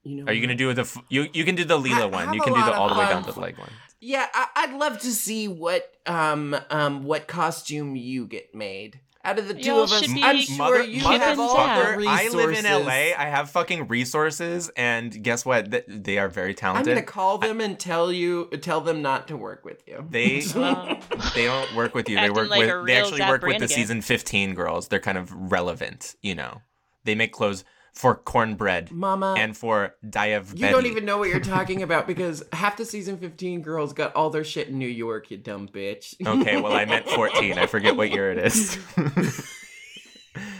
You 0.04 0.16
know 0.16 0.30
Are 0.30 0.32
you 0.32 0.40
gonna 0.40 0.54
do 0.56 0.72
the 0.74 1.02
you? 1.08 1.28
You 1.32 1.44
can 1.44 1.54
do 1.54 1.64
the 1.64 1.78
I 1.78 1.82
Leela 1.82 2.10
one. 2.10 2.26
have 2.26 2.34
You 2.34 2.40
can 2.42 2.54
do 2.54 2.60
the 2.64 2.72
all 2.74 2.88
the 2.88 2.98
way 2.98 3.06
down 3.08 3.24
to 3.24 3.32
the 3.32 3.40
leg 3.40 3.58
one. 3.58 3.70
Yeah, 4.00 4.26
I- 4.34 4.48
I'd 4.56 4.72
love 4.74 4.98
to 5.00 5.12
see 5.12 5.46
what 5.48 5.92
um 6.06 6.56
um 6.70 7.04
what 7.04 7.28
costume 7.28 7.94
you 7.96 8.26
get 8.26 8.54
made. 8.54 9.00
Out 9.24 9.38
of 9.38 9.46
the 9.46 9.54
2 9.54 9.60
Y'all 9.60 9.82
of 9.82 9.92
us, 9.92 10.02
should 10.02 10.12
be 10.12 10.20
I'm 10.24 10.40
sure 10.40 10.56
Mother, 10.56 10.82
you 10.82 11.00
keeping 11.00 11.20
have 11.20 11.38
all 11.38 11.54
Zapp. 11.54 11.96
the 11.96 12.02
motherfucker! 12.02 12.06
I 12.08 12.28
live 12.30 12.58
in. 12.58 12.64
LA. 12.64 13.16
I 13.16 13.26
have 13.30 13.50
fucking 13.52 13.86
resources, 13.86 14.68
and 14.76 15.22
guess 15.22 15.46
what? 15.46 15.70
Th- 15.70 15.84
they 15.86 16.18
are 16.18 16.28
very 16.28 16.54
talented. 16.54 16.88
I'm 16.88 16.94
gonna 16.96 17.06
call 17.06 17.38
them 17.38 17.60
and 17.60 17.78
tell 17.78 18.12
you, 18.12 18.46
tell 18.60 18.80
them 18.80 19.00
not 19.00 19.28
to 19.28 19.36
work 19.36 19.64
with 19.64 19.84
you. 19.86 20.04
They 20.10 20.42
Um, 20.56 20.98
they 21.36 21.44
don't 21.44 21.72
work 21.76 21.94
with 21.94 22.08
you. 22.08 22.16
They 22.16 22.30
work 22.30 22.50
like 22.50 22.66
with 22.66 22.86
they 22.88 22.96
actually 22.96 23.18
Zapp 23.18 23.28
work 23.30 23.42
with 23.42 23.52
the 23.52 23.58
Brannigan. 23.60 23.68
season 23.68 24.00
15 24.02 24.54
girls. 24.54 24.88
They're 24.88 24.98
kind 24.98 25.16
of 25.16 25.32
relevant, 25.52 26.16
you 26.20 26.34
know. 26.34 26.60
They 27.04 27.14
make 27.14 27.32
clothes 27.32 27.62
for 27.92 28.16
Kornbread 28.16 28.90
Mama, 28.90 29.34
and 29.38 29.56
for 29.56 29.94
Dayav 30.04 30.58
you 30.58 30.68
don't 30.70 30.86
even 30.86 31.04
know 31.04 31.18
what 31.18 31.28
you're 31.28 31.40
talking 31.40 31.82
about 31.82 32.06
because 32.06 32.42
half 32.52 32.76
the 32.76 32.84
season 32.84 33.18
15 33.18 33.62
girls 33.62 33.92
got 33.92 34.14
all 34.14 34.30
their 34.30 34.44
shit 34.44 34.68
in 34.68 34.78
New 34.78 34.88
York. 34.88 35.30
You 35.30 35.36
dumb 35.36 35.68
bitch. 35.68 36.14
Okay, 36.26 36.60
well 36.60 36.72
I 36.72 36.84
meant 36.84 37.08
14. 37.08 37.58
I 37.58 37.66
forget 37.66 37.96
what 37.96 38.10
year 38.10 38.32
it 38.32 38.38
is. 38.38 38.78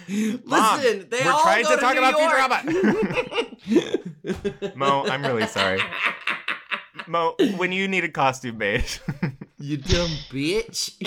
Listen, 0.08 0.40
Mom, 0.44 0.80
they 0.82 1.22
we're 1.24 1.30
all 1.30 1.42
trying 1.42 1.64
go 1.64 1.74
to 1.74 1.80
talk 1.80 1.94
New 1.94 2.00
about 2.00 2.64
York. 4.64 4.76
Mo, 4.76 5.04
I'm 5.06 5.22
really 5.22 5.46
sorry. 5.46 5.80
Mo, 7.06 7.34
when 7.56 7.72
you 7.72 7.88
need 7.88 8.04
a 8.04 8.10
costume 8.10 8.58
made, 8.58 8.84
You 9.58 9.76
dumb 9.76 10.10
bitch. 10.30 10.98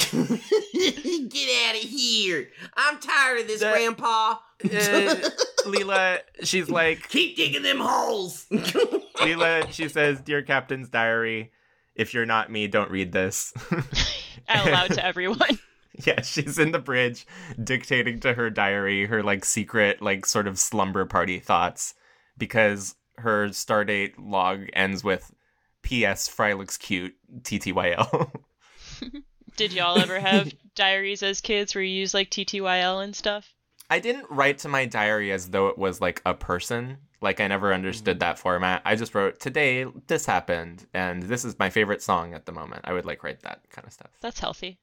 Get 1.29 1.67
out 1.67 1.75
of 1.75 1.81
here. 1.81 2.47
I'm 2.77 2.99
tired 2.99 3.41
of 3.41 3.47
this, 3.47 3.59
That- 3.59 3.73
Grandpa. 3.73 4.35
Uh, 4.63 5.15
Leela, 5.65 6.19
she's 6.43 6.69
like, 6.69 7.09
Keep 7.09 7.37
digging 7.37 7.63
them 7.63 7.79
holes. 7.79 8.45
Leela, 8.51 9.71
she 9.71 9.89
says, 9.89 10.21
Dear 10.21 10.41
Captain's 10.41 10.89
Diary, 10.89 11.51
if 11.95 12.13
you're 12.13 12.25
not 12.25 12.51
me, 12.51 12.67
don't 12.67 12.91
read 12.91 13.11
this. 13.11 13.53
Out 14.47 14.71
loud 14.71 14.91
to 14.91 15.05
everyone. 15.05 15.59
yeah, 16.05 16.21
she's 16.21 16.59
in 16.59 16.71
the 16.71 16.79
bridge 16.79 17.25
dictating 17.61 18.19
to 18.19 18.33
her 18.33 18.49
diary 18.49 19.05
her 19.07 19.23
like 19.23 19.45
secret, 19.45 20.01
like 20.01 20.25
sort 20.25 20.47
of 20.47 20.59
slumber 20.59 21.05
party 21.05 21.39
thoughts 21.39 21.95
because 22.37 22.95
her 23.17 23.47
stardate 23.49 24.13
log 24.19 24.67
ends 24.73 25.03
with 25.03 25.31
P.S. 25.81 26.27
Fry 26.27 26.53
looks 26.53 26.77
cute, 26.77 27.15
TTYL. 27.41 28.29
Did 29.55 29.71
y'all 29.71 29.97
ever 29.97 30.19
have 30.19 30.53
diaries 30.75 31.23
as 31.23 31.39
kids 31.39 31.73
where 31.73 31.83
you 31.83 31.95
use 31.95 32.13
like 32.13 32.29
TTYL 32.29 33.03
and 33.03 33.15
stuff? 33.15 33.54
I 33.89 33.99
didn't 33.99 34.29
write 34.29 34.59
to 34.59 34.69
my 34.69 34.85
diary 34.85 35.31
as 35.31 35.49
though 35.49 35.67
it 35.67 35.77
was 35.77 36.01
like 36.01 36.21
a 36.25 36.33
person. 36.33 36.97
Like 37.21 37.39
I 37.39 37.47
never 37.47 37.73
understood 37.73 38.19
that 38.19 38.39
format. 38.39 38.81
I 38.85 38.95
just 38.95 39.15
wrote 39.15 39.39
today 39.39 39.85
this 40.07 40.25
happened 40.25 40.85
and 40.93 41.23
this 41.23 41.45
is 41.45 41.57
my 41.57 41.69
favorite 41.69 42.01
song 42.01 42.33
at 42.33 42.45
the 42.45 42.51
moment. 42.51 42.81
I 42.83 42.93
would 42.93 43.05
like 43.05 43.23
write 43.23 43.41
that 43.41 43.61
kind 43.69 43.87
of 43.87 43.93
stuff. 43.93 44.11
That's 44.21 44.39
healthy. 44.39 44.79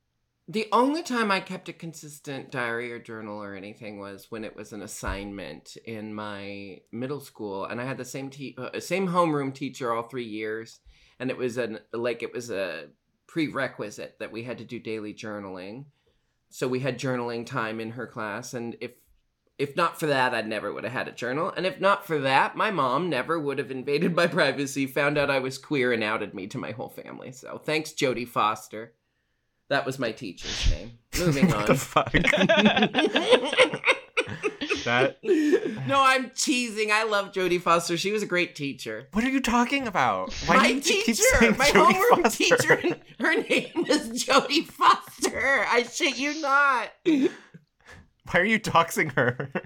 The 0.48 0.68
only 0.72 1.04
time 1.04 1.30
I 1.30 1.38
kept 1.38 1.68
a 1.68 1.72
consistent 1.72 2.50
diary 2.50 2.92
or 2.92 2.98
journal 2.98 3.40
or 3.40 3.54
anything 3.54 4.00
was 4.00 4.26
when 4.28 4.44
it 4.44 4.56
was 4.56 4.72
an 4.72 4.82
assignment 4.82 5.76
in 5.84 6.12
my 6.12 6.80
middle 6.90 7.20
school, 7.20 7.64
and 7.64 7.80
I 7.80 7.84
had 7.84 7.96
the 7.96 8.04
same 8.04 8.28
te- 8.28 8.56
uh, 8.58 8.80
same 8.80 9.08
homeroom 9.08 9.54
teacher 9.54 9.92
all 9.92 10.02
three 10.02 10.26
years, 10.26 10.80
and 11.20 11.30
it 11.30 11.36
was 11.36 11.58
an 11.58 11.78
like 11.92 12.24
it 12.24 12.32
was 12.32 12.50
a 12.50 12.88
prerequisite 13.28 14.16
that 14.18 14.32
we 14.32 14.42
had 14.42 14.58
to 14.58 14.64
do 14.64 14.80
daily 14.80 15.14
journaling. 15.14 15.84
So 16.52 16.68
we 16.68 16.80
had 16.80 16.98
journaling 16.98 17.46
time 17.46 17.80
in 17.80 17.92
her 17.92 18.06
class, 18.06 18.52
and 18.52 18.76
if 18.80 18.92
if 19.58 19.76
not 19.76 19.98
for 19.98 20.06
that, 20.06 20.34
I 20.34 20.42
never 20.42 20.72
would 20.72 20.84
have 20.84 20.92
had 20.92 21.08
a 21.08 21.12
journal. 21.12 21.52
And 21.56 21.66
if 21.66 21.80
not 21.80 22.06
for 22.06 22.18
that, 22.20 22.56
my 22.56 22.70
mom 22.70 23.08
never 23.08 23.38
would 23.38 23.58
have 23.58 23.70
invaded 23.70 24.14
my 24.14 24.26
privacy, 24.38 24.86
found 24.86 25.16
out 25.16 25.30
I 25.30 25.38
was 25.38 25.56
queer, 25.56 25.92
and 25.92 26.02
outed 26.02 26.34
me 26.34 26.46
to 26.48 26.58
my 26.58 26.72
whole 26.72 26.88
family. 26.88 27.32
So 27.32 27.58
thanks, 27.58 27.92
Jodie 27.92 28.28
Foster. 28.28 28.92
That 29.68 29.86
was 29.86 29.98
my 29.98 30.12
teacher's 30.12 30.70
name. 30.70 30.98
Moving 31.18 31.48
what 31.48 31.66
the 31.66 31.72
on. 31.72 31.78
fuck? 31.78 32.12
that 34.84 35.18
no, 35.22 36.00
I'm 36.02 36.30
cheesing. 36.30 36.90
I 36.90 37.04
love 37.04 37.32
Jodie 37.32 37.60
Foster. 37.60 37.96
She 37.96 38.12
was 38.12 38.22
a 38.22 38.26
great 38.26 38.54
teacher. 38.54 39.08
What 39.12 39.24
are 39.24 39.30
you 39.30 39.40
talking 39.40 39.86
about? 39.86 40.32
Why 40.46 40.56
my 40.56 40.72
do 40.74 40.80
keep 40.80 41.06
teacher, 41.06 41.22
saying 41.38 41.56
my 41.56 41.66
Jodie 41.66 41.92
homeroom 41.94 42.22
Foster? 42.22 42.44
teacher, 42.44 42.96
her 43.20 43.34
name 43.42 43.70
was 43.88 44.24
Jodie 44.24 44.66
Foster. 44.66 45.64
I 45.68 45.82
shit 45.84 46.18
you 46.18 46.40
not. 46.40 46.90
Why 47.04 48.40
are 48.40 48.44
you 48.44 48.58
doxing 48.60 49.12
her? 49.14 49.50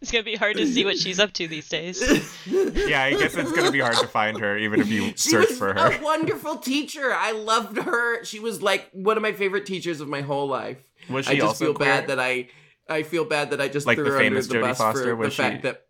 It's 0.00 0.10
gonna 0.12 0.22
be 0.24 0.36
hard 0.36 0.56
to 0.58 0.66
see 0.66 0.84
what 0.84 0.96
she's 0.96 1.18
up 1.18 1.32
to 1.34 1.48
these 1.48 1.68
days. 1.68 2.00
yeah, 2.46 3.02
I 3.02 3.10
guess 3.14 3.34
it's 3.34 3.52
gonna 3.52 3.72
be 3.72 3.80
hard 3.80 3.96
to 3.96 4.06
find 4.06 4.38
her 4.38 4.56
even 4.56 4.80
if 4.80 4.88
you 4.88 5.08
She 5.16 5.30
search 5.30 5.48
was 5.50 5.58
for 5.58 5.74
her. 5.74 5.92
a 5.98 6.02
wonderful 6.02 6.56
teacher. 6.58 7.12
I 7.12 7.32
loved 7.32 7.76
her. 7.78 8.24
She 8.24 8.38
was 8.38 8.62
like 8.62 8.88
one 8.92 9.16
of 9.16 9.22
my 9.22 9.32
favorite 9.32 9.66
teachers 9.66 10.00
of 10.00 10.08
my 10.08 10.20
whole 10.22 10.46
life. 10.46 10.78
Was 11.10 11.26
I 11.26 11.32
she 11.32 11.36
just 11.38 11.48
also 11.48 11.64
feel 11.66 11.74
queer? 11.74 11.88
bad 11.88 12.06
that 12.08 12.20
I, 12.20 12.48
I 12.88 13.02
feel 13.02 13.24
bad 13.24 13.50
that 13.50 13.60
I 13.60 13.68
just 13.68 13.86
Like 13.86 13.96
threw 13.96 14.04
the 14.04 14.10
her 14.10 14.18
under 14.22 14.42
the 14.42 14.54
Jodie 14.54 14.60
bus 14.60 14.78
Foster? 14.78 15.16
for 15.16 15.24
the 15.24 15.30
she- 15.30 15.42
fact 15.42 15.62
that 15.62 15.84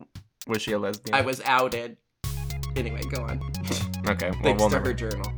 Was 0.46 0.62
she 0.62 0.72
a 0.72 0.78
lesbian? 0.78 1.14
I 1.14 1.22
was 1.22 1.40
outed. 1.44 1.96
Anyway, 2.76 3.02
go 3.10 3.22
on. 3.22 3.40
Okay, 4.06 4.28
well, 4.30 4.40
Thanks 4.42 4.60
we'll 4.60 4.68
to 4.68 4.74
never. 4.76 4.88
her 4.88 4.92
journal. 4.94 5.32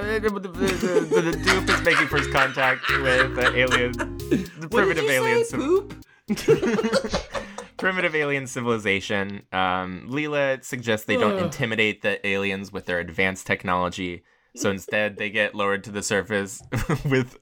the 0.00 1.40
DOOP 1.44 1.68
is 1.70 1.82
making 1.82 2.06
first 2.08 2.30
contact 2.32 2.88
with 3.02 3.38
uh, 3.38 3.50
the 3.50 3.56
alien, 3.58 3.92
the 3.92 4.68
What 4.70 4.94
did 4.94 4.96
primitive 4.96 5.04
you 5.04 5.10
alien, 5.10 5.44
say? 5.44 5.56
Poop? 5.56 6.04
primitive 7.80 8.14
alien 8.14 8.46
civilization. 8.46 9.42
Um, 9.52 10.06
Leela 10.08 10.62
suggests 10.62 11.06
they 11.06 11.16
don't 11.16 11.38
intimidate 11.38 12.02
the 12.02 12.24
aliens 12.26 12.72
with 12.72 12.86
their 12.86 12.98
advanced 12.98 13.46
technology. 13.46 14.22
So 14.56 14.70
instead, 14.70 15.16
they 15.16 15.30
get 15.30 15.54
lowered 15.54 15.84
to 15.84 15.92
the 15.92 16.02
surface 16.02 16.60
with 17.04 17.36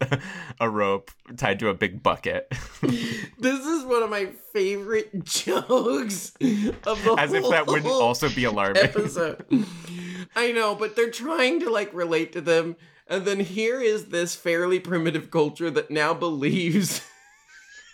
a 0.60 0.68
rope 0.68 1.10
tied 1.38 1.58
to 1.60 1.68
a 1.70 1.74
big 1.74 2.02
bucket, 2.02 2.52
This 2.82 3.64
is 3.64 3.84
one 3.84 4.02
of 4.02 4.10
my 4.10 4.26
favorite 4.52 5.24
jokes 5.24 6.32
of 6.84 7.02
the 7.04 7.16
as 7.18 7.32
if 7.32 7.48
that 7.48 7.66
wouldn't 7.66 7.86
also 7.86 8.28
be 8.28 8.44
alarming. 8.44 8.82
episode. 8.82 9.42
I 10.36 10.52
know, 10.52 10.74
but 10.74 10.96
they're 10.96 11.10
trying 11.10 11.60
to 11.60 11.70
like 11.70 11.92
relate 11.94 12.32
to 12.32 12.42
them, 12.42 12.76
and 13.06 13.24
then 13.24 13.40
here 13.40 13.80
is 13.80 14.06
this 14.06 14.36
fairly 14.36 14.78
primitive 14.78 15.30
culture 15.30 15.70
that 15.70 15.90
now 15.90 16.12
believes 16.12 17.00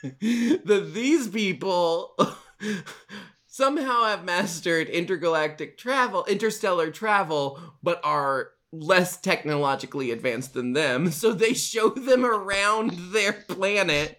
that 0.21 0.91
these 0.93 1.29
people 1.29 2.15
somehow 3.47 4.05
have 4.05 4.25
mastered 4.25 4.89
intergalactic 4.89 5.79
travel, 5.79 6.25
interstellar 6.27 6.91
travel, 6.91 7.59
but 7.83 8.01
are 8.05 8.51
less 8.81 9.17
technologically 9.17 10.11
advanced 10.11 10.55
than 10.55 10.73
them. 10.73 11.11
So 11.25 11.33
they 11.33 11.55
show 11.55 11.89
them 11.91 12.25
around 12.25 12.91
their 13.13 13.33
planet 13.33 14.17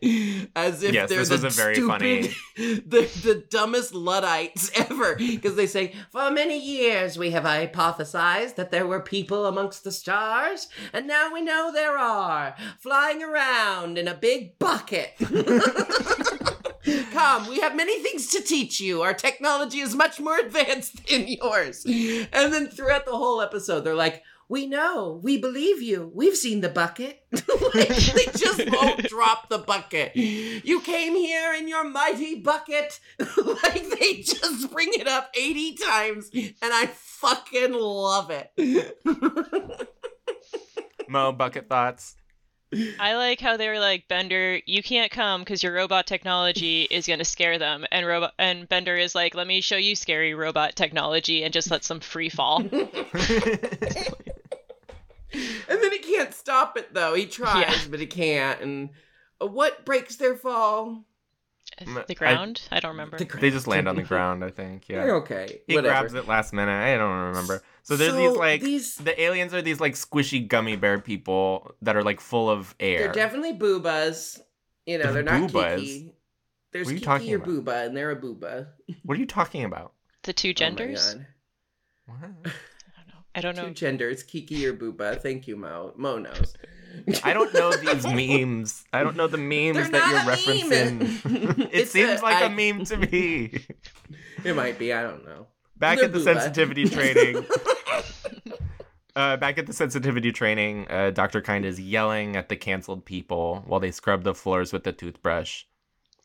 as 0.55 0.81
if 0.81 0.93
Yes, 0.93 1.09
they're 1.09 1.23
the 1.25 1.47
a 1.47 1.49
very 1.49 1.75
stupid, 1.75 1.87
funny- 1.87 2.21
the, 2.55 3.01
the 3.21 3.43
dumbest 3.49 3.93
Luddites 3.93 4.71
ever. 4.75 5.15
Because 5.15 5.55
they 5.55 5.67
say, 5.67 5.93
for 6.11 6.31
many 6.31 6.57
years 6.59 7.17
we 7.17 7.31
have 7.31 7.43
hypothesized 7.43 8.55
that 8.55 8.71
there 8.71 8.87
were 8.87 9.01
people 9.01 9.45
amongst 9.45 9.83
the 9.83 9.91
stars, 9.91 10.67
and 10.93 11.05
now 11.07 11.31
we 11.31 11.41
know 11.41 11.71
there 11.71 11.97
are, 11.97 12.55
flying 12.79 13.21
around 13.21 13.97
in 13.97 14.07
a 14.07 14.15
big 14.15 14.57
bucket. 14.57 15.13
Come, 17.11 17.47
we 17.49 17.59
have 17.61 17.75
many 17.75 17.99
things 18.01 18.27
to 18.31 18.41
teach 18.41 18.79
you. 18.79 19.01
Our 19.01 19.13
technology 19.13 19.79
is 19.79 19.95
much 19.95 20.19
more 20.19 20.37
advanced 20.37 21.07
than 21.07 21.27
yours. 21.27 21.83
And 21.85 22.53
then 22.53 22.67
throughout 22.67 23.05
the 23.05 23.15
whole 23.17 23.41
episode, 23.41 23.81
they're 23.81 23.95
like, 23.95 24.21
we 24.47 24.67
know, 24.67 25.19
we 25.23 25.37
believe 25.37 25.81
you. 25.81 26.11
We've 26.13 26.35
seen 26.35 26.61
the 26.61 26.69
bucket. 26.69 27.23
like, 27.31 27.87
they 27.87 28.25
just 28.35 28.69
won't 28.71 29.03
drop 29.09 29.49
the 29.49 29.57
bucket. 29.57 30.15
You 30.15 30.81
came 30.81 31.15
here 31.15 31.53
in 31.53 31.67
your 31.67 31.83
mighty 31.83 32.35
bucket. 32.41 32.99
like 33.19 33.89
they 33.99 34.21
just 34.21 34.71
bring 34.71 34.89
it 34.93 35.07
up 35.07 35.31
80 35.35 35.75
times, 35.75 36.29
and 36.33 36.55
I 36.61 36.87
fucking 36.87 37.73
love 37.73 38.31
it. 38.31 38.51
Mo 41.07 41.31
bucket 41.31 41.67
thoughts. 41.67 42.15
I 42.99 43.15
like 43.15 43.39
how 43.39 43.57
they 43.57 43.67
were 43.67 43.79
like, 43.79 44.07
Bender, 44.07 44.59
you 44.65 44.81
can't 44.83 45.11
come 45.11 45.41
because 45.41 45.63
your 45.63 45.73
robot 45.73 46.07
technology 46.07 46.83
is 46.83 47.07
gonna 47.07 47.25
scare 47.25 47.57
them, 47.57 47.85
and 47.91 48.05
robot 48.05 48.33
and 48.39 48.67
Bender 48.69 48.95
is 48.95 49.15
like, 49.15 49.35
let 49.35 49.47
me 49.47 49.61
show 49.61 49.77
you 49.77 49.95
scary 49.95 50.33
robot 50.33 50.75
technology, 50.75 51.43
and 51.43 51.53
just 51.53 51.71
lets 51.71 51.87
them 51.87 51.99
free 51.99 52.29
fall. 52.29 52.63
And 55.67 55.81
then 55.81 55.91
he 55.91 55.99
can't 55.99 56.33
stop 56.33 56.77
it 56.77 56.93
though. 56.93 57.13
He 57.13 57.25
tries, 57.25 57.61
Yeah. 57.61 57.75
but 57.89 57.99
he 57.99 58.05
can't. 58.05 58.61
And 58.61 58.89
uh, 59.41 59.47
what 59.47 59.83
breaks 59.83 60.15
their 60.15 60.35
fall? 60.37 61.03
The 61.77 62.15
ground? 62.15 62.61
I, 62.71 62.79
don't 62.79 62.91
remember. 62.91 63.17
The 63.17 63.25
They 63.25 63.51
just 63.51 63.67
land 63.67 63.87
on 63.89 63.95
the 63.95 64.03
ground, 64.03 64.43
I 64.43 64.49
think. 64.49 64.87
Yeah. 64.87 65.03
They're 65.03 65.15
okay. 65.15 65.61
He 65.67 65.75
Whatever. 65.75 65.93
grabs 65.93 66.13
it 66.13 66.27
last 66.27 66.53
minute. 66.53 66.71
I 66.71 66.95
don't 66.97 67.11
remember. 67.27 67.61
So 67.83 67.97
there's 67.97 68.11
So 68.13 68.17
these 68.17 68.37
like 68.37 68.61
these- 68.61 68.95
the 68.95 69.19
aliens 69.21 69.53
are 69.53 69.61
these 69.61 69.79
like 69.81 69.93
squishy 69.95 70.47
gummy 70.47 70.75
bear 70.77 70.99
people 70.99 71.71
that 71.81 71.95
are 71.95 72.03
like 72.03 72.19
full 72.21 72.49
of 72.49 72.73
air. 72.79 72.99
They're 72.99 73.11
definitely 73.13 73.53
boobas. 73.53 74.39
You 74.85 74.99
know, 74.99 75.05
They're 75.11 75.23
they're, 75.23 75.39
not 75.39 75.51
boobas? 75.51 75.77
Kiki. 75.79 76.11
There's 76.71 76.85
What 76.87 76.91
are 76.91 76.93
you 76.93 76.99
Kiki 76.99 77.05
talking 77.05 77.33
or 77.33 77.35
about? 77.37 77.47
booba, 77.49 77.85
and 77.87 77.97
they're 77.97 78.11
a 78.11 78.15
booba. 78.21 78.67
what 79.03 79.17
are 79.17 79.19
you 79.19 79.25
talking 79.25 79.63
about? 79.63 79.93
the 80.23 80.33
two 80.33 80.49
Oh 80.49 80.51
my 80.51 80.53
genders? 80.53 81.13
God. 81.13 81.25
What? 82.05 82.53
I 83.35 83.41
don't 83.41 83.55
know. 83.57 83.67
Two 83.67 83.73
genders, 83.73 84.23
Kiki 84.23 84.65
or 84.65 84.73
booba. 84.73 85.21
Thank 85.21 85.47
you, 85.47 85.55
Mo. 85.57 85.93
Mo 85.97 86.17
knows. 86.19 86.53
I 87.23 87.33
don't 87.33 87.53
know 87.53 87.71
these 87.75 88.05
memes. 88.05 88.83
I 88.93 89.03
don't 89.03 89.15
know 89.15 89.27
the 89.27 89.37
memes 89.37 89.89
They're 89.89 89.99
that 89.99 90.09
you're 90.45 90.55
referencing. 90.55 91.59
it 91.59 91.69
It's 91.73 91.91
seems 91.91 92.19
a- 92.21 92.23
like 92.23 92.41
a 92.41 92.45
I- 92.45 92.49
meme 92.49 92.85
to 92.85 92.97
me. 92.97 93.65
It 94.43 94.55
might 94.55 94.77
be. 94.77 94.93
I 94.93 95.01
don't 95.01 95.25
know. 95.25 95.47
Back 95.77 95.97
They're 95.97 96.05
at 96.05 96.13
the 96.13 96.19
booba. 96.19 96.23
sensitivity 96.23 96.87
training. 96.87 97.45
Uh, 99.15 99.37
back 99.37 99.57
at 99.57 99.65
the 99.65 99.71
sensitivity 99.73 100.31
training, 100.33 100.85
uh, 100.89 101.09
Dr. 101.11 101.41
Kind 101.41 101.63
is 101.65 101.79
yelling 101.79 102.35
at 102.35 102.49
the 102.49 102.57
canceled 102.57 103.05
people 103.05 103.63
while 103.65 103.79
they 103.79 103.91
scrub 103.91 104.23
the 104.23 104.35
floors 104.35 104.73
with 104.73 104.83
the 104.83 104.91
toothbrush. 104.91 105.63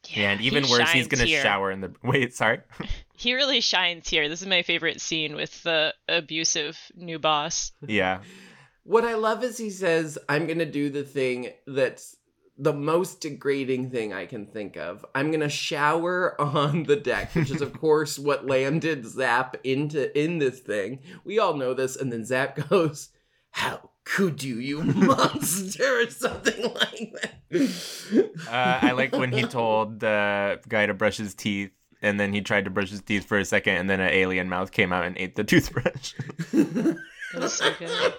Yeah, 0.09 0.33
and 0.33 0.41
even 0.41 0.65
he 0.65 0.71
worse, 0.73 0.91
he's 0.91 1.07
gonna 1.07 1.27
shower 1.27 1.71
in 1.71 1.83
the. 1.83 1.95
Wait, 2.03 2.35
sorry. 2.35 2.61
He 3.17 3.35
really 3.35 3.61
shines 3.61 4.09
here. 4.09 4.29
This 4.29 4.41
is 4.43 4.49
my 4.49 4.63
favorite 4.63 5.01
scene 5.01 5.35
with 5.37 5.63
the 5.63 5.95
abusive 6.09 6.79
new 6.97 7.19
boss. 7.19 7.73
yeah. 7.87 8.21
What 8.85 9.05
I 9.05 9.15
love 9.15 9.45
is 9.45 9.59
he 9.59 9.71
says, 9.71 10.19
"I'm 10.29 10.47
gonna 10.47 10.67
do 10.67 10.91
the 10.91 11.05
thing 11.05 11.51
that's 11.67 12.17
the 12.61 12.73
most 12.75 13.23
degrading 13.23 13.91
thing 13.91 14.13
I 14.13 14.27
can 14.27 14.45
think 14.45 14.77
of. 14.77 15.05
I'm 15.15 15.31
gonna 15.31 15.49
shower 15.49 16.39
on 16.41 16.85
the 16.85 16.97
deck, 16.97 17.35
which 17.35 17.51
is 17.51 17.63
of 17.63 17.73
course 17.81 18.19
what 18.19 18.47
landed 18.47 19.07
Zapp 19.07 19.57
into 19.65 20.17
in 20.19 20.39
this 20.39 20.61
thing. 20.61 21.01
We 21.25 21.39
all 21.39 21.55
know 21.55 21.75
this, 21.75 21.97
and 21.97 22.13
then 22.13 22.25
Zapp 22.25 22.57
goes, 22.69 23.09
"How 23.51 23.91
could 24.05 24.43
you, 24.43 24.57
you 24.57 24.83
monster?" 24.83 26.03
or 26.03 26.11
something 26.11 26.63
like 26.75 27.15
that. 27.23 27.35
Uh, 28.47 28.79
I 28.87 28.93
like 28.93 29.13
when 29.13 29.33
he 29.33 29.43
told 29.43 30.01
the 30.01 30.61
guy 30.69 30.87
to 30.87 30.95
brush 30.95 31.17
his 31.17 31.35
teeth, 31.35 31.71
and 32.03 32.21
then 32.21 32.33
he 32.35 32.43
tried 32.43 32.65
to 32.67 32.71
brush 32.71 32.91
his 32.91 33.01
teeth 33.01 33.25
for 33.25 33.39
a 33.39 33.45
second, 33.45 33.77
and 33.77 33.89
then 33.89 34.01
an 34.01 34.11
alien 34.11 34.49
mouth 34.49 34.71
came 34.71 34.93
out 34.93 35.05
and 35.05 35.17
ate 35.17 35.35
the 35.35 35.45
toothbrush. 35.45 36.15
It 37.35 37.41
was 37.41 37.53
so 37.55 37.73
good. 37.79 38.15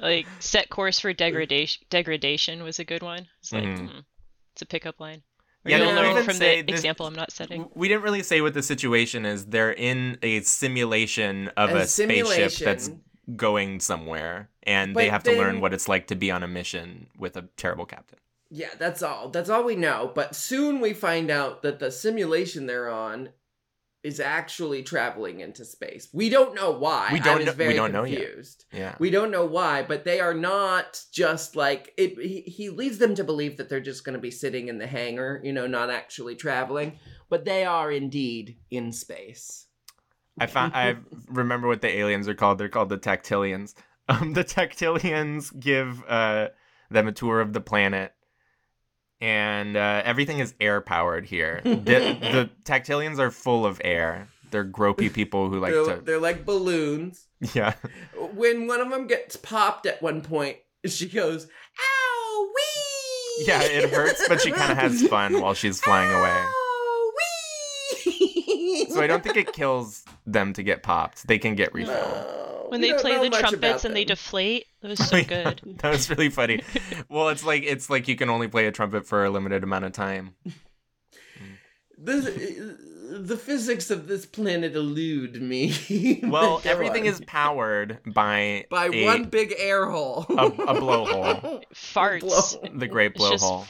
Like 0.00 0.26
set 0.40 0.68
course 0.70 0.98
for 1.00 1.12
degradation. 1.12 1.84
Degradation 1.90 2.62
was 2.62 2.78
a 2.78 2.84
good 2.84 3.02
one. 3.02 3.26
It's 3.40 3.52
like 3.52 3.64
Mhm. 3.64 3.88
mm, 3.90 4.04
it's 4.52 4.62
a 4.62 4.66
pickup 4.66 5.00
line. 5.00 5.22
Yeah, 5.64 5.78
You'll 5.78 5.94
learn 5.94 6.24
from 6.24 6.38
the 6.38 6.62
this- 6.62 6.76
example 6.76 7.06
I'm 7.06 7.14
not 7.14 7.30
setting. 7.32 7.68
we 7.74 7.88
didn't 7.88 8.02
really 8.02 8.22
say 8.22 8.40
what 8.40 8.54
the 8.54 8.62
situation 8.62 9.26
is. 9.26 9.46
They're 9.46 9.72
in 9.72 10.18
a 10.22 10.40
simulation 10.40 11.48
of 11.56 11.70
a, 11.70 11.80
A 11.80 11.86
spaceship 11.86 12.52
that's 12.64 12.90
going 13.36 13.80
somewhere, 13.80 14.48
and 14.62 14.94
they 14.96 15.06
But 15.06 15.10
have 15.10 15.22
to 15.24 15.32
learn 15.36 15.60
what 15.60 15.74
it's 15.74 15.88
like 15.88 16.06
to 16.06 16.14
be 16.14 16.30
on 16.30 16.42
a 16.42 16.48
mission 16.48 17.08
with 17.18 17.36
a 17.36 17.48
terrible 17.56 17.84
captain. 17.86 18.18
Yeah, 18.50 18.70
that's 18.78 19.02
all. 19.02 19.28
That's 19.28 19.50
all 19.50 19.62
we 19.64 19.76
know. 19.76 20.10
But 20.14 20.34
soon 20.34 20.80
we 20.80 20.94
find 20.94 21.30
out 21.30 21.62
that 21.62 21.80
the 21.80 21.90
simulation 21.90 22.66
they're 22.66 22.88
on 22.88 23.30
is 24.04 24.20
actually 24.20 24.82
traveling 24.82 25.40
into 25.40 25.64
space. 25.64 26.08
We 26.12 26.28
don't 26.28 26.54
know 26.54 26.70
why. 26.70 27.10
We 27.12 27.20
don't 27.20 27.44
know- 27.44 27.50
we 27.52 27.56
very 27.56 27.74
don't 27.74 27.92
know 27.92 28.04
yet. 28.04 28.20
confused. 28.22 28.64
Yeah. 28.72 28.94
We 28.98 29.10
don't 29.10 29.30
know 29.30 29.44
why, 29.44 29.82
but 29.82 30.04
they 30.04 30.20
are 30.20 30.34
not 30.34 31.02
just 31.12 31.56
like 31.56 31.92
it. 31.96 32.16
He, 32.18 32.42
he 32.42 32.70
leads 32.70 32.98
them 32.98 33.14
to 33.16 33.24
believe 33.24 33.56
that 33.56 33.68
they're 33.68 33.80
just 33.80 34.04
going 34.04 34.14
to 34.14 34.20
be 34.20 34.30
sitting 34.30 34.68
in 34.68 34.78
the 34.78 34.86
hangar, 34.86 35.40
you 35.42 35.52
know, 35.52 35.66
not 35.66 35.90
actually 35.90 36.36
traveling, 36.36 36.98
but 37.28 37.44
they 37.44 37.64
are 37.64 37.90
indeed 37.90 38.56
in 38.70 38.92
space. 38.92 39.66
I 40.40 40.46
found 40.46 40.74
I 40.74 40.96
remember 41.28 41.66
what 41.66 41.82
the 41.82 41.96
aliens 41.98 42.28
are 42.28 42.34
called. 42.34 42.58
They're 42.58 42.68
called 42.68 42.90
the 42.90 42.96
Tactilians. 42.98 43.74
Um, 44.08 44.32
the 44.32 44.44
Tactilians 44.44 45.50
give 45.50 46.02
uh, 46.08 46.48
them 46.90 47.08
a 47.08 47.12
tour 47.12 47.40
of 47.40 47.52
the 47.52 47.60
planet, 47.60 48.14
and 49.20 49.76
uh, 49.76 50.02
everything 50.04 50.38
is 50.38 50.54
air 50.60 50.80
powered 50.80 51.26
here. 51.26 51.60
the, 51.64 51.78
the 51.80 52.50
Tactilians 52.64 53.18
are 53.18 53.30
full 53.30 53.66
of 53.66 53.80
air. 53.84 54.28
They're 54.50 54.64
gropey 54.64 55.12
people 55.12 55.50
who 55.50 55.60
like 55.60 55.72
they're, 55.72 55.96
to. 55.96 56.00
they're 56.02 56.20
like 56.20 56.44
balloons. 56.46 57.26
Yeah, 57.54 57.74
When 58.34 58.66
one 58.66 58.80
of 58.80 58.90
them 58.90 59.06
gets 59.06 59.36
popped 59.36 59.86
at 59.86 60.02
one 60.02 60.22
point, 60.22 60.56
she 60.86 61.08
goes, 61.08 61.46
"Ow, 61.46 62.48
wee!" 62.54 63.44
yeah, 63.46 63.62
it 63.62 63.90
hurts, 63.90 64.26
but 64.26 64.40
she 64.40 64.50
kind 64.50 64.72
of 64.72 64.78
has 64.78 65.02
fun 65.08 65.40
while 65.40 65.54
she's 65.54 65.78
flying 65.80 66.10
away. 66.10 66.30
Ow, 66.30 67.12
wee! 68.06 68.86
So 68.90 69.00
I 69.00 69.06
don't 69.06 69.22
think 69.22 69.36
it 69.36 69.52
kills 69.52 70.04
them 70.26 70.52
to 70.54 70.62
get 70.62 70.82
popped. 70.82 71.26
They 71.28 71.38
can 71.38 71.54
get 71.54 71.72
refilled. 71.74 71.96
No, 71.98 72.57
When 72.70 72.80
they 72.80 72.92
play 72.94 73.18
the 73.28 73.30
trumpets 73.30 73.56
about 73.56 73.84
and 73.84 73.96
they 73.96 74.04
deflate, 74.04 74.66
that 74.82 74.88
was 74.88 75.00
oh, 75.00 75.04
so 75.04 75.22
good. 75.24 75.60
that 75.78 75.90
was 75.90 76.10
really 76.10 76.30
funny. 76.30 76.62
Well, 77.08 77.30
it's 77.30 77.44
like 77.44 77.62
it's 77.62 77.88
like 77.88 78.06
you 78.08 78.16
can 78.16 78.28
only 78.28 78.48
play 78.48 78.66
a 78.66 78.72
trumpet 78.72 79.06
for 79.06 79.24
a 79.24 79.30
limited 79.30 79.62
amount 79.62 79.86
of 79.86 79.92
time. 79.92 80.34
This, 81.96 82.24
the 83.10 83.36
physics 83.36 83.90
of 83.90 84.06
this 84.06 84.26
planet 84.26 84.74
elude 84.76 85.40
me. 85.40 86.20
Well, 86.22 86.60
everything 86.64 87.02
on. 87.02 87.08
is 87.08 87.20
powered 87.26 87.98
by 88.06 88.66
by 88.70 88.90
a, 88.92 89.04
one 89.04 89.24
big 89.24 89.54
air 89.56 89.86
hole. 89.86 90.26
a, 90.28 90.46
a 90.46 90.74
blowhole, 90.74 91.64
Farts. 91.74 92.20
Blow- 92.60 92.78
the 92.78 92.86
Great 92.86 93.12
It's 93.14 93.30
just 93.30 93.44
Blowhole. 93.44 93.66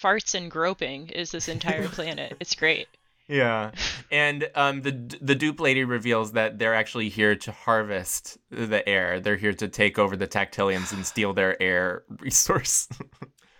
farts 0.00 0.34
and 0.34 0.50
groping 0.50 1.08
is 1.10 1.30
this 1.30 1.48
entire 1.48 1.88
planet. 1.88 2.36
It's 2.40 2.54
great. 2.54 2.88
Yeah, 3.28 3.72
and 4.10 4.48
um, 4.54 4.80
the 4.82 4.92
the 5.20 5.34
DOOP 5.34 5.60
lady 5.60 5.84
reveals 5.84 6.32
that 6.32 6.58
they're 6.58 6.74
actually 6.74 7.10
here 7.10 7.36
to 7.36 7.52
harvest 7.52 8.38
the 8.50 8.86
air. 8.88 9.20
They're 9.20 9.36
here 9.36 9.52
to 9.52 9.68
take 9.68 9.98
over 9.98 10.16
the 10.16 10.26
Tactilians 10.26 10.92
and 10.92 11.04
steal 11.04 11.34
their 11.34 11.60
air 11.62 12.04
resource. 12.20 12.88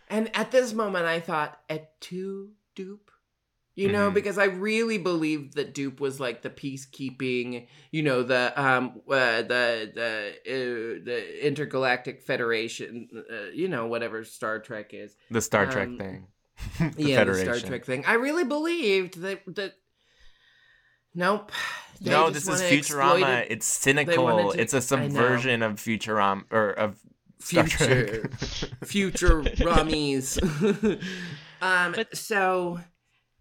And 0.09 0.35
at 0.35 0.51
this 0.51 0.73
moment, 0.73 1.05
I 1.05 1.21
thought, 1.21 1.61
at 1.69 2.01
two 2.01 2.53
DOOP? 2.75 3.11
You 3.75 3.93
know, 3.93 4.11
Mhm. 4.11 4.15
because 4.15 4.39
I 4.39 4.47
really 4.47 4.99
believed 4.99 5.55
that 5.55 5.73
DOOP 5.75 6.01
was 6.01 6.19
like 6.19 6.43
the 6.43 6.51
peacekeeping, 6.51 7.69
you 7.93 8.03
know, 8.03 8.23
the 8.25 8.53
um, 8.61 9.03
uh, 9.09 9.43
the 9.43 9.93
the 9.95 10.35
uh, 10.47 11.05
the 11.05 11.47
intergalactic 11.47 12.23
federation, 12.23 13.09
uh, 13.31 13.51
you 13.53 13.69
know, 13.69 13.87
whatever 13.87 14.25
Star 14.25 14.59
Trek 14.59 14.95
is. 14.95 15.15
the 15.31 15.41
Star 15.41 15.67
Trek 15.71 15.89
Um, 15.89 15.99
thing. 15.99 16.27
The 16.79 16.93
yeah, 16.97 17.25
the 17.25 17.35
Star 17.35 17.59
Trek 17.61 17.85
thing. 17.85 18.05
I 18.07 18.15
really 18.15 18.45
believed 18.45 19.21
that 19.21 19.43
that. 19.55 19.75
Nope. 21.15 21.53
They 22.01 22.11
no, 22.11 22.31
this 22.31 22.47
is 22.49 22.61
Futurama. 22.63 23.41
it. 23.43 23.49
It's 23.51 23.67
cynical. 23.67 24.53
to- 24.53 24.61
It's 24.61 24.73
a 24.75 24.81
subversion 24.81 25.63
of 25.63 25.75
Futurama 25.75 26.45
or 26.53 26.71
of 26.71 26.97
Star 27.41 27.65
future 27.67 28.29
Trek. 28.29 28.33
future 28.85 29.43
rummies 29.43 30.39
um 31.63 31.93
But- 31.93 32.17
so 32.17 32.79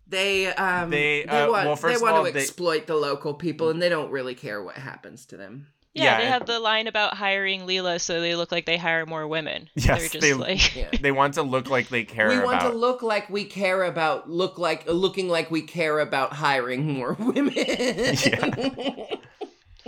they 0.08 0.48
um 0.48 0.90
They, 0.90 1.24
they, 1.24 1.30
uh, 1.30 1.52
want, 1.52 1.66
well, 1.68 1.76
they 1.76 1.82
first 1.82 1.96
of 1.98 2.02
want 2.02 2.16
all, 2.16 2.26
to 2.26 2.32
they- 2.32 2.40
exploit 2.42 2.88
the 2.88 2.96
local 2.96 3.34
people 3.36 3.70
and 3.70 3.82
they 3.82 3.90
don't 3.90 4.10
really 4.12 4.34
care 4.36 4.64
what 4.64 4.76
happens 4.76 5.26
to 5.28 5.38
them 5.38 5.68
Yeah, 5.98 6.04
Yeah, 6.04 6.18
they 6.20 6.26
have 6.28 6.46
the 6.46 6.60
line 6.60 6.88
about 6.88 7.16
hiring 7.16 7.62
Leela 7.62 8.00
so 8.00 8.22
they 8.22 8.36
look 8.36 8.52
like 8.52 8.66
they 8.66 8.78
hire 8.78 9.06
more 9.06 9.28
women. 9.28 9.70
Yes, 9.76 9.86
They're 10.00 10.10
just 10.10 10.22
they- 10.22 10.34
like 10.34 10.76
yeah 10.76 10.90
they 11.02 11.12
want 11.12 11.34
to 11.36 11.42
look 11.44 11.70
like 11.70 11.90
they 11.90 12.04
care 12.04 12.30
we 12.30 12.40
want 12.40 12.62
about. 12.62 12.72
to 12.72 12.78
look 12.78 13.02
like 13.02 13.30
we 13.30 13.46
care 13.46 13.84
about 13.84 14.30
look 14.30 14.58
like 14.58 14.86
looking 14.88 15.28
like 15.30 15.50
we 15.52 15.62
care 15.62 16.00
about 16.00 16.34
hiring 16.34 16.94
more 16.94 17.14
women 17.20 17.54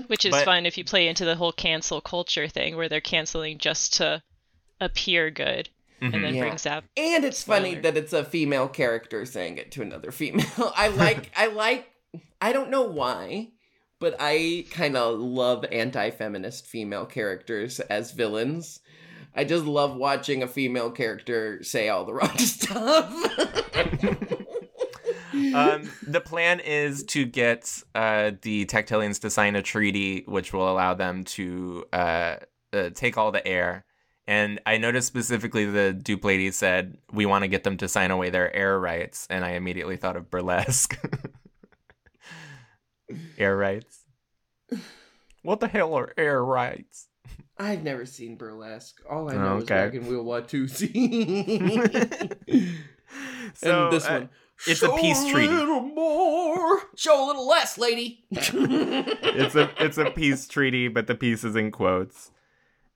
which 0.07 0.25
is 0.25 0.31
But- 0.31 0.45
fun 0.45 0.65
if 0.65 0.77
you 0.77 0.83
play 0.83 1.07
into 1.07 1.25
the 1.25 1.35
whole 1.35 1.51
cancel 1.51 2.01
culture 2.01 2.47
thing 2.47 2.75
where 2.75 2.89
they're 2.89 3.01
canceling 3.01 3.57
just 3.57 3.93
to 3.95 4.21
appear 4.79 5.29
good 5.29 5.69
Mhm. 6.01 6.13
and 6.13 6.23
then 6.23 6.33
Yeah. 6.35 6.41
brings 6.43 6.65
up 6.65 6.85
and 6.95 7.25
it's 7.25 7.43
funny 7.43 7.75
that 7.75 7.97
it's 7.97 8.13
a 8.13 8.23
female 8.23 8.69
character 8.69 9.25
saying 9.25 9.57
it 9.57 9.71
to 9.73 9.81
another 9.81 10.11
female 10.11 10.71
i 10.77 10.87
like 10.87 11.29
i 11.35 11.47
like 11.47 11.89
i 12.39 12.53
don't 12.53 12.69
know 12.69 12.83
why 12.83 13.49
but 13.99 14.15
i 14.19 14.65
kind 14.71 14.95
of 14.95 15.19
love 15.19 15.65
anti-feminist 15.71 16.65
female 16.65 17.05
characters 17.05 17.79
as 17.81 18.11
villains 18.11 18.79
i 19.35 19.43
just 19.43 19.65
love 19.65 19.95
watching 19.95 20.43
a 20.43 20.47
female 20.47 20.91
character 20.91 21.61
say 21.63 21.89
all 21.89 22.05
the 22.05 22.13
wrong 22.15 22.37
stuff 22.37 23.13
um, 25.53 25.89
the 26.05 26.21
plan 26.21 26.59
is 26.59 27.03
to 27.03 27.25
get 27.25 27.81
uh, 27.95 28.31
the 28.41 28.65
Tactilians 28.65 29.19
to 29.19 29.29
sign 29.29 29.55
a 29.55 29.61
treaty 29.61 30.23
which 30.27 30.53
will 30.53 30.69
allow 30.69 30.93
them 30.93 31.23
to 31.23 31.85
uh, 31.93 32.35
uh, 32.73 32.89
take 32.93 33.17
all 33.17 33.31
the 33.31 33.45
air. 33.47 33.85
And 34.27 34.59
I 34.65 34.77
noticed 34.77 35.07
specifically 35.07 35.65
the 35.65 35.91
DOOP 35.93 36.23
lady 36.23 36.51
said, 36.51 36.97
We 37.11 37.25
want 37.25 37.43
to 37.43 37.47
get 37.47 37.63
them 37.63 37.77
to 37.77 37.87
sign 37.87 38.11
away 38.11 38.29
their 38.29 38.55
air 38.55 38.79
rights. 38.79 39.25
And 39.29 39.43
I 39.43 39.51
immediately 39.51 39.97
thought 39.97 40.15
of 40.15 40.29
burlesque. 40.29 40.99
air 43.37 43.55
rights? 43.57 44.05
What 45.43 45.59
the 45.59 45.67
hell 45.67 45.93
are 45.95 46.13
air 46.17 46.43
rights? 46.43 47.07
i've 47.61 47.83
never 47.83 48.05
seen 48.05 48.37
burlesque 48.37 49.01
all 49.09 49.29
i 49.29 49.33
know 49.35 49.55
Oh, 49.55 49.57
is 49.57 49.63
okay. 49.63 49.83
wagon 49.83 50.07
wheel 50.07 50.23
watusi 50.23 50.89
So, 53.55 53.85
and 53.85 53.93
this 53.93 54.05
uh, 54.05 54.11
one 54.13 54.29
it's 54.67 54.81
a 54.81 54.89
peace 54.95 55.25
treaty." 55.29 55.47
Show 55.53 55.57
a 55.57 55.59
little 55.59 55.81
more 55.81 56.81
show 56.95 57.25
a 57.25 57.27
little 57.27 57.47
less 57.47 57.77
lady 57.77 58.23
it's 58.31 59.55
a 59.55 59.69
it's 59.83 59.97
a 59.97 60.09
peace 60.11 60.47
treaty, 60.47 60.87
but 60.87 61.07
the 61.07 61.15
peace 61.15 61.43
is 61.43 61.55
in 61.55 61.71
quotes. 61.71 62.31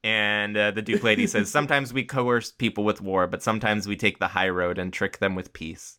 And 0.06 0.56
uh, 0.58 0.72
the 0.72 0.82
Duke 0.82 1.04
lady 1.04 1.28
says, 1.28 1.50
"Sometimes 1.58 1.94
we 1.94 2.04
coerce 2.04 2.52
people 2.52 2.84
with 2.84 3.02
war, 3.02 3.26
but 3.28 3.42
sometimes 3.42 3.88
we 3.88 3.96
take 3.96 4.20
the 4.20 4.28
high 4.30 4.50
road 4.50 4.78
and 4.78 4.92
trick 4.94 5.20
them 5.20 5.34
with 5.36 5.54
peace." 5.54 5.98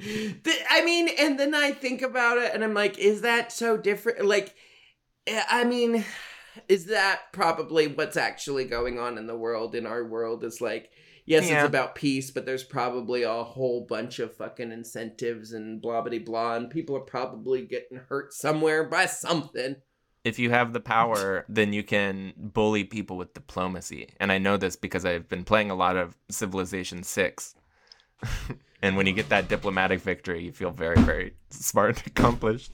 I 0.00 0.82
mean, 0.84 1.08
and 1.18 1.38
then 1.38 1.54
I 1.54 1.72
think 1.72 2.02
about 2.02 2.38
it 2.38 2.52
and 2.54 2.64
I'm 2.64 2.74
like, 2.74 2.98
is 2.98 3.20
that 3.22 3.52
so 3.52 3.76
different? 3.76 4.24
Like, 4.24 4.54
eh, 5.26 5.42
I 5.48 5.64
mean, 5.64 6.04
is 6.68 6.86
that 6.86 7.32
probably 7.32 7.86
what's 7.86 8.16
actually 8.16 8.64
going 8.64 8.98
on 8.98 9.18
in 9.18 9.26
the 9.26 9.36
world, 9.36 9.74
in 9.74 9.86
our 9.86 10.04
world? 10.04 10.44
Is 10.44 10.60
like, 10.60 10.90
yes, 11.26 11.48
Yeah. 11.48 11.60
it's 11.60 11.68
about 11.68 11.94
peace, 11.94 12.30
but 12.30 12.44
there's 12.46 12.64
probably 12.64 13.22
a 13.22 13.44
whole 13.44 13.86
bunch 13.88 14.18
of 14.18 14.36
fucking 14.36 14.72
incentives 14.72 15.52
and 15.52 15.80
blah, 15.80 16.00
blah, 16.02 16.18
blah, 16.18 16.56
and 16.56 16.70
people 16.70 16.96
are 16.96 17.00
probably 17.00 17.64
getting 17.64 17.98
hurt 18.08 18.32
somewhere 18.32 18.84
by 18.84 19.06
something. 19.06 19.76
If 20.24 20.38
you 20.38 20.50
have 20.50 20.72
the 20.72 20.80
power, 20.80 21.44
then 21.50 21.74
you 21.74 21.82
can 21.82 22.32
bully 22.36 22.82
people 22.82 23.18
with 23.18 23.34
diplomacy. 23.34 24.08
And 24.18 24.32
I 24.32 24.38
know 24.38 24.56
this 24.56 24.74
because 24.74 25.04
I've 25.04 25.28
been 25.28 25.44
playing 25.44 25.70
a 25.70 25.74
lot 25.74 25.96
of 25.96 26.16
Civilization 26.30 27.02
Six. 27.02 27.54
and 28.84 28.98
when 28.98 29.06
you 29.06 29.14
get 29.14 29.30
that 29.30 29.48
diplomatic 29.48 30.00
victory, 30.00 30.44
you 30.44 30.52
feel 30.52 30.70
very, 30.70 31.00
very 31.00 31.34
smart 31.48 31.96
and 31.96 32.06
accomplished. 32.06 32.70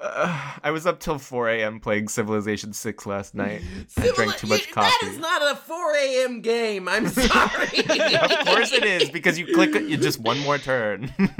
Uh, 0.00 0.54
I 0.62 0.70
was 0.70 0.86
up 0.86 1.00
till 1.00 1.18
4 1.18 1.48
a.m. 1.48 1.80
playing 1.80 2.08
Civilization 2.08 2.72
6 2.72 3.06
last 3.06 3.34
night. 3.34 3.62
I 3.96 4.10
drank 4.14 4.36
too 4.36 4.46
much 4.48 4.70
coffee. 4.70 4.92
That 5.00 5.12
is 5.12 5.18
not 5.18 5.42
a 5.42 5.56
4 5.56 5.96
a.m. 5.96 6.40
game. 6.40 6.88
I'm 6.88 7.08
sorry. 7.08 7.78
of 7.78 8.46
course 8.46 8.72
it 8.72 8.84
is 8.84 9.10
because 9.10 9.38
you 9.38 9.46
click 9.54 9.74
it, 9.74 9.84
you 9.84 9.96
just 9.96 10.20
one 10.20 10.38
more 10.40 10.58
turn. 10.58 11.12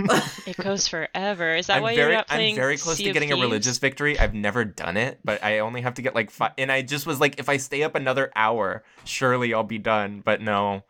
It 0.45 0.57
goes 0.57 0.89
forever. 0.89 1.55
Is 1.55 1.69
that 1.69 1.77
I'm 1.77 1.83
why 1.83 1.95
very, 1.95 2.11
you're 2.11 2.19
not 2.19 2.27
playing 2.27 2.55
I'm 2.55 2.61
very 2.61 2.77
close 2.77 2.97
Sea 2.97 3.05
to 3.05 3.13
getting 3.13 3.33
a 3.33 3.37
religious 3.37 3.79
victory. 3.79 4.19
I've 4.19 4.35
never 4.35 4.65
done 4.65 4.97
it, 4.97 5.21
but 5.25 5.43
I 5.43 5.61
only 5.61 5.83
have 5.83 5.95
to 5.95 6.03
get 6.03 6.17
like 6.17 6.31
five. 6.31 6.53
And 6.59 6.71
I 6.71 6.83
just 6.83 7.07
was 7.07 7.21
like, 7.21 7.39
if 7.39 7.49
I 7.49 7.59
stay 7.59 7.85
up 7.85 7.95
another 7.95 8.33
hour, 8.35 8.83
surely 9.05 9.55
I'll 9.55 9.63
be 9.63 9.79
done. 9.79 10.21
But 10.25 10.41
no, 10.41 10.83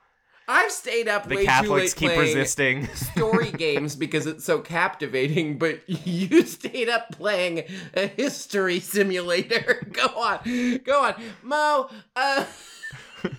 I've 0.53 0.71
stayed 0.71 1.09
up 1.09 1.27
the 1.27 1.37
way 1.37 1.45
Catholics 1.47 1.95
too 1.95 2.07
late 2.07 2.11
keep 2.11 2.17
playing 2.17 2.37
resisting. 2.37 2.87
story 2.95 3.51
games 3.57 3.97
because 3.97 4.27
it's 4.27 4.45
so 4.45 4.59
captivating, 4.59 5.57
but 5.57 5.81
you 5.89 6.43
stayed 6.47 6.91
up 6.91 7.11
playing 7.13 7.65
a 7.95 8.07
history 8.07 8.79
simulator. 8.79 9.87
go 9.93 10.07
on, 10.09 10.79
go 10.85 11.05
on, 11.05 11.15
Mo. 11.43 11.89
Uh, 12.15 12.45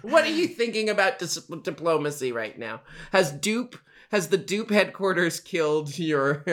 what 0.01 0.23
are 0.23 0.31
you 0.31 0.47
thinking 0.47 0.89
about 0.89 1.19
dis- 1.19 1.47
diplomacy 1.61 2.31
right 2.31 2.57
now? 2.57 2.81
Has 3.11 3.31
DOOP? 3.31 3.75
Has 4.09 4.29
the 4.29 4.37
DOOP 4.37 4.69
headquarters 4.71 5.39
killed 5.39 5.97
your 5.97 6.43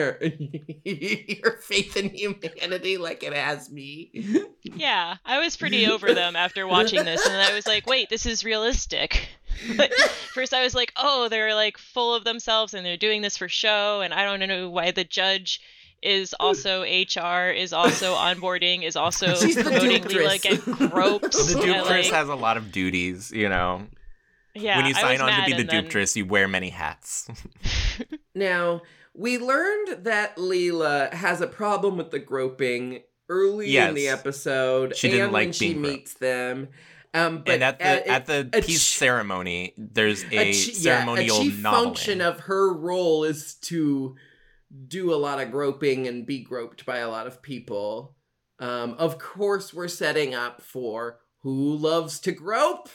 your 0.83 1.57
faith 1.61 1.95
in 1.95 2.09
humanity 2.09 2.97
like 2.97 3.23
it 3.23 3.33
has 3.33 3.71
me? 3.71 4.09
Yeah, 4.63 5.17
I 5.23 5.39
was 5.39 5.57
pretty 5.57 5.85
over 5.85 6.13
them 6.13 6.35
after 6.35 6.65
watching 6.65 7.05
this, 7.05 7.23
and 7.23 7.35
then 7.35 7.51
I 7.51 7.53
was 7.53 7.67
like, 7.67 7.85
wait, 7.85 8.09
this 8.09 8.25
is 8.25 8.43
realistic. 8.43 9.29
But 9.77 9.93
first, 10.33 10.53
I 10.53 10.63
was 10.63 10.73
like, 10.75 10.91
oh, 10.97 11.29
they're 11.29 11.55
like 11.55 11.77
full 11.77 12.13
of 12.15 12.23
themselves 12.23 12.73
and 12.73 12.85
they're 12.85 12.97
doing 12.97 13.21
this 13.21 13.37
for 13.37 13.47
show, 13.47 14.01
and 14.01 14.13
I 14.13 14.23
don't 14.25 14.47
know 14.47 14.69
why 14.69 14.91
the 14.91 15.03
judge 15.03 15.59
is 16.01 16.33
also 16.39 16.81
HR, 16.81 17.49
is 17.51 17.73
also 17.73 18.15
onboarding, 18.15 18.83
is 18.83 18.95
also 18.95 19.35
She's 19.35 19.55
the 19.55 19.63
promoting 19.63 20.01
Leela 20.03 20.39
Duketress. 20.41 20.41
get 20.79 20.91
gropes. 20.91 21.53
the 21.53 21.59
I, 21.59 21.65
Duke 21.65 21.85
like- 21.89 22.05
has 22.05 22.27
a 22.29 22.35
lot 22.35 22.57
of 22.57 22.71
duties, 22.71 23.31
you 23.31 23.49
know. 23.49 23.87
yeah, 24.55 24.77
when 24.77 24.87
you 24.87 24.93
sign 24.95 25.21
on 25.21 25.29
to 25.39 25.45
be 25.45 25.51
the 25.53 25.59
and 25.59 25.69
then- 25.89 26.07
you 26.15 26.25
wear 26.25 26.47
many 26.47 26.69
hats. 26.69 27.29
Now, 28.33 28.81
we 29.13 29.37
learned 29.37 30.05
that 30.05 30.37
Leela 30.37 31.13
has 31.13 31.41
a 31.41 31.47
problem 31.47 31.97
with 31.97 32.11
the 32.11 32.19
groping 32.19 33.01
early 33.29 33.75
in 33.77 33.93
the 33.93 34.07
episode. 34.07 34.95
She 34.95 35.09
didn't 35.09 35.25
and 35.25 35.33
when 35.33 35.45
like 35.47 35.53
she 35.53 35.67
being 35.73 35.81
groped. 35.81 35.97
meets 35.97 36.13
them. 36.15 36.69
Um, 37.13 37.43
but 37.45 37.55
and 37.55 37.63
at 37.63 37.79
the 37.79 37.85
at, 37.85 38.07
at 38.07 38.25
the 38.25 38.49
a 38.57 38.61
peace 38.61 38.85
ch- 38.85 38.97
ceremony, 38.97 39.73
there's 39.77 40.23
a, 40.23 40.37
a 40.49 40.53
ch- 40.53 40.69
yeah, 40.69 40.73
ceremonial 40.99 41.37
a 41.37 41.43
chief 41.43 41.55
noveling. 41.57 41.71
function 41.71 42.21
of 42.21 42.39
her 42.41 42.73
role 42.73 43.23
is 43.25 43.55
to 43.55 44.15
do 44.87 45.13
a 45.13 45.17
lot 45.17 45.41
of 45.41 45.51
groping 45.51 46.07
and 46.07 46.25
be 46.25 46.39
groped 46.39 46.85
by 46.85 46.99
a 46.99 47.09
lot 47.09 47.27
of 47.27 47.41
people. 47.41 48.15
Um, 48.59 48.93
of 48.93 49.17
course, 49.19 49.73
we're 49.73 49.87
setting 49.89 50.33
up 50.33 50.61
for 50.61 51.19
who 51.39 51.75
loves 51.75 52.19
to 52.21 52.31
grope. 52.31 52.87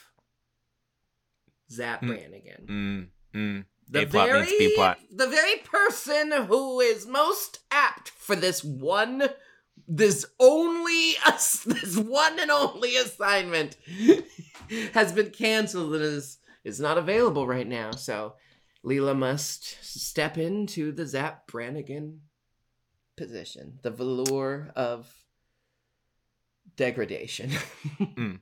Zapp 1.71 2.01
Hmm. 2.01 2.09
Brannigan. 2.09 3.11
Mm, 3.35 3.39
mm. 3.39 3.65
The 3.89 4.03
A 4.03 4.07
plot 4.07 4.29
very, 4.29 4.47
B 4.59 4.73
plot. 4.75 4.99
the 5.13 5.27
very 5.29 5.57
person 5.59 6.33
who 6.47 6.81
is 6.81 7.07
most 7.07 7.61
apt 7.71 8.09
for 8.11 8.35
this 8.35 8.65
one, 8.65 9.25
this 9.89 10.27
only, 10.41 11.15
this 11.67 11.97
one 11.97 12.39
and 12.39 12.51
only 12.51 12.97
assignment 12.97 13.77
has 14.95 15.13
been 15.13 15.31
canceled 15.31 15.95
and 15.95 16.03
is 16.03 16.39
is 16.65 16.81
not 16.81 16.99
available 16.99 17.47
right 17.47 17.67
now. 17.67 17.93
So 17.93 18.35
Leela 18.85 19.17
must 19.17 19.85
step 19.85 20.37
into 20.37 20.91
the 20.91 21.07
Zapp 21.07 21.47
Brannigan 21.47 22.23
position, 23.17 23.79
the 23.83 23.91
velour 23.91 24.73
of 24.77 25.13
degradation. 26.77 27.51
Mm. 27.99 28.41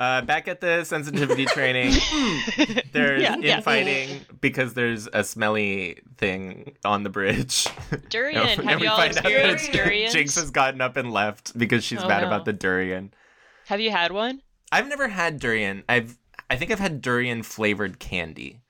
Uh, 0.00 0.22
back 0.22 0.48
at 0.48 0.62
the 0.62 0.82
sensitivity 0.82 1.44
training, 1.44 1.92
there's 2.92 3.22
Yeah, 3.22 3.36
yeah. 3.38 3.56
infighting 3.58 4.20
because 4.40 4.72
there's 4.74 5.06
a 5.12 5.22
smelly 5.22 5.98
thing 6.16 6.72
on 6.86 7.02
the 7.02 7.10
bridge. 7.10 7.66
Durian. 8.08 8.40
And 8.58 8.62
Have 8.68 8.80
we 8.80 8.86
y'all 8.86 8.96
find 8.96 9.16
out 9.16 9.24
that 9.24 9.50
experienced 9.50 9.72
durians? 9.72 10.14
Jinkx 10.14 10.34
has 10.40 10.50
gotten 10.50 10.80
up 10.80 10.96
and 10.96 11.12
left 11.12 11.56
because 11.58 11.84
she's 11.84 12.02
Oh, 12.02 12.08
mad 12.08 12.22
no. 12.22 12.28
about 12.28 12.46
the 12.46 12.52
durian. 12.54 13.12
Have 13.66 13.80
you 13.80 13.90
had 13.90 14.10
one? 14.10 14.40
I've 14.72 14.88
never 14.88 15.08
had 15.08 15.38
durian. 15.38 15.84
I've 15.88 16.16
I 16.48 16.56
think 16.56 16.70
I've 16.70 16.80
had 16.80 17.02
durian 17.02 17.42
flavored 17.42 17.98
candy. 17.98 18.62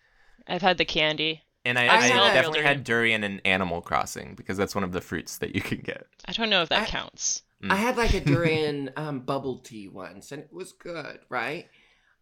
I've 0.48 0.62
had 0.62 0.78
the 0.78 0.84
candy. 0.84 1.42
And 1.64 1.78
I, 1.78 1.84
I 1.86 1.96
I, 1.96 2.00
had- 2.08 2.32
definitely 2.34 2.62
had 2.62 2.82
durian 2.84 3.22
in 3.22 3.38
Animal 3.44 3.82
Crossing 3.82 4.34
because 4.34 4.56
that's 4.56 4.74
one 4.74 4.82
of 4.82 4.92
the 4.92 5.00
fruits 5.00 5.38
that 5.38 5.54
you 5.54 5.60
can 5.60 5.78
get. 5.78 6.06
I 6.26 6.32
don't 6.32 6.50
know 6.50 6.62
if 6.62 6.70
that 6.70 6.88
I- 6.88 6.90
counts. 6.90 7.42
I 7.68 7.76
had 7.76 7.96
like 7.96 8.14
a 8.14 8.20
durian 8.24 8.90
um, 8.96 9.20
bubble 9.20 9.58
tea 9.58 9.88
once, 9.88 10.32
and 10.32 10.42
it 10.42 10.52
was 10.52 10.72
good, 10.72 11.20
right? 11.28 11.68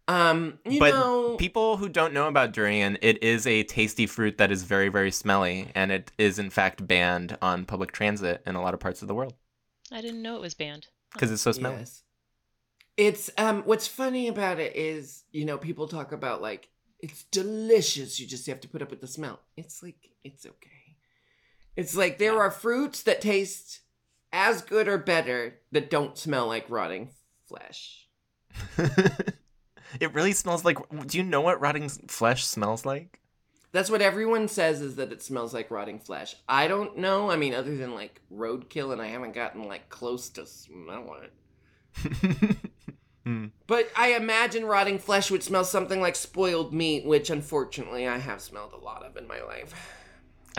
Um, 0.07 0.57
you 0.65 0.79
but 0.79 0.89
know, 0.89 1.35
people 1.37 1.77
who 1.77 1.87
don't 1.87 2.13
know 2.13 2.27
about 2.27 2.51
durian, 2.51 2.97
it 3.01 3.21
is 3.21 3.45
a 3.45 3.63
tasty 3.63 4.07
fruit 4.07 4.39
that 4.39 4.51
is 4.51 4.63
very, 4.63 4.89
very 4.89 5.11
smelly, 5.11 5.71
and 5.75 5.91
it 5.91 6.11
is 6.17 6.39
in 6.39 6.49
fact 6.49 6.85
banned 6.87 7.37
on 7.41 7.65
public 7.65 7.91
transit 7.91 8.41
in 8.45 8.55
a 8.55 8.61
lot 8.61 8.73
of 8.73 8.79
parts 8.79 9.01
of 9.03 9.07
the 9.07 9.13
world 9.13 9.35
I 9.91 10.01
didn't 10.01 10.21
know 10.21 10.35
it 10.35 10.41
was 10.41 10.53
banned. 10.53 10.87
because 11.13 11.31
it's 11.31 11.41
so 11.41 11.51
smelly. 11.51 11.77
Yes. 11.77 12.03
It's 12.97 13.29
um 13.37 13.63
what's 13.63 13.87
funny 13.87 14.27
about 14.27 14.59
it 14.59 14.75
is, 14.75 15.23
you 15.31 15.45
know, 15.45 15.57
people 15.57 15.87
talk 15.87 16.11
about 16.11 16.41
like 16.41 16.69
it's 16.99 17.23
delicious, 17.25 18.19
you 18.19 18.27
just 18.27 18.45
have 18.47 18.59
to 18.61 18.67
put 18.67 18.81
up 18.81 18.89
with 18.89 19.01
the 19.01 19.07
smell. 19.07 19.39
It's 19.55 19.81
like 19.81 20.09
it's 20.23 20.45
okay. 20.45 20.97
It's 21.75 21.95
like 21.95 22.17
there 22.17 22.39
are 22.41 22.51
fruits 22.51 23.03
that 23.03 23.21
taste 23.21 23.81
as 24.31 24.61
good 24.61 24.87
or 24.87 24.97
better 24.97 25.59
that 25.71 25.89
don't 25.89 26.17
smell 26.17 26.47
like 26.47 26.65
rotting 26.69 27.09
flesh. 27.47 28.07
it 29.99 30.13
really 30.13 30.33
smells 30.33 30.65
like. 30.65 30.77
Do 31.07 31.17
you 31.17 31.23
know 31.23 31.41
what 31.41 31.61
rotting 31.61 31.89
flesh 31.89 32.45
smells 32.45 32.85
like? 32.85 33.19
That's 33.71 33.91
what 33.91 34.01
everyone 34.01 34.47
says 34.47 34.81
is 34.81 34.95
that 34.95 35.11
it 35.11 35.21
smells 35.21 35.53
like 35.53 35.69
rotting 35.69 35.99
flesh. 35.99 36.35
I 36.47 36.67
don't 36.67 36.97
know. 36.97 37.29
I 37.29 37.35
mean, 37.35 37.53
other 37.53 37.75
than 37.77 37.93
like 37.93 38.21
roadkill, 38.33 38.91
and 38.91 39.01
I 39.01 39.07
haven't 39.07 39.35
gotten 39.35 39.67
like 39.67 39.89
close 39.89 40.29
to 40.29 40.45
smell 40.45 41.17
it. 41.21 42.57
Hmm. 43.29 43.47
But 43.67 43.91
I 43.95 44.13
imagine 44.13 44.65
rotting 44.65 44.97
flesh 44.97 45.29
would 45.29 45.43
smell 45.43 45.63
something 45.63 46.01
like 46.01 46.15
spoiled 46.15 46.73
meat, 46.73 47.05
which 47.05 47.29
unfortunately 47.29 48.07
I 48.07 48.17
have 48.17 48.41
smelled 48.41 48.73
a 48.73 48.83
lot 48.83 49.03
of 49.03 49.17
in 49.17 49.27
my 49.27 49.41
life. 49.43 49.73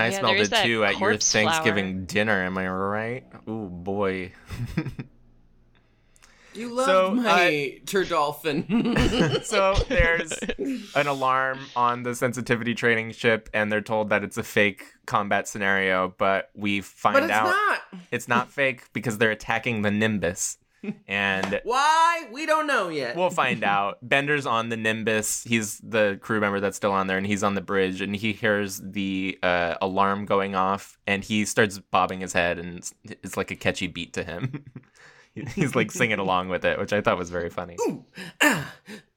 I 0.00 0.08
Yeah, 0.08 0.18
smelled 0.18 0.38
there's 0.38 0.52
it 0.52 0.64
too 0.64 0.84
at 0.84 0.92
your 0.92 1.10
corpse 1.10 1.32
Thanksgiving 1.32 2.04
dinner. 2.06 2.42
Am 2.44 2.56
I 2.58 2.68
right? 2.68 3.24
Ooh 3.48 3.68
boy. 3.68 4.32
You 6.52 6.74
love 6.74 6.86
So, 6.86 7.14
my 7.14 7.78
turdolphin. 7.84 9.44
so 9.44 9.74
there's 9.88 10.32
an 10.96 11.06
alarm 11.06 11.60
on 11.76 12.02
the 12.02 12.14
sensitivity 12.14 12.74
training 12.74 13.12
ship, 13.12 13.48
and 13.54 13.70
they're 13.70 13.80
told 13.80 14.10
that 14.10 14.24
it's 14.24 14.36
a 14.36 14.42
fake 14.42 14.84
combat 15.06 15.46
scenario. 15.46 16.12
But 16.18 16.50
we 16.54 16.80
find 16.80 17.14
but 17.14 17.22
it's 17.24 17.32
out 17.32 17.46
not. 17.46 17.80
it's 18.10 18.26
not 18.28 18.50
fake 18.50 18.92
because 18.92 19.18
they're 19.18 19.30
attacking 19.30 19.82
the 19.82 19.90
Nimbus, 19.92 20.58
and 21.08 21.60
Why? 21.64 22.26
We 22.32 22.46
don't 22.46 22.66
know 22.66 22.88
yet. 22.88 23.16
we'll 23.16 23.30
find 23.30 23.64
out. 23.76 23.98
Bender's 24.02 24.46
on 24.46 24.68
the 24.68 24.76
Nimbus. 24.76 25.44
He's 25.44 25.78
the 25.78 26.18
crew 26.20 26.40
member 26.40 26.60
that's 26.60 26.76
still 26.76 26.92
on 26.92 27.06
there, 27.06 27.18
and 27.18 27.26
he's 27.26 27.42
on 27.42 27.54
the 27.54 27.60
bridge, 27.60 28.00
and 28.00 28.14
he 28.14 28.32
hears 28.32 28.80
the 28.82 29.38
uh, 29.42 29.74
alarm 29.80 30.24
going 30.26 30.54
off, 30.54 30.98
and 31.06 31.22
he 31.24 31.44
starts 31.44 31.78
bobbing 31.78 32.20
his 32.20 32.32
head, 32.32 32.58
and 32.58 32.78
it's, 32.78 32.94
it's 33.04 33.36
like 33.36 33.50
a 33.50 33.56
catchy 33.56 33.86
beat 33.86 34.12
to 34.14 34.24
him. 34.24 34.64
he's 35.54 35.74
like 35.74 35.90
singing 35.90 36.18
along 36.18 36.48
with 36.48 36.64
it, 36.64 36.78
which 36.78 36.92
I 36.92 37.00
thought 37.00 37.18
was 37.18 37.30
very 37.30 37.50
funny. 37.50 37.76
Ooh, 37.82 38.04
ah, 38.42 38.74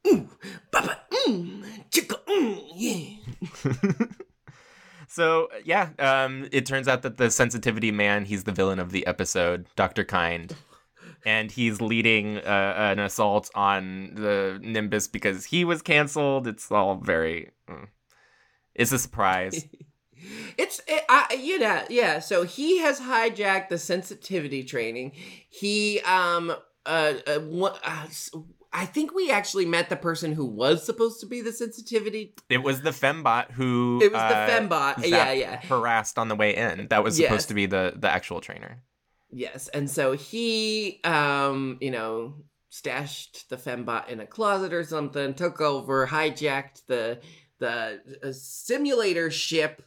ooh, 0.07 0.29
papa, 0.71 0.99
mm, 1.27 1.63
chicka, 1.89 2.23
mm, 2.25 2.61
yeah. 2.75 4.05
So 5.07 5.49
yeah, 5.63 5.89
um, 5.99 6.49
it 6.51 6.65
turns 6.65 6.87
out 6.87 7.03
that 7.03 7.17
the 7.17 7.29
sensitivity 7.29 7.91
man, 7.91 8.25
he's 8.25 8.45
the 8.45 8.51
villain 8.51 8.79
of 8.79 8.91
the 8.91 9.05
episode, 9.05 9.67
Doctor 9.75 10.03
Kind, 10.03 10.55
and 11.25 11.51
he's 11.51 11.81
leading 11.81 12.37
uh, 12.37 12.75
an 12.77 12.99
assault 12.99 13.49
on 13.55 14.11
the 14.15 14.59
Nimbus 14.61 15.07
because 15.07 15.45
he 15.45 15.65
was 15.65 15.81
canceled. 15.81 16.47
It's 16.47 16.71
all 16.71 16.95
very, 16.95 17.51
mm. 17.69 17.87
it's 18.75 18.91
a 18.91 18.99
surprise. 18.99 19.65
It's 20.57 20.79
it, 20.87 21.03
I 21.09 21.33
you 21.37 21.59
know 21.59 21.83
yeah. 21.89 22.19
So 22.19 22.43
he 22.43 22.77
has 22.77 22.99
hijacked 23.01 23.67
the 23.67 23.77
sensitivity 23.77 24.63
training. 24.63 25.11
He 25.49 25.99
um 26.01 26.53
uh, 26.85 27.13
uh, 27.27 27.39
what, 27.39 27.79
uh 27.83 28.07
I 28.71 28.85
think 28.85 29.13
we 29.13 29.29
actually 29.31 29.65
met 29.65 29.89
the 29.89 29.95
person 29.95 30.31
who 30.31 30.45
was 30.45 30.85
supposed 30.85 31.19
to 31.19 31.25
be 31.27 31.41
the 31.41 31.51
sensitivity. 31.51 32.33
it 32.49 32.63
was 32.63 32.81
the 32.81 32.89
fembot 32.91 33.51
who 33.51 33.99
It 34.01 34.11
was 34.11 34.21
the 34.21 34.37
uh, 34.37 34.49
fembot. 34.49 34.95
Zapp 35.01 35.05
Yeah, 35.05 35.31
yeah. 35.33 35.61
harassed 35.61 36.17
on 36.17 36.27
the 36.27 36.35
way 36.35 36.55
in. 36.55 36.87
That 36.89 37.03
was 37.03 37.15
supposed 37.17 37.31
Yes. 37.33 37.45
to 37.47 37.53
be 37.53 37.65
the 37.65 37.93
the 37.95 38.09
actual 38.09 38.39
trainer. 38.41 38.81
Yes, 39.35 39.67
and 39.69 39.89
so 39.89 40.13
he 40.13 40.99
um 41.03 41.77
you 41.81 41.91
know 41.91 42.35
stashed 42.69 43.49
the 43.49 43.57
fembot 43.57 44.07
in 44.09 44.19
a 44.19 44.25
closet 44.27 44.73
or 44.73 44.83
something, 44.83 45.33
took 45.33 45.59
over, 45.61 46.07
hijacked 46.07 46.85
the 46.87 47.19
the 47.59 48.01
uh, 48.23 48.31
simulator 48.31 49.31
ship 49.31 49.81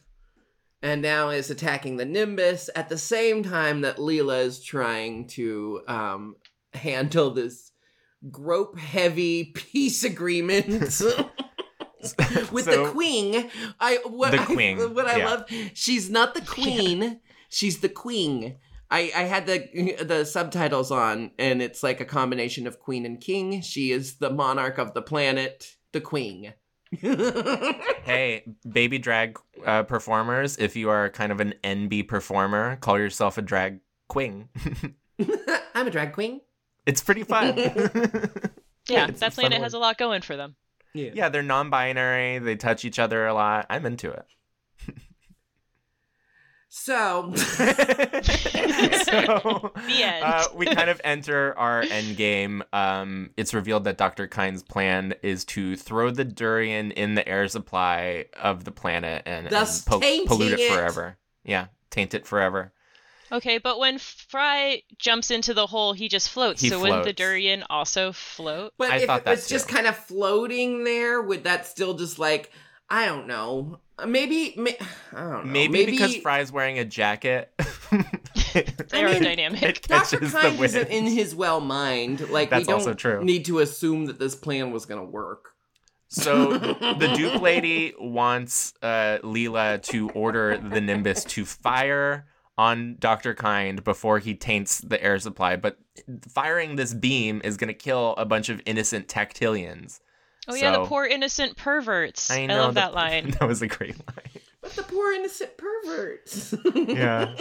and 0.81 1.01
now 1.01 1.29
is 1.29 1.49
attacking 1.49 1.97
the 1.97 2.05
Nimbus 2.05 2.69
at 2.75 2.87
the 2.89 2.97
same 2.97 3.43
time 3.43 3.81
that 3.81 3.97
Leela 3.97 4.43
is 4.43 4.63
trying 4.63 5.27
to 5.27 5.81
um, 5.87 6.35
handle 6.73 7.31
this 7.31 7.71
grope 8.31 8.77
heavy 8.79 9.45
peace 9.45 10.03
agreement. 10.03 10.67
With 12.51 12.65
So- 12.65 12.85
the 12.85 12.89
queen, 12.91 13.49
I 13.79 13.97
what 14.05 14.31
The 14.31 14.39
I- 14.41 14.45
queen, 14.45 14.77
what 14.93 15.07
I 15.07 15.17
yeah. 15.17 15.25
love, 15.25 15.43
she's 15.73 16.09
not 16.09 16.33
the 16.35 16.41
queen, 16.55 17.19
she's 17.49 17.79
the 17.79 17.89
queen. 17.89 18.55
I, 18.89 19.11
I 19.15 19.23
had 19.23 19.45
the 19.45 19.95
the 20.03 20.25
subtitles 20.25 20.91
on, 20.91 21.31
and 21.37 21.61
it's 21.61 21.83
like 21.83 21.99
a 22.01 22.05
combination 22.05 22.67
of 22.67 22.79
queen 22.79 23.05
and 23.05 23.19
king. 23.19 23.61
She 23.61 23.91
is 23.91 24.17
the 24.17 24.29
monarch 24.29 24.77
of 24.77 24.93
the 24.93 25.01
planet, 25.01 25.75
the 25.91 26.01
queen. 26.01 26.53
Hey, 28.07 28.45
baby 28.65 28.99
drag 28.99 29.37
uh, 29.65 29.83
performers, 29.83 30.55
if 30.57 30.77
you 30.77 30.89
are 30.89 31.09
kind 31.09 31.33
of 31.33 31.41
an 31.41 31.55
NB 31.61 32.07
performer, 32.07 32.77
call 32.77 32.97
yourself 32.97 33.37
a 33.37 33.41
drag 33.41 33.81
queen. 34.07 34.47
I'm 35.75 35.87
a 35.87 35.91
drag 35.91 36.13
queen. 36.13 36.39
it's 36.85 37.03
pretty 37.03 37.23
fun. 37.23 37.57
Yeah, 37.57 39.07
It's 39.07 39.17
a 39.17 39.19
that 39.19 39.33
planet 39.33 39.61
has 39.61 39.73
a 39.73 39.79
lot 39.79 39.97
going 39.97 40.21
for 40.21 40.37
them. 40.37 40.55
Yeah. 40.93 41.11
yeah, 41.13 41.27
they're 41.29 41.43
non-binary. 41.43 42.39
They 42.39 42.55
touch 42.55 42.85
each 42.85 42.97
other 42.97 43.27
a 43.27 43.33
lot. 43.33 43.65
I'm 43.69 43.85
into 43.85 44.09
it. 44.09 44.25
So, 46.69 47.33
so 47.35 47.41
The 48.21 50.03
end. 50.03 50.23
Uh, 50.23 50.47
we 50.53 50.65
kind 50.65 50.89
of 50.89 50.99
enter 51.03 51.57
our 51.57 51.81
end 51.81 52.17
game. 52.17 52.63
Um, 52.73 53.29
it's 53.37 53.53
revealed 53.53 53.85
that 53.85 53.97
Dr. 53.97 54.27
Kind's 54.27 54.63
plan 54.63 55.13
is 55.23 55.45
to 55.45 55.75
throw 55.75 56.11
the 56.11 56.25
durian 56.25 56.91
in 56.91 57.15
the 57.15 57.27
air 57.27 57.47
supply 57.47 58.25
of 58.39 58.65
the 58.65 58.71
planet 58.71 59.23
and, 59.25 59.49
Thus 59.49 59.85
and 59.87 60.01
po- 60.01 60.25
pollute 60.27 60.53
it 60.53 60.59
tainting 60.59 60.65
it. 60.65 60.73
forever. 60.73 61.17
Yeah, 61.43 61.67
taint 61.89 62.13
it 62.13 62.27
forever. 62.27 62.73
Okay, 63.31 63.57
but 63.57 63.77
when 63.79 63.97
Fry 63.97 64.83
jumps 64.97 65.31
into 65.31 65.53
the 65.53 65.67
hole, 65.67 65.93
he 65.93 66.07
just 66.07 66.29
floats. 66.29 66.61
He 66.61 66.69
so 66.69 66.79
wouldn't 66.79 67.03
the 67.03 67.13
durian 67.13 67.63
also 67.69 68.13
float? 68.13 68.73
but 68.77 68.91
I 68.91 68.97
if 68.97 69.07
thought 69.07 69.21
it 69.21 69.25
that 69.25 69.31
was 69.31 69.49
just 69.49 69.67
kind 69.67 69.85
of 69.85 69.97
floating 69.97 70.83
there, 70.85 71.21
would 71.21 71.43
that 71.43 71.65
still 71.65 71.93
just 71.95 72.19
like 72.19 72.51
I 72.89 73.05
don't 73.05 73.27
know? 73.27 73.79
Maybe, 74.05 74.53
may, 74.57 74.77
I 75.13 75.21
don't 75.21 75.45
know. 75.45 75.51
Maybe, 75.51 75.85
because 75.85 76.17
Fry's 76.17 76.51
wearing 76.51 76.79
a 76.79 76.85
jacket. 76.85 77.51
They 78.89 79.03
are 79.03 79.09
mean, 79.09 79.23
dynamic. 79.23 79.81
Dr. 79.81 80.17
catches 80.17 80.31
the 80.31 80.39
Kind 80.39 80.59
isn't 80.59 80.87
in 80.89 81.05
his 81.05 81.35
well 81.35 81.59
mind. 81.59 82.29
Like 82.29 82.49
That's 82.49 82.61
we 82.61 82.65
don't 82.65 82.79
also 82.79 82.93
true. 82.93 83.23
need 83.23 83.45
to 83.45 83.59
assume 83.59 84.05
that 84.05 84.17
this 84.19 84.35
plan 84.35 84.71
was 84.71 84.85
going 84.85 84.99
to 84.99 85.05
work. 85.05 85.51
So 86.07 86.57
the 86.57 87.13
Duke 87.15 87.41
lady 87.41 87.93
wants 87.99 88.73
uh, 88.81 89.19
Leela 89.23 89.81
to 89.83 90.09
order 90.11 90.57
the 90.57 90.81
Nimbus 90.81 91.23
to 91.25 91.45
fire 91.45 92.25
on 92.57 92.95
Dr. 92.99 93.35
Kind 93.35 93.83
before 93.83 94.19
he 94.19 94.33
taints 94.33 94.79
the 94.79 95.01
air 95.03 95.19
supply, 95.19 95.55
but 95.55 95.77
firing 96.27 96.75
this 96.75 96.93
beam 96.93 97.41
is 97.43 97.57
going 97.57 97.67
to 97.67 97.73
kill 97.73 98.15
a 98.17 98.25
bunch 98.25 98.49
of 98.49 98.61
innocent 98.65 99.07
tactilians. 99.07 99.99
Oh 100.47 100.55
yeah, 100.55 100.71
the 100.71 100.85
poor 100.85 101.05
innocent 101.05 101.57
perverts. 101.57 102.31
I 102.31 102.43
I, 102.43 102.45
love 102.47 102.73
the- 102.75 102.81
that 102.81 102.93
line. 102.93 103.31
that 103.39 103.47
was 103.47 103.61
a 103.61 103.67
great 103.67 103.97
line. 104.07 104.41
But 104.61 104.71
the 104.71 104.83
poor 104.83 105.11
innocent 105.13 105.51
perverts. 105.57 106.53
Yeah. 106.75 107.35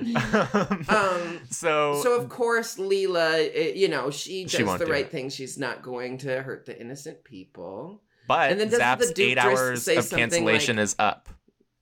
um, 0.00 0.84
um. 0.88 1.40
so, 1.50 2.00
So 2.02 2.20
of 2.20 2.28
course, 2.28 2.76
Leela, 2.76 3.50
eh, 3.52 3.72
you 3.74 3.88
know, 3.88 4.10
she 4.10 4.44
does 4.44 4.52
She 4.52 4.62
the 4.62 4.78
do 4.78 4.90
right 4.90 5.04
it. 5.06 5.10
thing. 5.10 5.28
She's 5.28 5.58
not 5.58 5.82
going 5.82 6.18
to 6.18 6.40
hurt 6.42 6.66
the 6.66 6.80
innocent 6.80 7.24
people. 7.24 8.02
but 8.28 8.50
and 8.52 8.60
then 8.60 8.68
doesn't 8.68 8.80
Zapp's 8.80 9.08
the 9.08 9.14
Duke 9.14 9.28
eight 9.32 9.38
hours 9.38 9.82
say 9.82 9.96
of 9.96 10.04
something 10.04 10.18
cancellation 10.30 10.76
like- 10.76 10.84
is 10.84 10.96
up. 10.98 11.28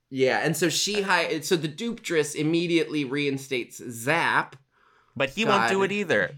Yeah, 0.09 0.38
and 0.44 0.57
so 0.57 0.68
she 0.68 1.02
hi- 1.02 1.40
so 1.40 1.57
the 1.57 1.68
Duptress 1.68 2.34
immediately 2.36 3.04
reinstates 3.04 3.82
Zapp 3.90 4.54
But 5.16 5.30
he 5.30 5.44
won't 5.44 5.68
do 5.68 5.82
it 5.82 5.90
either 5.92 6.30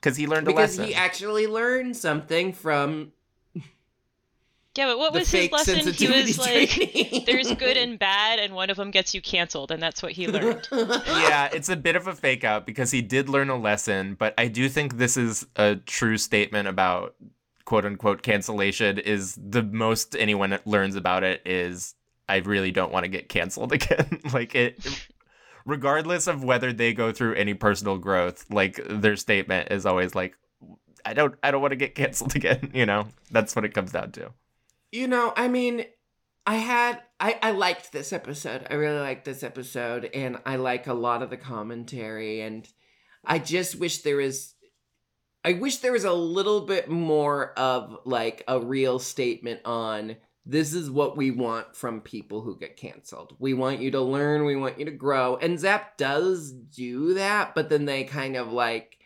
because 0.00 0.16
he 0.16 0.26
learned 0.26 0.48
a 0.48 0.50
lesson. 0.52 0.82
because 0.82 0.88
he 0.88 0.94
actually 1.00 1.46
learned 1.46 1.96
something 1.96 2.52
from 2.52 3.12
Yeah, 4.74 4.86
but 4.86 4.98
what 4.98 5.12
was 5.12 5.30
his 5.30 5.52
lesson? 5.52 5.92
He 5.92 6.08
was 6.08 6.38
like, 6.38 6.70
training. 6.70 7.24
"There's 7.26 7.52
good 7.54 7.76
and 7.76 7.98
bad, 7.98 8.38
and 8.38 8.54
one 8.54 8.70
of 8.70 8.78
them 8.78 8.90
gets 8.90 9.14
you 9.14 9.20
canceled," 9.20 9.70
and 9.70 9.82
that's 9.82 10.02
what 10.02 10.12
he 10.12 10.26
learned. 10.28 10.66
yeah, 10.72 11.50
it's 11.52 11.68
a 11.68 11.76
bit 11.76 11.94
of 11.94 12.06
a 12.06 12.14
fake 12.14 12.42
out 12.42 12.64
because 12.64 12.90
he 12.90 13.02
did 13.02 13.28
learn 13.28 13.50
a 13.50 13.56
lesson, 13.56 14.14
but 14.14 14.32
I 14.38 14.48
do 14.48 14.70
think 14.70 14.96
this 14.96 15.18
is 15.18 15.46
a 15.56 15.76
true 15.76 16.16
statement 16.16 16.68
about 16.68 17.14
quote 17.64 17.84
unquote 17.84 18.22
cancellation 18.22 18.98
is 18.98 19.38
the 19.42 19.62
most 19.62 20.16
anyone 20.16 20.58
learns 20.64 20.96
about 20.96 21.22
it 21.22 21.42
is 21.46 21.94
I 22.28 22.38
really 22.38 22.70
don't 22.70 22.92
want 22.92 23.04
to 23.04 23.08
get 23.08 23.28
canceled 23.28 23.72
again. 23.78 24.20
like 24.32 24.54
it 24.54 25.08
regardless 25.64 26.26
of 26.26 26.42
whether 26.42 26.72
they 26.72 26.92
go 26.92 27.12
through 27.12 27.34
any 27.34 27.54
personal 27.54 27.98
growth, 27.98 28.46
like 28.50 28.80
their 28.88 29.16
statement 29.16 29.70
is 29.70 29.86
always 29.86 30.14
like 30.14 30.36
I 31.04 31.14
don't 31.14 31.34
I 31.42 31.50
don't 31.50 31.60
want 31.60 31.72
to 31.72 31.76
get 31.76 31.94
canceled 31.94 32.34
again, 32.36 32.70
you 32.74 32.86
know? 32.86 33.08
That's 33.30 33.54
what 33.54 33.64
it 33.64 33.74
comes 33.74 33.92
down 33.92 34.12
to. 34.12 34.32
You 34.92 35.08
know, 35.08 35.32
I 35.34 35.48
mean, 35.48 35.86
I 36.46 36.56
had 36.56 37.00
I 37.18 37.38
I 37.42 37.50
liked 37.52 37.92
this 37.92 38.12
episode. 38.12 38.66
I 38.70 38.74
really 38.74 39.00
liked 39.00 39.24
this 39.24 39.42
episode 39.42 40.04
and 40.12 40.38
I 40.44 40.56
like 40.56 40.86
a 40.86 40.94
lot 40.94 41.22
of 41.22 41.30
the 41.30 41.36
commentary 41.38 42.42
and 42.42 42.68
I 43.24 43.38
just 43.38 43.80
wish 43.80 44.02
there 44.02 44.20
is 44.20 44.52
I 45.44 45.54
wish 45.54 45.78
there 45.78 45.92
was 45.92 46.04
a 46.04 46.12
little 46.12 46.66
bit 46.66 46.88
more 46.88 47.58
of 47.58 47.98
like 48.04 48.44
a 48.46 48.60
real 48.60 48.98
statement 48.98 49.60
on 49.64 50.16
this 50.44 50.74
is 50.74 50.90
what 50.90 51.16
we 51.16 51.30
want 51.30 51.74
from 51.74 52.00
people 52.00 52.42
who 52.42 52.58
get 52.58 52.76
canceled. 52.76 53.34
We 53.38 53.54
want 53.54 53.80
you 53.80 53.92
to 53.92 54.00
learn, 54.00 54.44
we 54.44 54.56
want 54.56 54.78
you 54.78 54.84
to 54.84 54.90
grow. 54.90 55.36
And 55.36 55.58
Zapp 55.58 55.96
does 55.96 56.52
do 56.52 57.14
that, 57.14 57.54
but 57.54 57.70
then 57.70 57.84
they 57.84 58.04
kind 58.04 58.36
of 58.36 58.52
like 58.52 58.98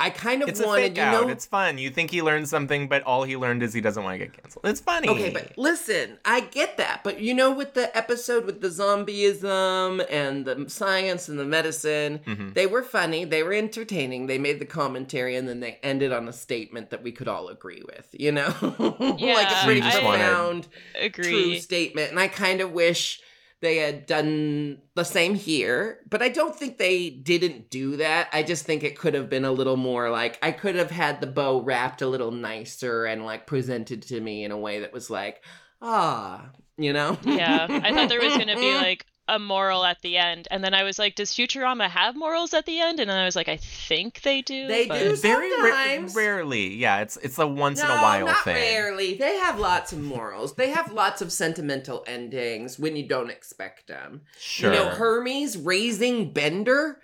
I 0.00 0.10
kind 0.10 0.42
of 0.42 0.48
It's 0.48 0.60
a 0.60 0.66
wanted, 0.66 0.82
fake 0.82 0.96
you 0.98 1.02
out. 1.02 1.22
know, 1.26 1.28
It's 1.28 1.44
fun. 1.44 1.76
You 1.76 1.90
think 1.90 2.10
he 2.12 2.22
learned 2.22 2.48
something, 2.48 2.86
but 2.86 3.02
all 3.02 3.24
he 3.24 3.36
learned 3.36 3.64
is 3.64 3.72
he 3.74 3.80
doesn't 3.80 4.04
want 4.04 4.14
to 4.14 4.24
get 4.24 4.32
canceled. 4.40 4.64
It's 4.66 4.80
funny. 4.80 5.08
Okay, 5.08 5.30
but 5.30 5.58
listen, 5.58 6.18
I 6.24 6.40
get 6.40 6.76
that. 6.76 7.00
But 7.02 7.20
you 7.20 7.34
know, 7.34 7.50
with 7.50 7.74
the 7.74 7.94
episode 7.96 8.46
with 8.46 8.60
the 8.60 8.68
zombieism 8.68 10.04
and 10.10 10.44
the 10.44 10.68
science 10.68 11.28
and 11.28 11.38
the 11.38 11.44
medicine, 11.44 12.20
Mhm. 12.26 12.54
they 12.54 12.66
were 12.66 12.82
funny, 12.82 13.24
they 13.24 13.42
were 13.42 13.52
entertaining, 13.52 14.26
they 14.26 14.38
made 14.38 14.58
the 14.60 14.64
commentary, 14.66 15.36
and 15.36 15.48
then 15.48 15.60
they 15.60 15.78
ended 15.82 16.12
on 16.12 16.28
a 16.28 16.32
statement 16.32 16.90
that 16.90 17.02
we 17.02 17.12
could 17.12 17.28
all 17.28 17.48
agree 17.48 17.82
with, 17.84 18.08
you 18.12 18.32
know? 18.32 18.54
like 18.78 19.00
a 19.00 19.16
Yeah, 19.18 19.64
pretty 19.64 19.82
I- 19.82 19.90
profound, 20.00 20.68
true 21.12 21.58
statement. 21.58 22.10
And 22.10 22.20
I 22.20 22.28
kind 22.28 22.60
of 22.60 22.72
wish 22.72 23.20
they 23.60 23.78
had 23.78 24.06
done 24.06 24.78
the 24.94 25.04
same 25.04 25.34
here, 25.34 26.00
but 26.08 26.22
I 26.22 26.28
don't 26.28 26.54
think 26.54 26.78
they 26.78 27.10
didn't 27.10 27.70
do 27.70 27.96
that. 27.96 28.28
I 28.32 28.42
just 28.42 28.64
think 28.64 28.84
it 28.84 28.98
could 28.98 29.14
have 29.14 29.28
been 29.28 29.44
a 29.44 29.52
little 29.52 29.76
more 29.76 30.10
like 30.10 30.38
I 30.42 30.52
could 30.52 30.76
have 30.76 30.90
had 30.90 31.20
the 31.20 31.26
bow 31.26 31.60
wrapped 31.60 32.00
a 32.00 32.08
little 32.08 32.30
nicer 32.30 33.04
and 33.04 33.24
like 33.24 33.46
presented 33.46 34.02
to 34.02 34.20
me 34.20 34.44
in 34.44 34.52
a 34.52 34.58
way 34.58 34.80
that 34.80 34.92
was 34.92 35.10
like, 35.10 35.42
ah, 35.82 36.50
you 36.76 36.92
know? 36.92 37.18
Yeah, 37.24 37.66
I 37.68 37.92
thought 37.92 38.08
there 38.08 38.20
was 38.20 38.36
gonna 38.36 38.56
be 38.56 38.74
like 38.76 39.06
a 39.28 39.38
moral 39.38 39.84
at 39.84 40.00
the 40.02 40.16
end, 40.16 40.48
and 40.50 40.64
then 40.64 40.74
I 40.74 40.82
was 40.82 40.98
like, 40.98 41.14
"Does 41.14 41.30
Futurama 41.32 41.88
have 41.88 42.16
morals 42.16 42.54
at 42.54 42.66
the 42.66 42.80
end?" 42.80 42.98
And 42.98 43.08
then 43.10 43.16
I 43.18 43.24
was 43.24 43.36
like, 43.36 43.48
"I 43.48 43.56
think 43.58 44.22
they 44.22 44.42
do." 44.42 44.66
They 44.66 44.86
but- 44.86 44.98
do. 45.00 45.16
very 45.16 45.50
ra- 45.62 46.06
rarely. 46.14 46.74
Yeah, 46.74 47.00
it's 47.00 47.16
it's 47.18 47.38
a 47.38 47.46
once 47.46 47.80
in 47.80 47.86
a 47.86 47.96
while 47.96 48.26
not 48.26 48.44
thing. 48.44 48.54
rarely. 48.54 49.14
They 49.14 49.36
have 49.36 49.58
lots 49.60 49.92
of 49.92 50.00
morals. 50.00 50.54
They 50.54 50.70
have 50.70 50.92
lots 50.92 51.20
of 51.22 51.30
sentimental 51.32 52.04
endings 52.06 52.78
when 52.78 52.96
you 52.96 53.06
don't 53.06 53.30
expect 53.30 53.86
them. 53.86 54.22
Sure. 54.38 54.72
You 54.72 54.78
know, 54.78 54.88
Hermes 54.88 55.56
raising 55.58 56.32
Bender. 56.32 57.00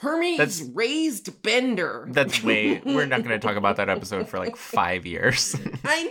Hermes 0.00 0.38
That's- 0.38 0.62
raised 0.74 1.42
Bender. 1.42 2.06
That's 2.12 2.40
way. 2.44 2.80
We're 2.84 3.06
not 3.06 3.24
going 3.24 3.38
to 3.38 3.44
talk 3.44 3.56
about 3.56 3.76
that 3.76 3.88
episode 3.88 4.28
for 4.28 4.38
like 4.38 4.54
five 4.56 5.04
years. 5.04 5.56
I 5.84 6.04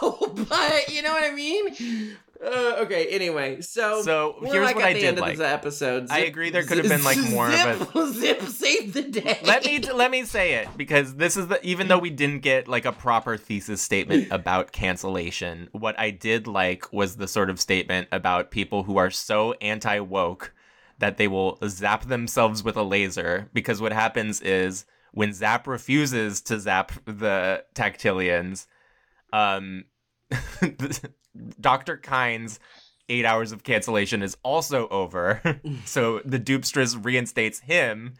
know, 0.00 0.32
but 0.48 0.88
you 0.88 1.02
know 1.02 1.12
what 1.12 1.24
I 1.24 1.34
mean. 1.34 2.16
Uh, 2.42 2.76
okay. 2.80 3.06
Anyway, 3.08 3.60
so 3.60 4.02
So, 4.02 4.36
here's 4.42 4.64
like 4.64 4.76
what 4.76 4.84
at 4.84 4.90
I 4.90 4.92
the 4.94 5.00
did 5.00 5.18
like. 5.18 5.38
episode. 5.38 6.06
I 6.10 6.20
agree 6.20 6.50
there 6.50 6.62
could 6.64 6.78
have 6.78 6.88
been, 6.88 7.04
like, 7.04 7.18
more 7.30 7.48
of 7.48 7.54
zip, 7.54 7.94
a 7.94 8.08
zip. 8.12 8.42
Save 8.42 8.92
the 8.92 9.02
day. 9.02 9.40
let 9.44 9.64
me 9.64 9.78
let 9.80 10.10
me 10.10 10.24
say 10.24 10.54
it 10.54 10.68
because 10.76 11.16
this 11.16 11.36
is 11.36 11.48
the 11.48 11.64
even 11.66 11.88
though 11.88 11.98
we 11.98 12.10
didn't 12.10 12.40
get 12.40 12.68
like 12.68 12.84
a 12.84 12.92
proper 12.92 13.36
thesis 13.36 13.80
statement 13.80 14.28
about 14.30 14.72
cancellation, 14.72 15.68
what 15.72 15.98
I 15.98 16.10
did 16.10 16.46
like 16.46 16.92
was 16.92 17.16
the 17.16 17.28
sort 17.28 17.50
of 17.50 17.60
statement 17.60 18.08
about 18.12 18.50
people 18.50 18.82
who 18.84 18.96
are 18.96 19.10
so 19.10 19.52
anti 19.54 19.98
woke 20.00 20.52
that 20.98 21.16
they 21.16 21.28
will 21.28 21.58
zap 21.66 22.06
themselves 22.06 22.62
with 22.62 22.76
a 22.76 22.82
laser 22.82 23.48
because 23.52 23.80
what 23.80 23.92
happens 23.92 24.40
is 24.40 24.84
when 25.12 25.32
Zapp 25.32 25.66
refuses 25.68 26.40
to 26.42 26.58
zap 26.58 26.90
the 27.04 27.64
Tactilians, 27.74 28.66
um, 29.32 29.84
Dr. 31.60 31.96
Kind's 31.96 32.60
eight 33.08 33.24
hours 33.24 33.52
of 33.52 33.62
cancellation 33.62 34.22
is 34.22 34.36
also 34.42 34.88
over. 34.88 35.60
so 35.84 36.20
the 36.24 36.38
Dupstress 36.38 37.02
reinstates 37.04 37.60
him. 37.60 38.14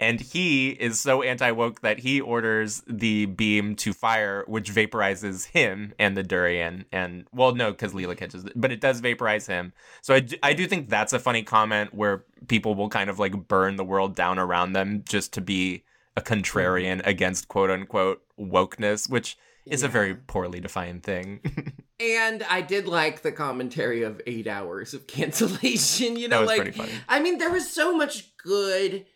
And 0.00 0.20
he 0.20 0.70
is 0.70 1.00
so 1.00 1.22
anti 1.22 1.52
woke 1.52 1.80
that 1.82 2.00
he 2.00 2.20
orders 2.20 2.82
the 2.88 3.26
beam 3.26 3.76
to 3.76 3.92
fire, 3.92 4.44
which 4.48 4.72
vaporizes 4.72 5.46
him 5.46 5.94
and 5.96 6.16
the 6.16 6.24
durian. 6.24 6.86
And 6.90 7.26
well, 7.32 7.54
no, 7.54 7.70
because 7.70 7.92
Leela 7.92 8.16
catches 8.16 8.44
it, 8.44 8.52
but 8.56 8.72
it 8.72 8.80
does 8.80 8.98
vaporize 8.98 9.46
him. 9.46 9.72
So 10.02 10.14
I 10.16 10.26
I 10.42 10.54
do 10.54 10.66
think 10.66 10.88
that's 10.88 11.12
a 11.12 11.20
funny 11.20 11.44
comment 11.44 11.94
where 11.94 12.24
people 12.48 12.74
will 12.74 12.88
kind 12.88 13.08
of 13.08 13.20
like 13.20 13.46
burn 13.46 13.76
the 13.76 13.84
world 13.84 14.16
down 14.16 14.40
around 14.40 14.72
them 14.72 15.04
just 15.08 15.32
to 15.34 15.40
be 15.40 15.84
a 16.16 16.20
contrarian 16.20 17.00
against 17.06 17.46
quote 17.46 17.70
unquote 17.70 18.22
wokeness, 18.38 19.08
which 19.08 19.38
is 19.66 19.82
a 19.82 19.88
very 19.88 20.14
poorly 20.14 20.60
defined 20.60 21.02
thing. 21.02 21.40
And 21.98 22.42
I 22.42 22.60
did 22.60 22.86
like 22.86 23.22
the 23.22 23.32
commentary 23.32 24.02
of 24.02 24.20
eight 24.26 24.46
hours 24.46 24.92
of 24.92 25.06
cancellation. 25.06 26.16
You 26.16 26.28
That 26.28 26.34
know, 26.34 26.40
was 26.42 26.48
like 26.48 26.60
pretty 26.60 26.78
funny. 26.78 26.92
I 27.08 27.20
mean, 27.20 27.38
there 27.38 27.50
was 27.50 27.70
so 27.70 27.96
much 27.96 28.36
good. 28.36 29.06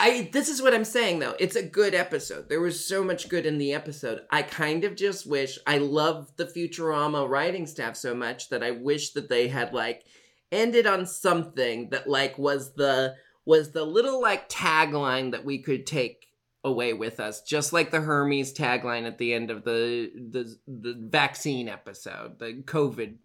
I 0.00 0.30
this 0.32 0.48
is 0.48 0.62
what 0.62 0.74
I'm 0.74 0.84
saying 0.84 1.18
though. 1.18 1.36
It's 1.38 1.56
a 1.56 1.62
good 1.62 1.94
episode. 1.94 2.48
There 2.48 2.60
was 2.60 2.84
so 2.84 3.04
much 3.04 3.28
good 3.28 3.46
in 3.46 3.58
the 3.58 3.74
episode. 3.74 4.22
I 4.30 4.42
kind 4.42 4.84
of 4.84 4.96
just 4.96 5.24
wish 5.24 5.58
I 5.66 5.78
love 5.78 6.32
the 6.36 6.46
Futurama 6.46 7.28
writing 7.28 7.66
staff 7.66 7.96
so 7.96 8.14
much 8.14 8.48
that 8.48 8.62
I 8.62 8.70
wish 8.72 9.12
that 9.12 9.28
they 9.28 9.48
had 9.48 9.72
like 9.72 10.04
ended 10.50 10.86
on 10.86 11.06
something 11.06 11.90
that 11.90 12.08
like 12.08 12.38
was 12.38 12.74
the 12.74 13.14
was 13.44 13.72
the 13.72 13.84
little 13.84 14.20
like 14.20 14.48
tagline 14.48 15.32
that 15.32 15.44
we 15.44 15.62
could 15.62 15.86
take 15.86 16.26
away 16.64 16.92
with 16.92 17.20
us, 17.20 17.42
just 17.42 17.72
like 17.72 17.90
the 17.90 18.00
Hermes 18.00 18.52
tagline 18.52 19.06
at 19.06 19.18
the 19.18 19.32
end 19.32 19.50
of 19.50 19.64
the 19.64 20.10
the 20.14 20.56
the 20.66 20.94
vaccine 20.98 21.68
episode, 21.68 22.38
the 22.38 22.62
COVID 22.64 23.16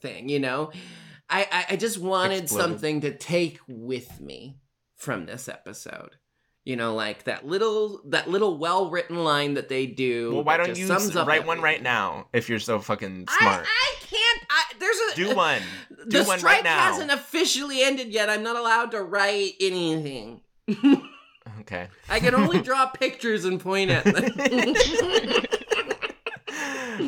thing. 0.00 0.28
You 0.28 0.40
know, 0.40 0.70
I 1.28 1.46
I, 1.50 1.66
I 1.70 1.76
just 1.76 1.98
wanted 1.98 2.42
Exploded. 2.44 2.70
something 2.70 3.00
to 3.02 3.16
take 3.16 3.58
with 3.68 4.20
me 4.20 4.58
from 4.96 5.26
this 5.26 5.48
episode. 5.48 6.10
You 6.66 6.76
know, 6.76 6.94
like 6.94 7.24
that 7.24 7.46
little 7.46 8.00
that 8.08 8.28
little 8.30 8.56
well 8.56 8.88
written 8.90 9.22
line 9.22 9.54
that 9.54 9.68
they 9.68 9.86
do. 9.86 10.32
well, 10.34 10.44
why 10.44 10.56
don't 10.56 10.78
you 10.78 10.90
s- 10.90 11.14
write 11.14 11.46
one 11.46 11.60
right 11.60 11.82
now 11.82 12.28
if 12.32 12.48
you're 12.48 12.58
so 12.58 12.78
fucking 12.78 13.26
I, 13.28 13.38
smart? 13.38 13.66
I 13.66 13.94
can't. 14.00 14.42
I, 14.48 14.62
there's 14.78 14.96
a 15.12 15.14
Do 15.16 15.36
one. 15.36 15.60
Do 16.08 16.18
the 16.22 16.24
one 16.24 16.38
strike 16.38 16.54
right 16.56 16.64
now. 16.64 16.78
hasn't 16.78 17.10
officially 17.10 17.82
ended 17.82 18.08
yet. 18.14 18.30
I'm 18.30 18.42
not 18.42 18.56
allowed 18.56 18.92
to 18.92 19.02
write 19.02 19.52
anything. 19.60 20.40
Okay. 21.60 21.88
I 22.08 22.20
can 22.20 22.34
only 22.34 22.60
draw 22.60 22.86
pictures 22.86 23.44
and 23.44 23.60
point 23.60 23.90
at 23.90 24.04
them. 24.04 24.74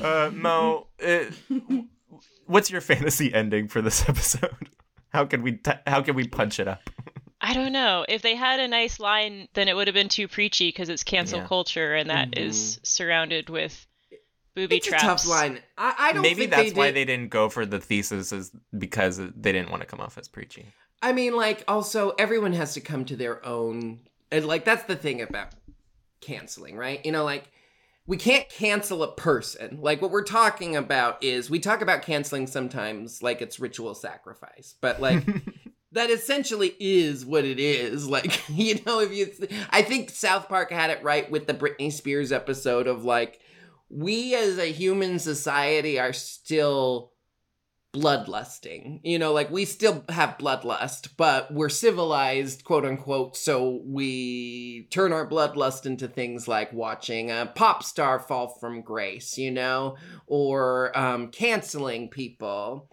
uh, 0.03 0.31
Mo, 0.33 0.87
uh, 1.05 1.25
what's 2.47 2.71
your 2.71 2.81
fantasy 2.81 3.33
ending 3.33 3.69
for 3.69 3.81
this 3.83 4.03
episode? 4.09 4.55
How 5.11 5.25
can 5.25 5.43
we 5.43 5.53
t- 5.53 5.73
how 5.87 6.03
can 6.03 6.15
we 6.15 6.27
punch 6.29 6.61
it 6.61 6.69
up? 6.69 6.91
I 7.41 7.55
don't 7.55 7.73
know. 7.73 8.05
If 8.09 8.23
they 8.23 8.35
had 8.35 8.61
a 8.61 8.69
nice 8.69 8.99
line, 8.99 9.49
then 9.55 9.69
it 9.69 9.77
would 9.77 9.87
have 9.89 9.95
been 9.95 10.09
too 10.09 10.27
preachy 10.29 10.69
because 10.69 10.89
it's 10.89 11.05
cancel 11.05 11.41
Yeah. 11.41 11.47
culture 11.47 11.95
and 11.95 12.11
that 12.11 12.37
is 12.39 12.81
surrounded 12.83 13.51
with 13.51 13.87
booby 14.55 14.77
it's 14.77 14.87
traps. 14.87 15.03
a 15.03 15.07
tough 15.07 15.27
line. 15.27 15.61
I, 15.77 15.95
I 15.99 16.13
don't 16.13 16.23
Maybe 16.23 16.41
think 16.43 16.51
that's 16.51 16.73
they 16.73 16.79
why 16.79 16.87
did- 16.87 16.97
they 16.97 17.05
didn't 17.05 17.29
go 17.31 17.49
for 17.49 17.65
the 17.67 17.79
thesis 17.79 18.33
is 18.33 18.51
because 18.77 19.19
they 19.19 19.53
didn't 19.53 19.71
want 19.71 19.83
to 19.83 19.87
come 19.87 20.01
off 20.01 20.19
as 20.19 20.29
preachy. 20.29 20.67
I 21.03 21.13
mean, 21.13 21.37
like, 21.37 21.63
also 21.69 22.11
everyone 22.19 22.55
has 22.55 22.73
to 22.75 22.81
come 22.81 23.05
to 23.05 23.17
their 23.17 23.45
own, 23.47 24.01
and 24.37 24.47
like 24.47 24.65
that's 24.65 24.85
the 24.85 24.97
thing 24.97 25.21
about 25.23 25.49
canceling, 26.21 26.77
right? 26.77 27.05
You 27.05 27.13
know, 27.13 27.25
like 27.25 27.51
we 28.07 28.17
can't 28.17 28.49
cancel 28.49 29.03
a 29.03 29.13
person. 29.13 29.79
Like 29.81 30.01
what 30.01 30.11
we're 30.11 30.25
talking 30.25 30.77
about 30.77 31.23
is 31.23 31.51
we 31.51 31.59
talk 31.59 31.81
about 31.81 32.03
canceling 32.03 32.47
sometimes 32.47 33.23
like 33.23 33.43
it's 33.43 33.59
ritual 33.59 33.95
sacrifice, 33.95 34.75
but 34.81 35.01
like. 35.01 35.25
that 35.93 36.11
essentially 36.11 36.75
is 36.79 37.25
what 37.25 37.45
it 37.45 37.59
is. 37.59 38.07
Like, 38.17 38.47
you 38.51 38.81
know, 38.85 39.01
if 39.01 39.13
you, 39.13 39.33
I 39.71 39.83
think 39.83 40.11
South 40.11 40.49
Park 40.49 40.71
had 40.71 40.91
it 40.91 41.03
right 41.03 41.31
with 41.31 41.47
the 41.47 41.55
Britney 41.55 41.91
Spears 41.91 42.33
episode 42.33 42.87
of 42.87 43.05
like, 43.05 43.41
we 43.89 44.35
as 44.35 44.59
a 44.59 44.73
human 44.73 45.19
society 45.19 45.99
are 45.99 46.13
still 46.13 47.13
bloodlusting. 47.97 49.01
You 49.03 49.19
know, 49.19 49.33
like 49.33 49.51
we 49.51 49.65
still 49.65 50.05
have 50.11 50.39
bloodlust, 50.39 51.09
but 51.17 51.53
we're 51.53 51.71
civilized, 51.71 52.65
quote 52.65 52.85
unquote, 52.85 53.37
so 53.37 53.81
we 53.85 54.87
turn 54.91 55.13
our 55.13 55.29
bloodlust 55.29 55.87
into 55.87 56.07
things 56.07 56.47
like 56.47 56.73
watching 56.73 57.31
a 57.31 57.51
pop 57.55 57.83
star 57.83 58.21
fall 58.21 58.57
from 58.61 58.83
grace, 58.83 59.39
you 59.39 59.51
know, 59.51 59.97
or 60.27 60.97
um, 60.97 61.29
canceling 61.29 62.09
people. 62.09 62.91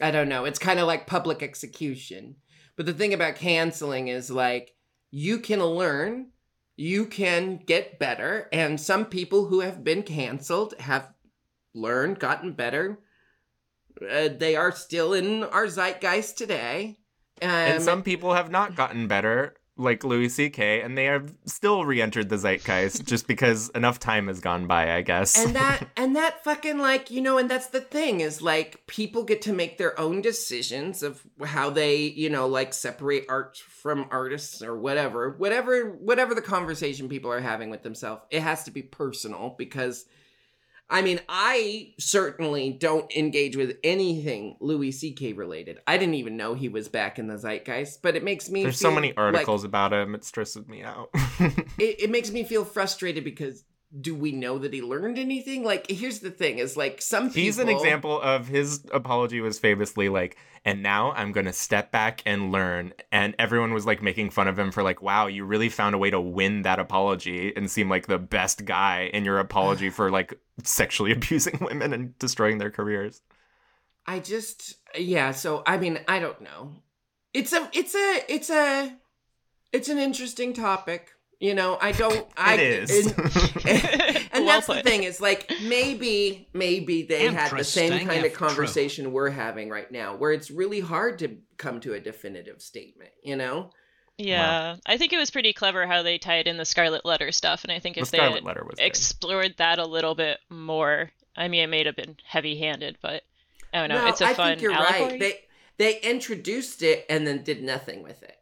I 0.00 0.10
don't 0.10 0.28
know. 0.28 0.44
It's 0.44 0.58
kind 0.58 0.80
of 0.80 0.86
like 0.86 1.06
public 1.06 1.42
execution. 1.42 2.36
But 2.76 2.86
the 2.86 2.94
thing 2.94 3.12
about 3.12 3.34
canceling 3.36 4.08
is 4.08 4.30
like 4.30 4.74
you 5.10 5.38
can 5.38 5.62
learn, 5.62 6.30
you 6.76 7.06
can 7.06 7.60
get 7.66 7.98
better, 7.98 8.48
and 8.52 8.80
some 8.80 9.04
people 9.04 9.46
who 9.46 9.60
have 9.60 9.84
been 9.84 10.02
canceled 10.04 10.74
have 10.78 11.12
learned, 11.74 12.18
gotten 12.18 12.52
better. 12.52 13.00
Uh, 14.02 14.28
they 14.28 14.56
are 14.56 14.72
still 14.72 15.12
in 15.12 15.44
our 15.44 15.66
zeitgeist 15.66 16.36
today. 16.36 16.98
Um, 17.40 17.48
and 17.48 17.82
some 17.82 18.02
people 18.02 18.34
have 18.34 18.50
not 18.50 18.74
gotten 18.74 19.06
better, 19.06 19.54
like 19.76 20.02
Louis 20.02 20.28
C.K., 20.28 20.82
and 20.82 20.98
they 20.98 21.04
have 21.04 21.32
still 21.46 21.84
re-entered 21.84 22.28
the 22.28 22.36
zeitgeist 22.36 23.04
just 23.04 23.28
because 23.28 23.68
enough 23.70 24.00
time 24.00 24.26
has 24.26 24.40
gone 24.40 24.66
by, 24.66 24.96
I 24.96 25.02
guess. 25.02 25.38
and 25.38 25.54
that 25.54 25.86
and 25.96 26.16
that 26.16 26.42
fucking 26.42 26.78
like 26.78 27.12
you 27.12 27.20
know 27.20 27.38
and 27.38 27.48
that's 27.48 27.68
the 27.68 27.80
thing 27.80 28.20
is 28.20 28.42
like 28.42 28.84
people 28.88 29.22
get 29.22 29.42
to 29.42 29.52
make 29.52 29.78
their 29.78 29.98
own 30.00 30.20
decisions 30.20 31.04
of 31.04 31.22
how 31.44 31.70
they 31.70 31.96
you 31.96 32.28
know 32.28 32.48
like 32.48 32.74
separate 32.74 33.24
art 33.28 33.56
from 33.58 34.06
artists 34.10 34.62
or 34.62 34.76
whatever 34.76 35.30
whatever 35.38 35.92
whatever 36.00 36.34
the 36.34 36.42
conversation 36.42 37.08
people 37.08 37.30
are 37.30 37.40
having 37.40 37.70
with 37.70 37.84
themselves 37.84 38.22
it 38.30 38.42
has 38.42 38.64
to 38.64 38.72
be 38.72 38.82
personal 38.82 39.54
because 39.58 40.06
I 40.90 41.02
mean, 41.02 41.20
I 41.28 41.92
certainly 41.98 42.70
don't 42.70 43.14
engage 43.14 43.56
with 43.56 43.76
anything 43.84 44.56
Louis 44.58 44.90
C.K. 44.90 45.34
related. 45.34 45.78
I 45.86 45.98
didn't 45.98 46.14
even 46.14 46.38
know 46.38 46.54
he 46.54 46.70
was 46.70 46.88
back 46.88 47.18
in 47.18 47.26
the 47.26 47.36
zeitgeist, 47.36 48.00
but 48.00 48.16
it 48.16 48.24
makes 48.24 48.48
me 48.48 48.62
There's 48.62 48.80
so 48.80 48.90
many 48.90 49.08
like- 49.08 49.18
articles 49.18 49.64
about 49.64 49.92
him; 49.92 50.14
it 50.14 50.24
stresses 50.24 50.66
me 50.66 50.82
out. 50.82 51.10
it, 51.40 52.02
it 52.04 52.10
makes 52.10 52.30
me 52.30 52.42
feel 52.42 52.64
frustrated 52.64 53.22
because 53.22 53.64
do 54.00 54.14
we 54.14 54.32
know 54.32 54.58
that 54.58 54.74
he 54.74 54.82
learned 54.82 55.18
anything? 55.18 55.64
Like, 55.64 55.90
here's 55.90 56.18
the 56.18 56.30
thing: 56.30 56.58
is 56.58 56.76
like 56.76 57.00
some 57.00 57.28
people. 57.28 57.42
He's 57.42 57.58
an 57.58 57.68
example 57.68 58.20
of 58.20 58.46
his 58.46 58.84
apology 58.92 59.40
was 59.40 59.58
famously 59.58 60.08
like, 60.08 60.36
and 60.64 60.82
now 60.82 61.12
I'm 61.12 61.32
gonna 61.32 61.54
step 61.54 61.90
back 61.90 62.22
and 62.26 62.52
learn. 62.52 62.92
And 63.10 63.34
everyone 63.38 63.72
was 63.72 63.86
like 63.86 64.02
making 64.02 64.30
fun 64.30 64.46
of 64.46 64.58
him 64.58 64.72
for 64.72 64.82
like, 64.82 65.00
wow, 65.00 65.26
you 65.26 65.44
really 65.44 65.70
found 65.70 65.94
a 65.94 65.98
way 65.98 66.10
to 66.10 66.20
win 66.20 66.62
that 66.62 66.78
apology 66.78 67.54
and 67.56 67.70
seem 67.70 67.88
like 67.88 68.06
the 68.06 68.18
best 68.18 68.66
guy 68.66 69.10
in 69.12 69.24
your 69.24 69.38
apology 69.38 69.88
for 69.90 70.10
like 70.10 70.38
sexually 70.64 71.12
abusing 71.18 71.58
women 71.60 71.92
and 71.92 72.18
destroying 72.18 72.58
their 72.58 72.70
careers. 72.70 73.22
I 74.06 74.20
just, 74.20 74.76
yeah. 74.98 75.32
So 75.32 75.62
I 75.66 75.78
mean, 75.78 75.98
I 76.06 76.18
don't 76.18 76.40
know. 76.42 76.82
It's 77.32 77.52
a, 77.52 77.68
it's 77.72 77.94
a, 77.94 78.22
it's 78.28 78.50
a, 78.50 78.96
it's 79.72 79.88
an 79.88 79.98
interesting 79.98 80.52
topic. 80.52 81.12
You 81.40 81.54
know, 81.54 81.78
I 81.80 81.92
don't. 81.92 82.26
I 82.36 82.54
It 82.54 82.60
is. 82.90 83.06
and, 83.64 84.28
and 84.32 84.44
Well 84.44 84.46
that's 84.46 84.66
the 84.66 84.82
thing 84.82 85.04
is 85.04 85.20
like 85.20 85.50
maybe 85.62 86.48
maybe 86.52 87.02
they 87.02 87.26
had 87.32 87.50
the 87.56 87.64
same 87.64 88.06
kind 88.06 88.24
of 88.24 88.24
if 88.26 88.34
true. 88.36 88.48
conversation 88.48 89.12
we're 89.12 89.30
having 89.30 89.68
right 89.70 89.90
now 89.90 90.16
where 90.16 90.32
it's 90.32 90.50
really 90.50 90.80
hard 90.80 91.18
to 91.20 91.36
come 91.56 91.80
to 91.80 91.94
a 91.94 92.00
definitive 92.00 92.60
statement 92.62 93.10
you 93.22 93.36
know 93.36 93.70
Yeah, 94.16 94.76
I 94.86 94.96
think 94.96 95.12
it 95.12 95.16
was 95.18 95.30
pretty 95.30 95.52
clever 95.52 95.86
how 95.86 96.02
they 96.02 96.18
tied 96.18 96.48
in 96.48 96.56
the 96.56 96.64
Scarlet 96.64 97.04
Letter 97.04 97.30
stuff, 97.32 97.62
and 97.64 97.72
I 97.72 97.78
think 97.78 97.96
the 97.96 98.02
if 98.02 98.10
they 98.10 98.18
Scarlet 98.18 98.34
had 98.34 98.44
Letter 98.44 98.64
was 98.64 98.80
good. 98.80 98.86
explored 98.86 99.54
that 99.58 99.78
a 99.78 99.86
little 99.86 100.14
bit 100.16 100.38
more, 100.50 101.12
I 101.36 101.46
mean, 101.48 101.62
it 101.62 101.68
may 101.68 101.84
have 101.84 101.94
been 101.96 102.16
heavy-handed, 102.24 102.98
but 103.00 103.22
I 103.72 103.78
don't 103.80 103.88
know. 103.90 104.04
no 104.04 104.06
it's 104.06 104.20
a 104.20 104.26
i 104.26 104.34
fun 104.34 104.58
think 104.58 104.60
you're 104.60 104.72
allegory. 104.72 105.10
right 105.12 105.20
they 105.20 105.40
they 105.78 106.00
introduced 106.00 106.82
it 106.82 107.06
and 107.10 107.26
then 107.26 107.42
did 107.44 107.62
nothing 107.62 108.02
with 108.02 108.22
it 108.22 108.37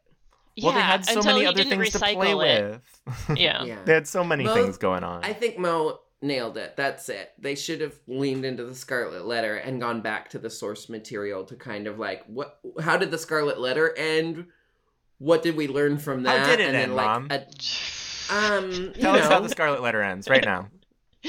well, 0.63 0.73
they 0.73 0.79
Yeah, 0.79 0.87
had 0.87 1.05
so 1.05 1.17
until 1.17 1.33
many 1.33 1.41
he 1.41 1.47
other 1.47 1.57
didn't 1.63 1.79
things 1.81 1.93
to 1.93 1.99
recycle 1.99 2.15
play 2.35 2.57
it. 2.59 2.81
with. 3.09 3.39
Yeah. 3.39 3.63
yeah 3.65 3.79
they 3.85 3.95
had 3.95 4.07
so 4.09 4.25
many 4.25 4.45
Mo- 4.45 4.55
things 4.55 4.77
going 4.79 5.05
on. 5.05 5.23
i 5.25 5.33
think 5.33 5.59
mo 5.59 6.01
nailed 6.23 6.57
it 6.57 6.75
that's 6.77 7.09
it 7.09 7.33
they 7.39 7.55
should 7.55 7.81
have 7.81 7.95
leaned 8.09 8.45
into 8.45 8.65
the 8.65 8.75
scarlet 8.75 9.27
letter 9.27 9.57
and 9.57 9.81
gone 9.81 10.01
back 10.01 10.31
to 10.31 10.39
the 10.39 10.51
source 10.51 10.89
material 10.89 11.45
to 11.45 11.55
kind 11.55 11.87
of 11.87 11.99
like 11.99 12.25
what 12.27 12.59
how 12.81 12.97
did 12.97 13.11
the 13.11 13.19
scarlet 13.19 13.61
letter 13.61 13.95
end 13.99 14.47
what 15.19 15.43
did 15.43 15.57
we 15.57 15.67
learn 15.69 15.97
from 15.99 16.25
that? 16.25 16.41
How 16.41 16.47
that 16.47 16.57
did 16.57 16.61
it 16.61 16.67
and 16.67 16.75
then 16.75 16.83
end, 16.85 16.97
like 16.97 17.07
Mom? 17.07 17.29
a- 17.31 17.47
um 18.35 18.71
you 18.73 18.93
Tell 19.03 19.15
us 19.17 19.29
how 19.29 19.41
the 19.41 19.49
Scarlet 19.49 19.81
Letter 19.83 20.03
ends 20.03 20.29
right 20.29 20.45
now. 20.45 20.69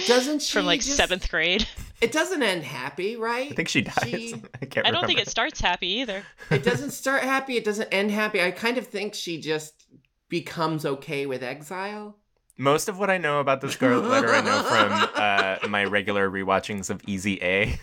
doesn't 0.07 0.41
she 0.41 0.53
From 0.57 0.65
like 0.65 0.81
just- 0.81 0.97
seventh 0.97 1.29
grade. 1.29 1.67
It 1.99 2.11
doesn't 2.11 2.43
end 2.43 2.63
happy, 2.63 3.15
right? 3.15 3.51
I 3.51 3.55
think 3.55 3.69
she 3.69 3.81
dies. 3.81 3.95
She- 4.05 4.35
I 4.61 4.65
can't 4.65 4.85
I 4.87 4.91
don't 4.91 5.05
think 5.05 5.19
it 5.19 5.27
starts 5.29 5.59
happy 5.59 5.87
either. 5.99 6.23
it 6.51 6.63
doesn't 6.63 6.91
start 7.03 7.23
happy. 7.23 7.57
It 7.57 7.63
doesn't 7.65 7.87
end 7.91 8.11
happy. 8.11 8.41
I 8.41 8.51
kind 8.51 8.77
of 8.77 8.87
think 8.87 9.13
she 9.13 9.39
just 9.41 9.85
becomes 10.29 10.85
okay 10.85 11.25
with 11.25 11.41
exile. 11.43 12.17
Most 12.57 12.89
of 12.89 12.97
what 12.97 13.09
I 13.09 13.17
know 13.17 13.39
about 13.39 13.61
the 13.61 13.71
Scarlet 13.71 14.07
Letter, 14.07 14.29
I 14.33 14.41
know 14.41 14.63
from 14.63 15.09
uh, 15.15 15.67
my 15.69 15.85
regular 15.85 16.27
rewatchings 16.29 16.89
of 16.89 17.01
Easy 17.07 17.39
A, 17.43 17.79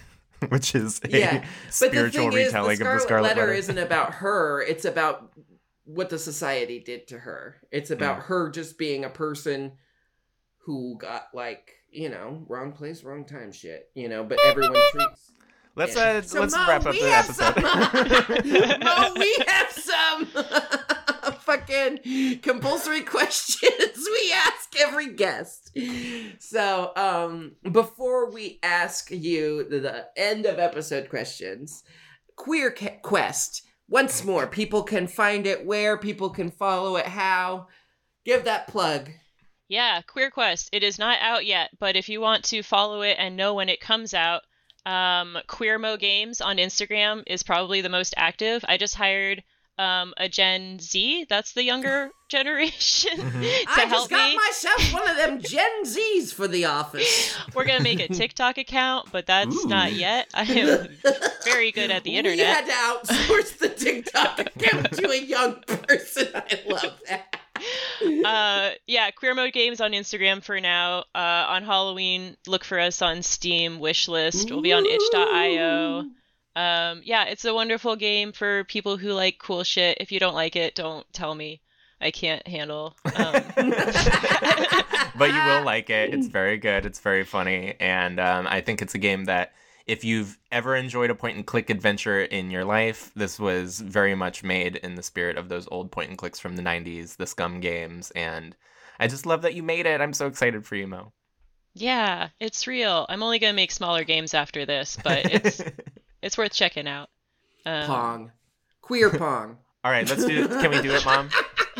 which 0.49 0.75
is 0.75 1.01
a 1.05 1.11
Yeah, 1.11 1.39
But 1.39 1.43
the 1.69 1.73
spiritual 1.73 2.31
thing 2.31 2.41
is, 2.41 2.47
retelling 2.47 2.79
the 2.79 2.87
of 2.89 2.95
the 2.95 3.01
Scarlet 3.01 3.03
Scarlet 3.03 3.23
Letter, 3.29 3.41
Letter. 3.43 3.53
isn't 3.53 3.79
about 3.79 4.15
her. 4.15 4.63
It's 4.63 4.85
about 4.85 5.33
what 5.85 6.11
the 6.11 6.19
society 6.19 6.81
did 6.81 7.07
to 7.09 7.21
her. 7.21 7.57
It's 7.71 7.91
about 7.93 8.25
her 8.25 8.51
just 8.51 8.77
being 8.77 9.05
a 9.05 9.11
person 9.11 9.73
who 10.65 10.97
got 10.99 11.29
like 11.33 11.74
you 11.95 12.09
know 12.09 12.45
wrong 12.49 12.73
place, 12.73 13.03
wrong 13.05 13.25
time 13.25 13.53
shit. 13.53 13.89
You 13.95 14.09
know, 14.09 14.25
but 14.25 14.39
everyone 14.45 14.75
treats. 14.93 15.33
Let's 15.77 15.97
Yeah. 15.97 16.19
uh, 16.19 16.23
So, 16.23 16.41
let's 16.41 16.55
Mo, 16.55 16.67
wrap 16.69 16.87
up 16.87 16.95
the 16.95 17.13
episode. 17.13 17.55
Some, 17.55 18.81
Mo, 18.85 19.15
we 19.19 19.37
have 19.49 19.71
some 19.73 20.27
fucking 21.41 22.39
compulsory 22.43 23.01
questions 23.17 23.97
we 23.97 24.33
ask 24.33 24.79
every 24.79 25.15
guest. 25.15 25.77
So, 26.39 26.93
um, 26.97 27.57
before 27.73 28.31
we 28.31 28.61
ask 28.63 29.11
you 29.11 29.69
the, 29.69 29.81
the 29.81 30.07
end 30.17 30.47
of 30.47 30.59
episode 30.59 31.09
questions, 31.09 31.83
Queer 32.37 32.71
Ca- 32.71 32.99
Quest. 33.03 33.63
Once 33.89 34.25
more, 34.25 34.47
people 34.47 34.83
can 34.83 35.07
find 35.07 35.47
it 35.47 35.67
where 35.67 35.99
people 35.99 36.31
can 36.31 36.51
follow 36.51 36.97
it. 36.97 37.07
How? 37.07 37.67
Give 38.25 38.45
that 38.45 38.67
plug. 38.69 39.11
Yeah, 39.75 40.03
Queer 40.03 40.31
Quest. 40.31 40.69
It 40.71 40.85
is 40.85 41.01
not 41.01 41.19
out 41.21 41.45
yet, 41.45 41.71
but 41.81 41.97
if 41.97 42.09
you 42.09 42.21
want 42.21 42.45
to 42.45 42.63
follow 42.63 43.03
it 43.03 43.17
and 43.19 43.37
know 43.37 43.55
when 43.55 43.69
it 43.69 43.81
comes 43.81 44.15
out, 44.15 44.43
um, 44.87 45.37
Queermo 45.49 45.99
Games 45.99 46.41
on 46.41 46.59
Instagram 46.59 47.25
is 47.27 47.43
probably 47.43 47.81
the 47.81 47.89
most 47.89 48.15
active. 48.17 48.65
I 48.69 48.77
just 48.77 48.95
hired 48.95 49.43
um, 49.77 50.15
a 50.17 50.29
Gen 50.29 50.79
Z. 50.79 51.27
That's 51.29 51.55
the 51.55 51.65
younger 51.65 52.11
generation 52.29 53.17
to 53.19 53.25
I 53.67 53.81
help 53.81 53.91
just 53.91 54.11
got 54.11 54.31
me. 54.31 54.37
myself 54.37 54.93
one 54.93 55.11
of 55.11 55.17
them 55.17 55.41
Gen 55.43 55.85
Zs 55.85 56.33
for 56.33 56.47
the 56.47 56.67
office. 56.67 57.37
We're 57.55 57.65
gonna 57.65 57.83
make 57.83 57.99
a 57.99 58.07
TikTok 58.07 58.59
account, 58.59 59.09
but 59.11 59.27
that's 59.27 59.65
not 59.65 59.93
yet. 59.93 60.29
I 60.35 60.43
am 60.45 60.89
very 61.45 61.73
good 61.73 61.91
at 61.91 62.05
the 62.05 62.17
internet. 62.17 62.39
We 62.39 62.45
internet. 62.45 62.69
had 62.69 63.07
to 63.07 63.13
outsource 63.13 63.59
the 63.59 63.69
TikTok 63.71 64.39
account 64.39 64.93
to 64.93 65.11
a 65.11 65.21
young 65.21 65.57
person. 65.63 66.29
I 66.33 66.61
love 66.69 67.01
that. 67.09 67.34
uh 68.25 68.71
yeah 68.87 69.11
Queer 69.11 69.35
Mo 69.35 69.51
Games 69.51 69.81
on 69.81 69.93
instagram 69.93 70.43
for 70.43 70.61
now. 70.61 71.05
Uh 71.15 71.47
on 71.49 71.63
halloween 71.63 72.37
look 72.47 72.65
for 72.65 72.79
us 72.79 73.03
on 73.03 73.23
steam 73.23 73.79
wishlist 73.79 74.51
we'll 74.51 74.63
be 74.63 74.73
on 74.73 74.85
itch.io 74.87 76.05
um 76.57 77.01
yeah 77.05 77.25
it's 77.25 77.45
a 77.45 77.55
wonderful 77.55 77.97
game 77.97 78.33
for 78.33 78.65
people 78.65 78.97
who 78.97 79.13
like 79.13 79.39
cool 79.39 79.65
shit. 79.65 79.99
If 80.01 80.13
you 80.13 80.21
don't 80.21 80.35
like 80.35 80.57
it 80.57 80.75
don't 80.75 81.07
tell 81.13 81.35
me. 81.35 81.61
I 82.01 82.11
can't 82.11 82.47
handle 82.47 82.97
um, 83.17 83.33
but 85.17 85.33
you 85.33 85.43
will 85.45 85.63
like 85.65 85.91
it. 85.91 86.13
It's 86.13 86.27
very 86.27 86.59
good. 86.59 86.85
It's 86.85 87.01
very 87.01 87.25
funny, 87.25 87.75
and 87.81 88.21
um, 88.21 88.47
I 88.47 88.61
think 88.61 88.83
it's 88.83 88.95
a 88.95 88.99
game 88.99 89.25
that 89.27 89.53
if 89.87 90.05
you've 90.05 90.39
ever 90.51 90.75
enjoyed 90.77 91.11
a 91.11 91.15
point 91.15 91.37
and 91.37 91.47
click 91.47 91.71
adventure 91.71 92.23
in 92.23 92.51
your 92.51 92.65
life, 92.65 93.11
this 93.15 93.39
was 93.39 93.81
very 93.81 94.15
much 94.15 94.43
made 94.43 94.77
in 94.77 94.95
the 94.95 95.03
spirit 95.03 95.37
of 95.37 95.49
those 95.49 95.69
old 95.71 95.91
point 95.91 96.09
and 96.11 96.19
clicks 96.19 96.39
from 96.41 96.57
the 96.57 96.63
'90s, 96.63 97.17
the 97.17 97.25
SCUMM 97.27 97.61
games, 97.61 98.11
and 98.13 98.57
I 98.99 99.07
just 99.09 99.27
love 99.27 99.43
that 99.43 99.55
you 99.55 99.63
made 99.63 99.87
it. 99.87 100.01
I'm 100.01 100.13
so 100.13 100.27
excited 100.27 100.65
for 100.67 100.77
you, 100.77 100.87
Mo. 100.87 101.13
yeah 101.75 102.29
it's 102.39 102.69
real 102.69 103.05
i'm 103.09 103.21
only 103.23 103.41
gonna 103.41 103.53
make 103.53 103.73
smaller 103.73 104.05
games 104.05 104.33
after 104.33 104.65
this 104.65 104.97
but 105.03 105.25
it's 105.33 105.61
it's 106.23 106.39
worth 106.39 106.53
checking 106.53 106.87
out 106.87 107.09
um, 107.67 107.87
Pong. 107.87 108.33
Queer 108.83 109.11
Pong. 109.11 109.57
All 109.83 109.91
right, 109.91 110.09
let's 110.09 110.25
do. 110.25 110.45
it. 110.45 110.51
Can 110.51 110.71
we 110.71 110.81
do 110.83 110.93
it, 110.93 111.05
Mom? 111.05 111.29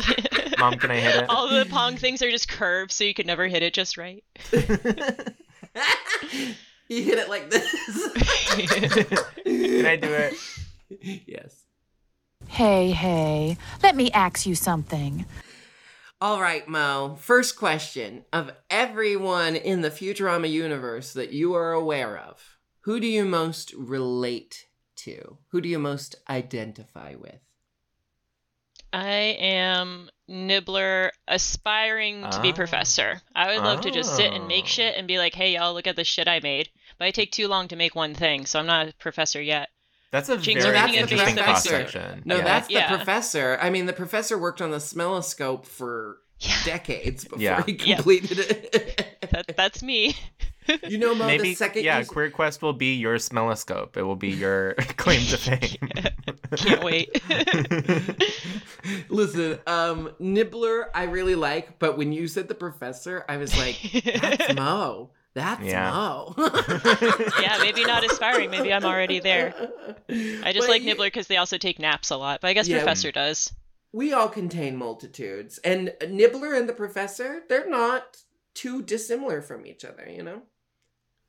Mom, 0.59 0.77
can 0.77 0.91
I 0.91 0.97
hit 0.97 1.15
it? 1.15 1.29
all 1.29 1.47
the 1.47 1.65
pong 1.65 1.95
things 1.95 2.21
are 2.21 2.29
just 2.31 2.49
curved 2.49 2.91
so 2.91 3.03
you 3.03 3.13
could 3.13 3.25
never 3.27 3.47
hit 3.47 3.63
it 3.63 3.73
just 3.73 3.97
right 3.97 4.23
you 6.87 7.03
hit 7.03 7.17
it 7.17 7.29
like 7.29 7.49
this. 7.49 8.13
can 9.43 9.85
I 9.85 9.95
do 9.95 10.13
it? 10.13 10.33
yes. 11.27 11.65
Hey, 12.47 12.91
hey, 12.91 13.57
let 13.81 13.95
me 13.95 14.11
ask 14.11 14.45
you 14.45 14.55
something. 14.55 15.25
All 16.21 16.39
right, 16.39 16.67
Mo. 16.67 17.17
First 17.19 17.57
question 17.57 18.23
of 18.31 18.51
everyone 18.69 19.55
in 19.55 19.81
the 19.81 19.91
Futurama 19.91 20.49
universe 20.49 21.13
that 21.13 21.33
you 21.33 21.55
are 21.55 21.73
aware 21.73 22.17
of, 22.17 22.57
who 22.81 22.99
do 22.99 23.07
you 23.07 23.25
most 23.25 23.73
relate 23.73 24.67
to? 24.97 25.37
Who 25.49 25.59
do 25.59 25.67
you 25.67 25.79
most 25.79 26.15
identify 26.29 27.15
with? 27.15 27.39
I 28.93 29.37
am 29.39 30.09
Nibbler 30.27 31.11
aspiring 31.27 32.21
to 32.31 32.41
be 32.41 32.49
Ah. 32.49 32.53
professor. 32.55 33.21
I 33.35 33.47
would 33.53 33.63
love 33.63 33.81
to 33.81 33.91
just 33.91 34.15
sit 34.15 34.33
and 34.33 34.47
make 34.47 34.65
shit 34.65 34.95
and 34.97 35.07
be 35.07 35.17
like, 35.19 35.33
hey, 35.35 35.53
y'all, 35.53 35.73
look 35.73 35.87
at 35.87 35.95
the 35.95 36.03
shit 36.03 36.27
I 36.27 36.39
made. 36.39 36.69
But 36.97 37.05
I 37.05 37.11
take 37.11 37.31
too 37.31 37.47
long 37.47 37.67
to 37.69 37.75
make 37.75 37.95
one 37.95 38.13
thing, 38.15 38.45
so 38.45 38.59
I'm 38.59 38.65
not 38.65 38.87
a 38.89 38.93
professor 38.95 39.41
yet. 39.41 39.69
That's 40.11 40.29
a 40.29 40.37
Jinx, 40.37 40.63
very 40.63 40.75
you're 40.77 40.85
making 40.85 40.99
a 40.99 41.01
interesting 41.03 41.35
professor. 41.35 41.69
cross 41.81 41.91
section. 41.91 42.21
No, 42.25 42.37
that's 42.37 42.67
the 42.67 42.73
Yeah. 42.75 42.95
professor. 42.95 43.57
I 43.61 43.69
mean, 43.69 43.85
the 43.85 43.93
professor 43.93 44.37
worked 44.37 44.61
on 44.61 44.71
the 44.71 44.77
smelloscope 44.77 45.65
for 45.65 46.19
Yeah. 46.39 46.63
decades 46.63 47.23
before 47.25 47.39
Yeah. 47.41 47.63
he 47.65 47.73
Yeah. 47.73 47.95
completed 47.95 48.39
it. 48.39 49.17
That, 49.31 49.55
that's 49.57 49.83
me. 49.83 50.15
you 50.87 50.97
know, 50.97 51.13
Mo, 51.15 51.27
maybe 51.27 51.49
the 51.49 51.55
second 51.55 51.83
yeah. 51.83 51.99
you... 51.99 52.05
Queer 52.05 52.29
Quest 52.31 52.61
will 52.61 52.73
be 52.73 52.95
your 52.95 53.15
smelloscope. 53.15 53.97
It 53.97 54.03
will 54.03 54.15
be 54.15 54.29
your 54.29 54.73
claim 54.97 55.25
to 55.27 55.37
fame. 55.37 55.89
Can't 56.57 56.83
wait. 56.83 57.09
Listen, 59.09 59.59
um, 59.67 60.11
Nibbler, 60.19 60.89
I 60.95 61.03
really 61.03 61.35
like, 61.35 61.79
but 61.79 61.97
when 61.97 62.11
you 62.11 62.27
said 62.27 62.47
the 62.47 62.55
professor, 62.55 63.25
I 63.27 63.37
was 63.37 63.55
like, 63.57 63.77
that's 64.19 64.53
Mo. 64.55 65.11
That's 65.33 65.61
Yeah. 65.63 65.91
Mo. 65.91 66.33
yeah, 67.41 67.57
maybe 67.59 67.83
not 67.83 68.05
aspiring. 68.05 68.49
Maybe 68.51 68.71
I'm 68.71 68.85
already 68.85 69.19
there. 69.19 69.53
I 70.09 70.51
just 70.53 70.67
But 70.67 70.69
like 70.69 70.81
you- 70.81 70.87
Nibbler 70.89 71.07
because 71.07 71.27
they 71.27 71.37
also 71.37 71.57
take 71.57 71.77
naps 71.79 72.09
a 72.09 72.17
lot. 72.17 72.41
But 72.41 72.47
I 72.49 72.53
guess 72.53 72.67
Yeah. 72.67 72.77
Professor 72.77 73.11
does. 73.11 73.51
We 73.91 74.11
all 74.13 74.27
contain 74.27 74.75
multitudes, 74.75 75.57
and 75.59 75.93
Nibbler 76.09 76.53
and 76.53 76.67
the 76.67 76.73
professor, 76.73 77.43
they're 77.47 77.69
not 77.69 78.17
too 78.53 78.81
dissimilar 78.81 79.41
from 79.41 79.65
each 79.65 79.85
other, 79.85 80.05
you 80.09 80.21
know? 80.21 80.41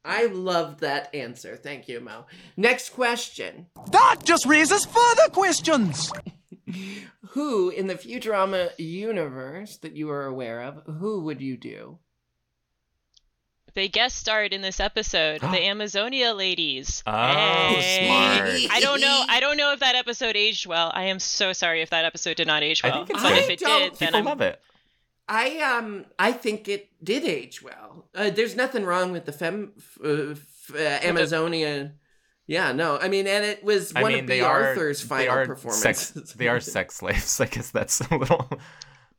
I 0.06 0.26
love 0.26 0.80
that 0.80 1.14
answer. 1.14 1.56
Thank 1.56 1.88
you, 1.88 2.00
Mo. 2.00 2.26
Next 2.56 2.90
question. 2.90 3.66
That 3.90 4.20
just 4.24 4.46
raises 4.46 4.84
further 4.86 5.28
questions. 5.32 6.10
Who 7.30 7.68
in 7.70 7.86
the 7.86 7.94
Futurama 7.96 8.70
universe 8.78 9.76
that 9.78 9.94
you 9.96 10.10
are 10.10 10.24
aware 10.24 10.62
of, 10.62 10.82
who 11.00 11.20
would 11.24 11.40
you 11.40 11.56
do? 11.56 11.98
They 13.74 13.88
guest 13.88 14.16
starred 14.16 14.54
in 14.54 14.62
this 14.62 14.80
episode, 14.80 15.42
the 15.42 15.62
Amazonia 15.66 16.32
ladies. 16.32 17.02
Oh, 17.06 17.12
Hey. 17.12 18.06
smart. 18.06 18.72
I 18.74 18.80
don't 18.80 19.00
know. 19.02 19.24
I 19.28 19.38
don't 19.40 19.58
know 19.58 19.72
if 19.72 19.80
that 19.80 19.94
episode 19.96 20.34
aged 20.34 20.66
well. 20.66 20.90
I 20.94 21.04
am 21.04 21.18
so 21.18 21.52
sorry 21.52 21.82
if 21.82 21.90
that 21.90 22.04
episode 22.06 22.36
did 22.38 22.46
not 22.46 22.62
age 22.62 22.80
I 22.82 22.88
well. 22.88 23.04
think 23.04 23.10
it's 23.10 23.22
but 23.22 23.32
I 23.32 23.36
if 23.38 23.50
it 23.50 23.58
don't- 23.58 23.90
did, 23.90 23.98
then 23.98 24.14
I'm 24.14 24.24
love 24.24 24.40
it. 24.40 24.60
I 25.28 25.58
um 25.60 26.06
I 26.18 26.32
think 26.32 26.68
it 26.68 26.88
did 27.02 27.24
age 27.24 27.62
well. 27.62 28.08
Uh, 28.14 28.30
there's 28.30 28.54
nothing 28.56 28.84
wrong 28.84 29.12
with 29.12 29.24
the 29.26 29.32
fem 29.32 29.72
f- 29.76 29.98
uh, 30.04 30.30
f- 30.32 30.72
uh, 30.74 31.06
Amazonia. 31.08 31.92
Yeah, 32.46 32.70
no, 32.72 32.96
I 32.98 33.08
mean, 33.08 33.26
and 33.26 33.44
it 33.44 33.64
was 33.64 33.92
I 33.96 34.02
one 34.02 34.12
mean, 34.12 34.20
of 34.24 34.26
they 34.28 34.38
Bea 34.38 34.44
are 34.44 34.62
Arthur's 34.68 35.02
they 35.02 35.08
final 35.26 35.46
performances. 35.46 36.08
sex. 36.14 36.32
They 36.34 36.46
are 36.48 36.60
sex 36.60 36.94
slaves. 37.00 37.40
I 37.40 37.46
guess 37.46 37.70
that's 37.72 38.00
a 38.00 38.16
little. 38.16 38.48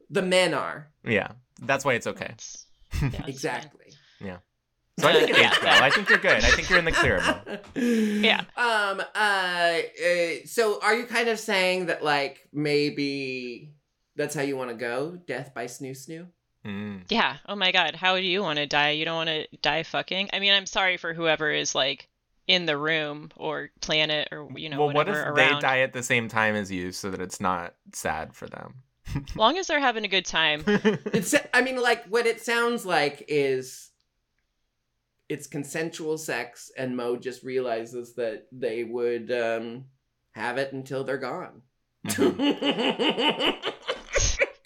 the 0.09 0.21
men 0.21 0.53
are 0.53 0.89
Yeah, 1.03 1.33
that's 1.61 1.83
why 1.83 1.93
it's 1.95 2.07
okay. 2.07 2.25
It's- 2.25 2.65
yeah, 3.01 3.23
it's 3.27 3.41
fine. 3.43 3.69
So 4.99 5.07
I 5.07 5.13
think 5.13 5.29
it 5.29 5.37
aged 5.37 5.61
well. 5.61 5.83
I 5.83 5.89
think 5.91 6.09
you're 6.09 6.17
good. 6.17 6.43
I 6.43 6.49
think 6.49 6.69
you're 6.71 6.79
in 6.79 6.85
the 6.85 6.91
clear, 6.91 7.19
Mo. 7.21 7.57
Yeah. 8.23 8.41
Um. 8.55 8.99
Uh, 9.13 9.13
uh. 9.13 10.45
So, 10.45 10.79
are 10.81 10.95
you 10.95 11.05
kind 11.05 11.27
of 11.27 11.37
saying 11.39 11.85
that, 11.85 12.03
like, 12.03 12.49
maybe 12.51 13.73
that's 14.17 14.35
how 14.35 14.41
you 14.41 14.57
want 14.57 14.71
to 14.71 14.75
go? 14.75 15.17
Death 15.25 15.53
by 15.53 15.65
snu 15.65 15.91
snu. 15.91 16.27
Mm. 16.65 17.03
Yeah. 17.09 17.37
Oh 17.47 17.55
my 17.55 17.71
god. 17.71 17.95
How 17.95 18.17
do 18.17 18.23
you 18.23 18.41
want 18.41 18.57
to 18.59 18.65
die? 18.65 18.89
You 18.91 19.05
don't 19.05 19.15
want 19.15 19.29
to 19.29 19.47
die 19.61 19.83
fucking? 19.83 20.31
I 20.33 20.39
mean, 20.39 20.51
I'm 20.53 20.65
sorry 20.65 20.97
for 20.97 21.13
whoever 21.13 21.49
is 21.51 21.73
like 21.73 22.09
in 22.47 22.65
the 22.65 22.77
room 22.77 23.29
or 23.37 23.69
planet 23.81 24.29
or 24.31 24.49
you 24.55 24.69
know 24.69 24.79
well, 24.79 24.93
what 24.93 25.07
if 25.07 25.15
whatever 25.15 25.35
they 25.35 25.59
die 25.59 25.79
at 25.79 25.93
the 25.93 26.03
same 26.03 26.27
time 26.27 26.55
as 26.55 26.71
you, 26.71 26.91
so 26.91 27.11
that 27.11 27.21
it's 27.21 27.39
not 27.39 27.75
sad 27.93 28.33
for 28.33 28.47
them? 28.47 28.75
As 29.15 29.35
long 29.37 29.57
as 29.57 29.67
they're 29.67 29.79
having 29.79 30.03
a 30.03 30.09
good 30.09 30.25
time. 30.25 30.63
It's. 30.67 31.33
I 31.53 31.61
mean, 31.61 31.81
like, 31.81 32.05
what 32.07 32.25
it 32.25 32.41
sounds 32.41 32.85
like 32.85 33.23
is 33.29 33.91
it's 35.29 35.47
consensual 35.47 36.17
sex, 36.17 36.71
and 36.77 36.97
Mo 36.97 37.15
just 37.15 37.43
realizes 37.43 38.15
that 38.15 38.47
they 38.51 38.83
would 38.83 39.31
um 39.31 39.85
have 40.31 40.57
it 40.57 40.73
until 40.73 41.03
they're 41.03 41.17
gone. 41.17 41.61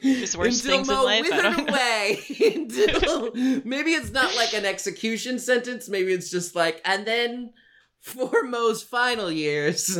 Just 0.01 0.35
worst 0.35 0.65
Until 0.65 0.77
things 0.77 0.89
in 0.89 0.95
Mo 0.95 1.03
life, 1.03 1.25
I 1.31 1.49
withered 1.49 1.69
away. 1.69 2.19
Until 2.55 3.31
maybe 3.63 3.91
it's 3.91 4.11
not 4.11 4.35
like 4.35 4.53
an 4.53 4.65
execution 4.65 5.37
sentence. 5.37 5.87
Maybe 5.89 6.11
it's 6.11 6.31
just 6.31 6.55
like, 6.55 6.81
and 6.85 7.05
then 7.05 7.53
for 7.99 8.43
Mo's 8.43 8.81
final 8.81 9.31
years, 9.31 9.87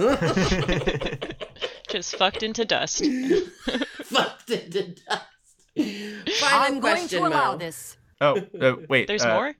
Just 1.90 2.16
fucked 2.16 2.42
into 2.42 2.66
dust. 2.66 3.06
fucked 4.04 4.50
into 4.50 4.96
dust. 4.96 6.40
Final 6.40 6.50
I'm 6.50 6.80
going 6.80 6.96
question, 6.96 7.22
to 7.22 7.28
allow 7.28 7.52
Mo. 7.52 7.58
this. 7.58 7.98
oh, 8.22 8.42
uh, 8.60 8.76
wait. 8.90 9.08
There's 9.08 9.24
uh, 9.24 9.34
more? 9.34 9.54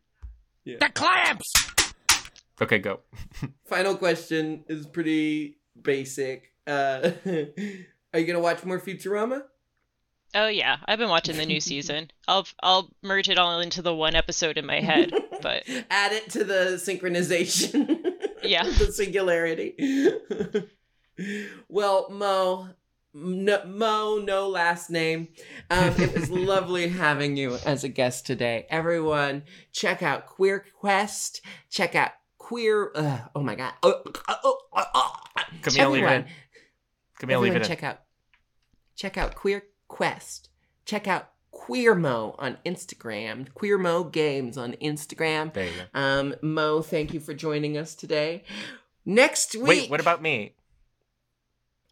The 0.66 0.90
clamps! 0.94 1.54
Okay, 2.62 2.80
go. 2.80 3.02
Final 3.66 3.96
question 3.96 4.64
is 4.68 4.88
pretty 4.88 5.58
basic. 5.80 6.54
Uh, 6.66 7.12
Are 8.14 8.20
you 8.20 8.26
gonna 8.26 8.40
watch 8.40 8.64
more 8.64 8.80
Futurama? 8.80 9.44
Oh 10.34 10.48
yeah, 10.48 10.78
I've 10.86 11.00
been 11.00 11.10
watching 11.10 11.38
the 11.38 11.46
new 11.46 11.60
season. 11.62 12.12
I'll 12.28 12.48
I'll 12.62 12.90
merge 13.02 13.30
it 13.30 13.38
all 13.38 13.60
into 13.60 13.82
the 13.82 13.94
one 13.96 14.16
episode 14.16 14.58
in 14.58 14.66
my 14.66 14.80
head. 14.80 15.12
But 15.42 15.64
add 15.90 16.12
it 16.14 16.30
to 16.32 16.44
the 16.44 16.80
synchronization. 16.84 18.06
Yeah. 18.44 18.64
the 18.64 18.92
singularity. 18.92 19.76
well, 21.70 22.08
Mo, 22.10 22.70
no, 23.14 23.64
Mo, 23.66 24.18
no 24.18 24.50
last 24.50 24.90
name. 24.90 25.28
Um, 25.70 25.94
it 26.00 26.16
was 26.18 26.32
lovely 26.32 26.88
having 26.88 27.38
you 27.38 27.60
as 27.68 27.84
a 27.84 27.88
guest 27.88 28.26
today. 28.26 28.66
Everyone, 28.72 29.44
check 29.72 30.02
out 30.02 30.26
Queer 30.26 30.66
Quest. 30.80 31.42
Check 31.70 31.94
out 31.94 32.14
Queer. 32.40 32.92
Uh, 32.96 33.20
oh 33.36 33.44
my 33.44 33.54
God. 33.54 33.74
Oh, 33.84 34.02
oh, 34.28 34.58
oh. 34.74 35.16
Camille, 35.62 35.92
leave 35.92 36.04
Everyone, 36.04 36.22
it. 36.22 36.28
Camille, 37.20 37.40
leave 37.42 37.50
everyone 37.52 37.62
it. 37.62 37.66
in. 37.66 37.68
check 37.70 37.84
out 37.84 38.00
check 38.96 39.18
out 39.18 39.36
Queer 39.36 39.64
Quest. 39.92 40.48
Check 40.86 41.06
out 41.06 41.32
Queermo 41.54 42.36
on 42.40 42.58
Instagram. 42.66 43.50
Queermo 43.54 44.10
Games 44.10 44.58
on 44.58 44.72
Instagram. 44.82 45.54
There 45.54 45.66
you 45.66 45.72
go. 45.94 46.00
Um, 46.00 46.36
Mo, 46.42 46.82
thank 46.82 47.14
you 47.14 47.20
for 47.20 47.34
joining 47.34 47.78
us 47.78 47.94
today. 47.94 48.44
Next 49.06 49.54
week. 49.54 49.68
Wait, 49.68 49.90
what 49.90 50.00
about 50.00 50.22
me? 50.22 50.56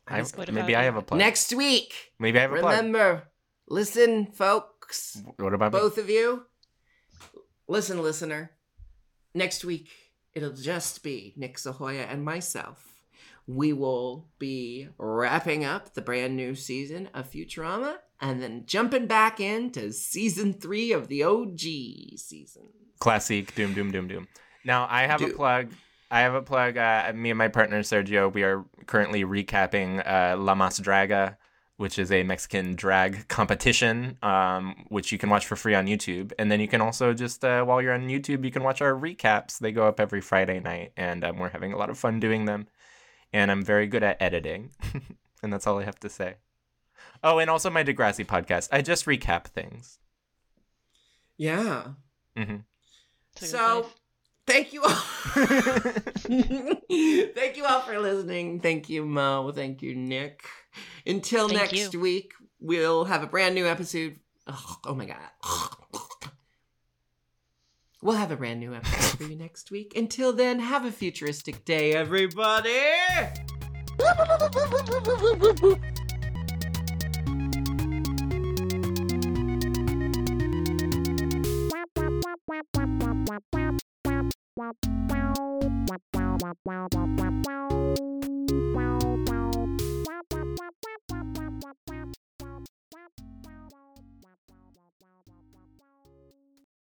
I, 0.07 0.23
maybe 0.49 0.77
I 0.77 0.83
have 0.83 0.95
a 0.95 1.01
plug. 1.01 1.19
next 1.19 1.53
week? 1.53 1.93
Maybe 2.17 2.39
I 2.39 2.43
have 2.43 2.53
a 2.53 2.59
plug. 2.59 2.77
Remember, 2.77 3.23
listen, 3.67 4.27
folks, 4.27 5.21
What 5.37 5.53
about 5.53 5.73
me? 5.73 5.79
both 5.79 5.97
of 5.97 6.09
you. 6.09 6.45
Listen, 7.67 8.01
listener. 8.01 8.51
Next 9.35 9.63
week, 9.65 9.89
it'll 10.33 10.53
just 10.53 11.03
be 11.03 11.33
Nick 11.35 11.57
Sahoyah 11.57 12.11
and 12.11 12.23
myself. 12.23 12.88
We 13.49 13.73
will 13.73 14.27
be 14.37 14.89
wrapping 14.99 15.65
up 15.65 15.95
the 15.95 16.03
brand 16.03 16.37
new 16.37 16.53
season 16.53 17.09
of 17.15 17.31
Futurama 17.31 17.95
and 18.21 18.43
then 18.43 18.67
jumping 18.67 19.07
back 19.07 19.39
into 19.39 19.91
season 19.91 20.53
three 20.53 20.91
of 20.91 21.07
the 21.07 21.23
OG 21.23 21.59
season. 22.17 22.67
Classic 22.99 23.55
Doom 23.55 23.73
Doom 23.73 23.89
Doom 23.89 24.07
Doom. 24.07 24.27
Now 24.63 24.85
I 24.87 25.07
have 25.07 25.23
a 25.23 25.29
plug. 25.29 25.71
I 26.11 26.19
have 26.19 26.35
a 26.35 26.43
plug. 26.43 26.77
Uh, 26.77 27.11
me 27.15 27.31
and 27.31 27.39
my 27.39 27.47
partner 27.47 27.79
Sergio, 27.79 28.31
we 28.31 28.43
are 28.43 28.65
currently 28.85 29.23
recapping 29.23 30.07
uh, 30.07 30.37
La 30.37 30.53
Mas 30.53 30.79
Draga, 30.79 31.37
which 31.77 31.97
is 31.97 32.11
a 32.11 32.21
Mexican 32.21 32.75
drag 32.75 33.27
competition, 33.29 34.19
um, 34.21 34.75
which 34.89 35.11
you 35.11 35.17
can 35.17 35.31
watch 35.31 35.47
for 35.47 35.55
free 35.55 35.73
on 35.73 35.87
YouTube. 35.87 36.33
And 36.37 36.51
then 36.51 36.59
you 36.59 36.67
can 36.67 36.81
also 36.81 37.15
just 37.15 37.43
uh, 37.43 37.63
while 37.63 37.81
you're 37.81 37.95
on 37.95 38.09
YouTube, 38.09 38.45
you 38.45 38.51
can 38.51 38.61
watch 38.61 38.83
our 38.83 38.93
recaps. 38.93 39.57
They 39.57 39.71
go 39.71 39.87
up 39.87 39.99
every 39.99 40.21
Friday 40.21 40.59
night, 40.59 40.91
and 40.95 41.23
um, 41.23 41.39
we're 41.39 41.49
having 41.49 41.73
a 41.73 41.77
lot 41.77 41.89
of 41.89 41.97
fun 41.97 42.19
doing 42.19 42.45
them. 42.45 42.67
And 43.31 43.51
I'm 43.51 43.63
very 43.63 43.85
good 43.87 44.03
at 44.03 44.21
editing, 44.21 44.71
and 45.43 45.53
that's 45.53 45.67
all 45.67 45.79
I 45.79 45.83
have 45.83 45.99
to 45.99 46.09
say. 46.09 46.35
Oh, 47.23 47.37
and 47.39 47.49
also 47.49 47.69
my 47.69 47.83
Degrassi 47.83 48.25
podcast. 48.25 48.69
I 48.71 48.81
just 48.81 49.05
recap 49.05 49.45
things. 49.45 49.99
Yeah. 51.37 51.83
hmm 52.35 52.57
It's 53.33 53.41
a 53.41 53.45
good 53.45 53.49
So, 53.51 53.75
life. 53.77 53.95
thank 54.47 54.73
you 54.73 54.81
all. 54.83 54.89
thank 57.35 57.57
you 57.57 57.65
all 57.65 57.81
for 57.81 57.99
listening. 57.99 58.59
Thank 58.61 58.89
you, 58.89 59.05
Mo. 59.05 59.51
Thank 59.51 59.81
you, 59.81 59.95
Nick. 59.95 60.43
Until 61.05 61.47
Thank 61.49 61.71
next 61.73 61.93
you. 61.93 61.99
week, 61.99 62.33
we'll 62.59 63.05
have 63.05 63.23
a 63.23 63.27
brand 63.27 63.55
new 63.55 63.67
episode. 63.67 64.17
Ugh, 64.47 64.77
oh 64.85 64.95
my 64.95 65.05
God. 65.05 65.99
We'll 68.01 68.15
have 68.15 68.31
a 68.31 68.37
brand 68.37 68.61
new 68.61 68.73
episode 68.73 69.17
for 69.17 69.23
you 69.23 69.35
next 69.35 69.71
week. 69.71 69.93
Until 69.95 70.31
then, 70.31 70.59
have 70.59 70.85
a 70.85 70.91
futuristic 70.91 71.65
day, 71.65 71.93
everybody. 71.93 72.69
Wow. 88.75 88.95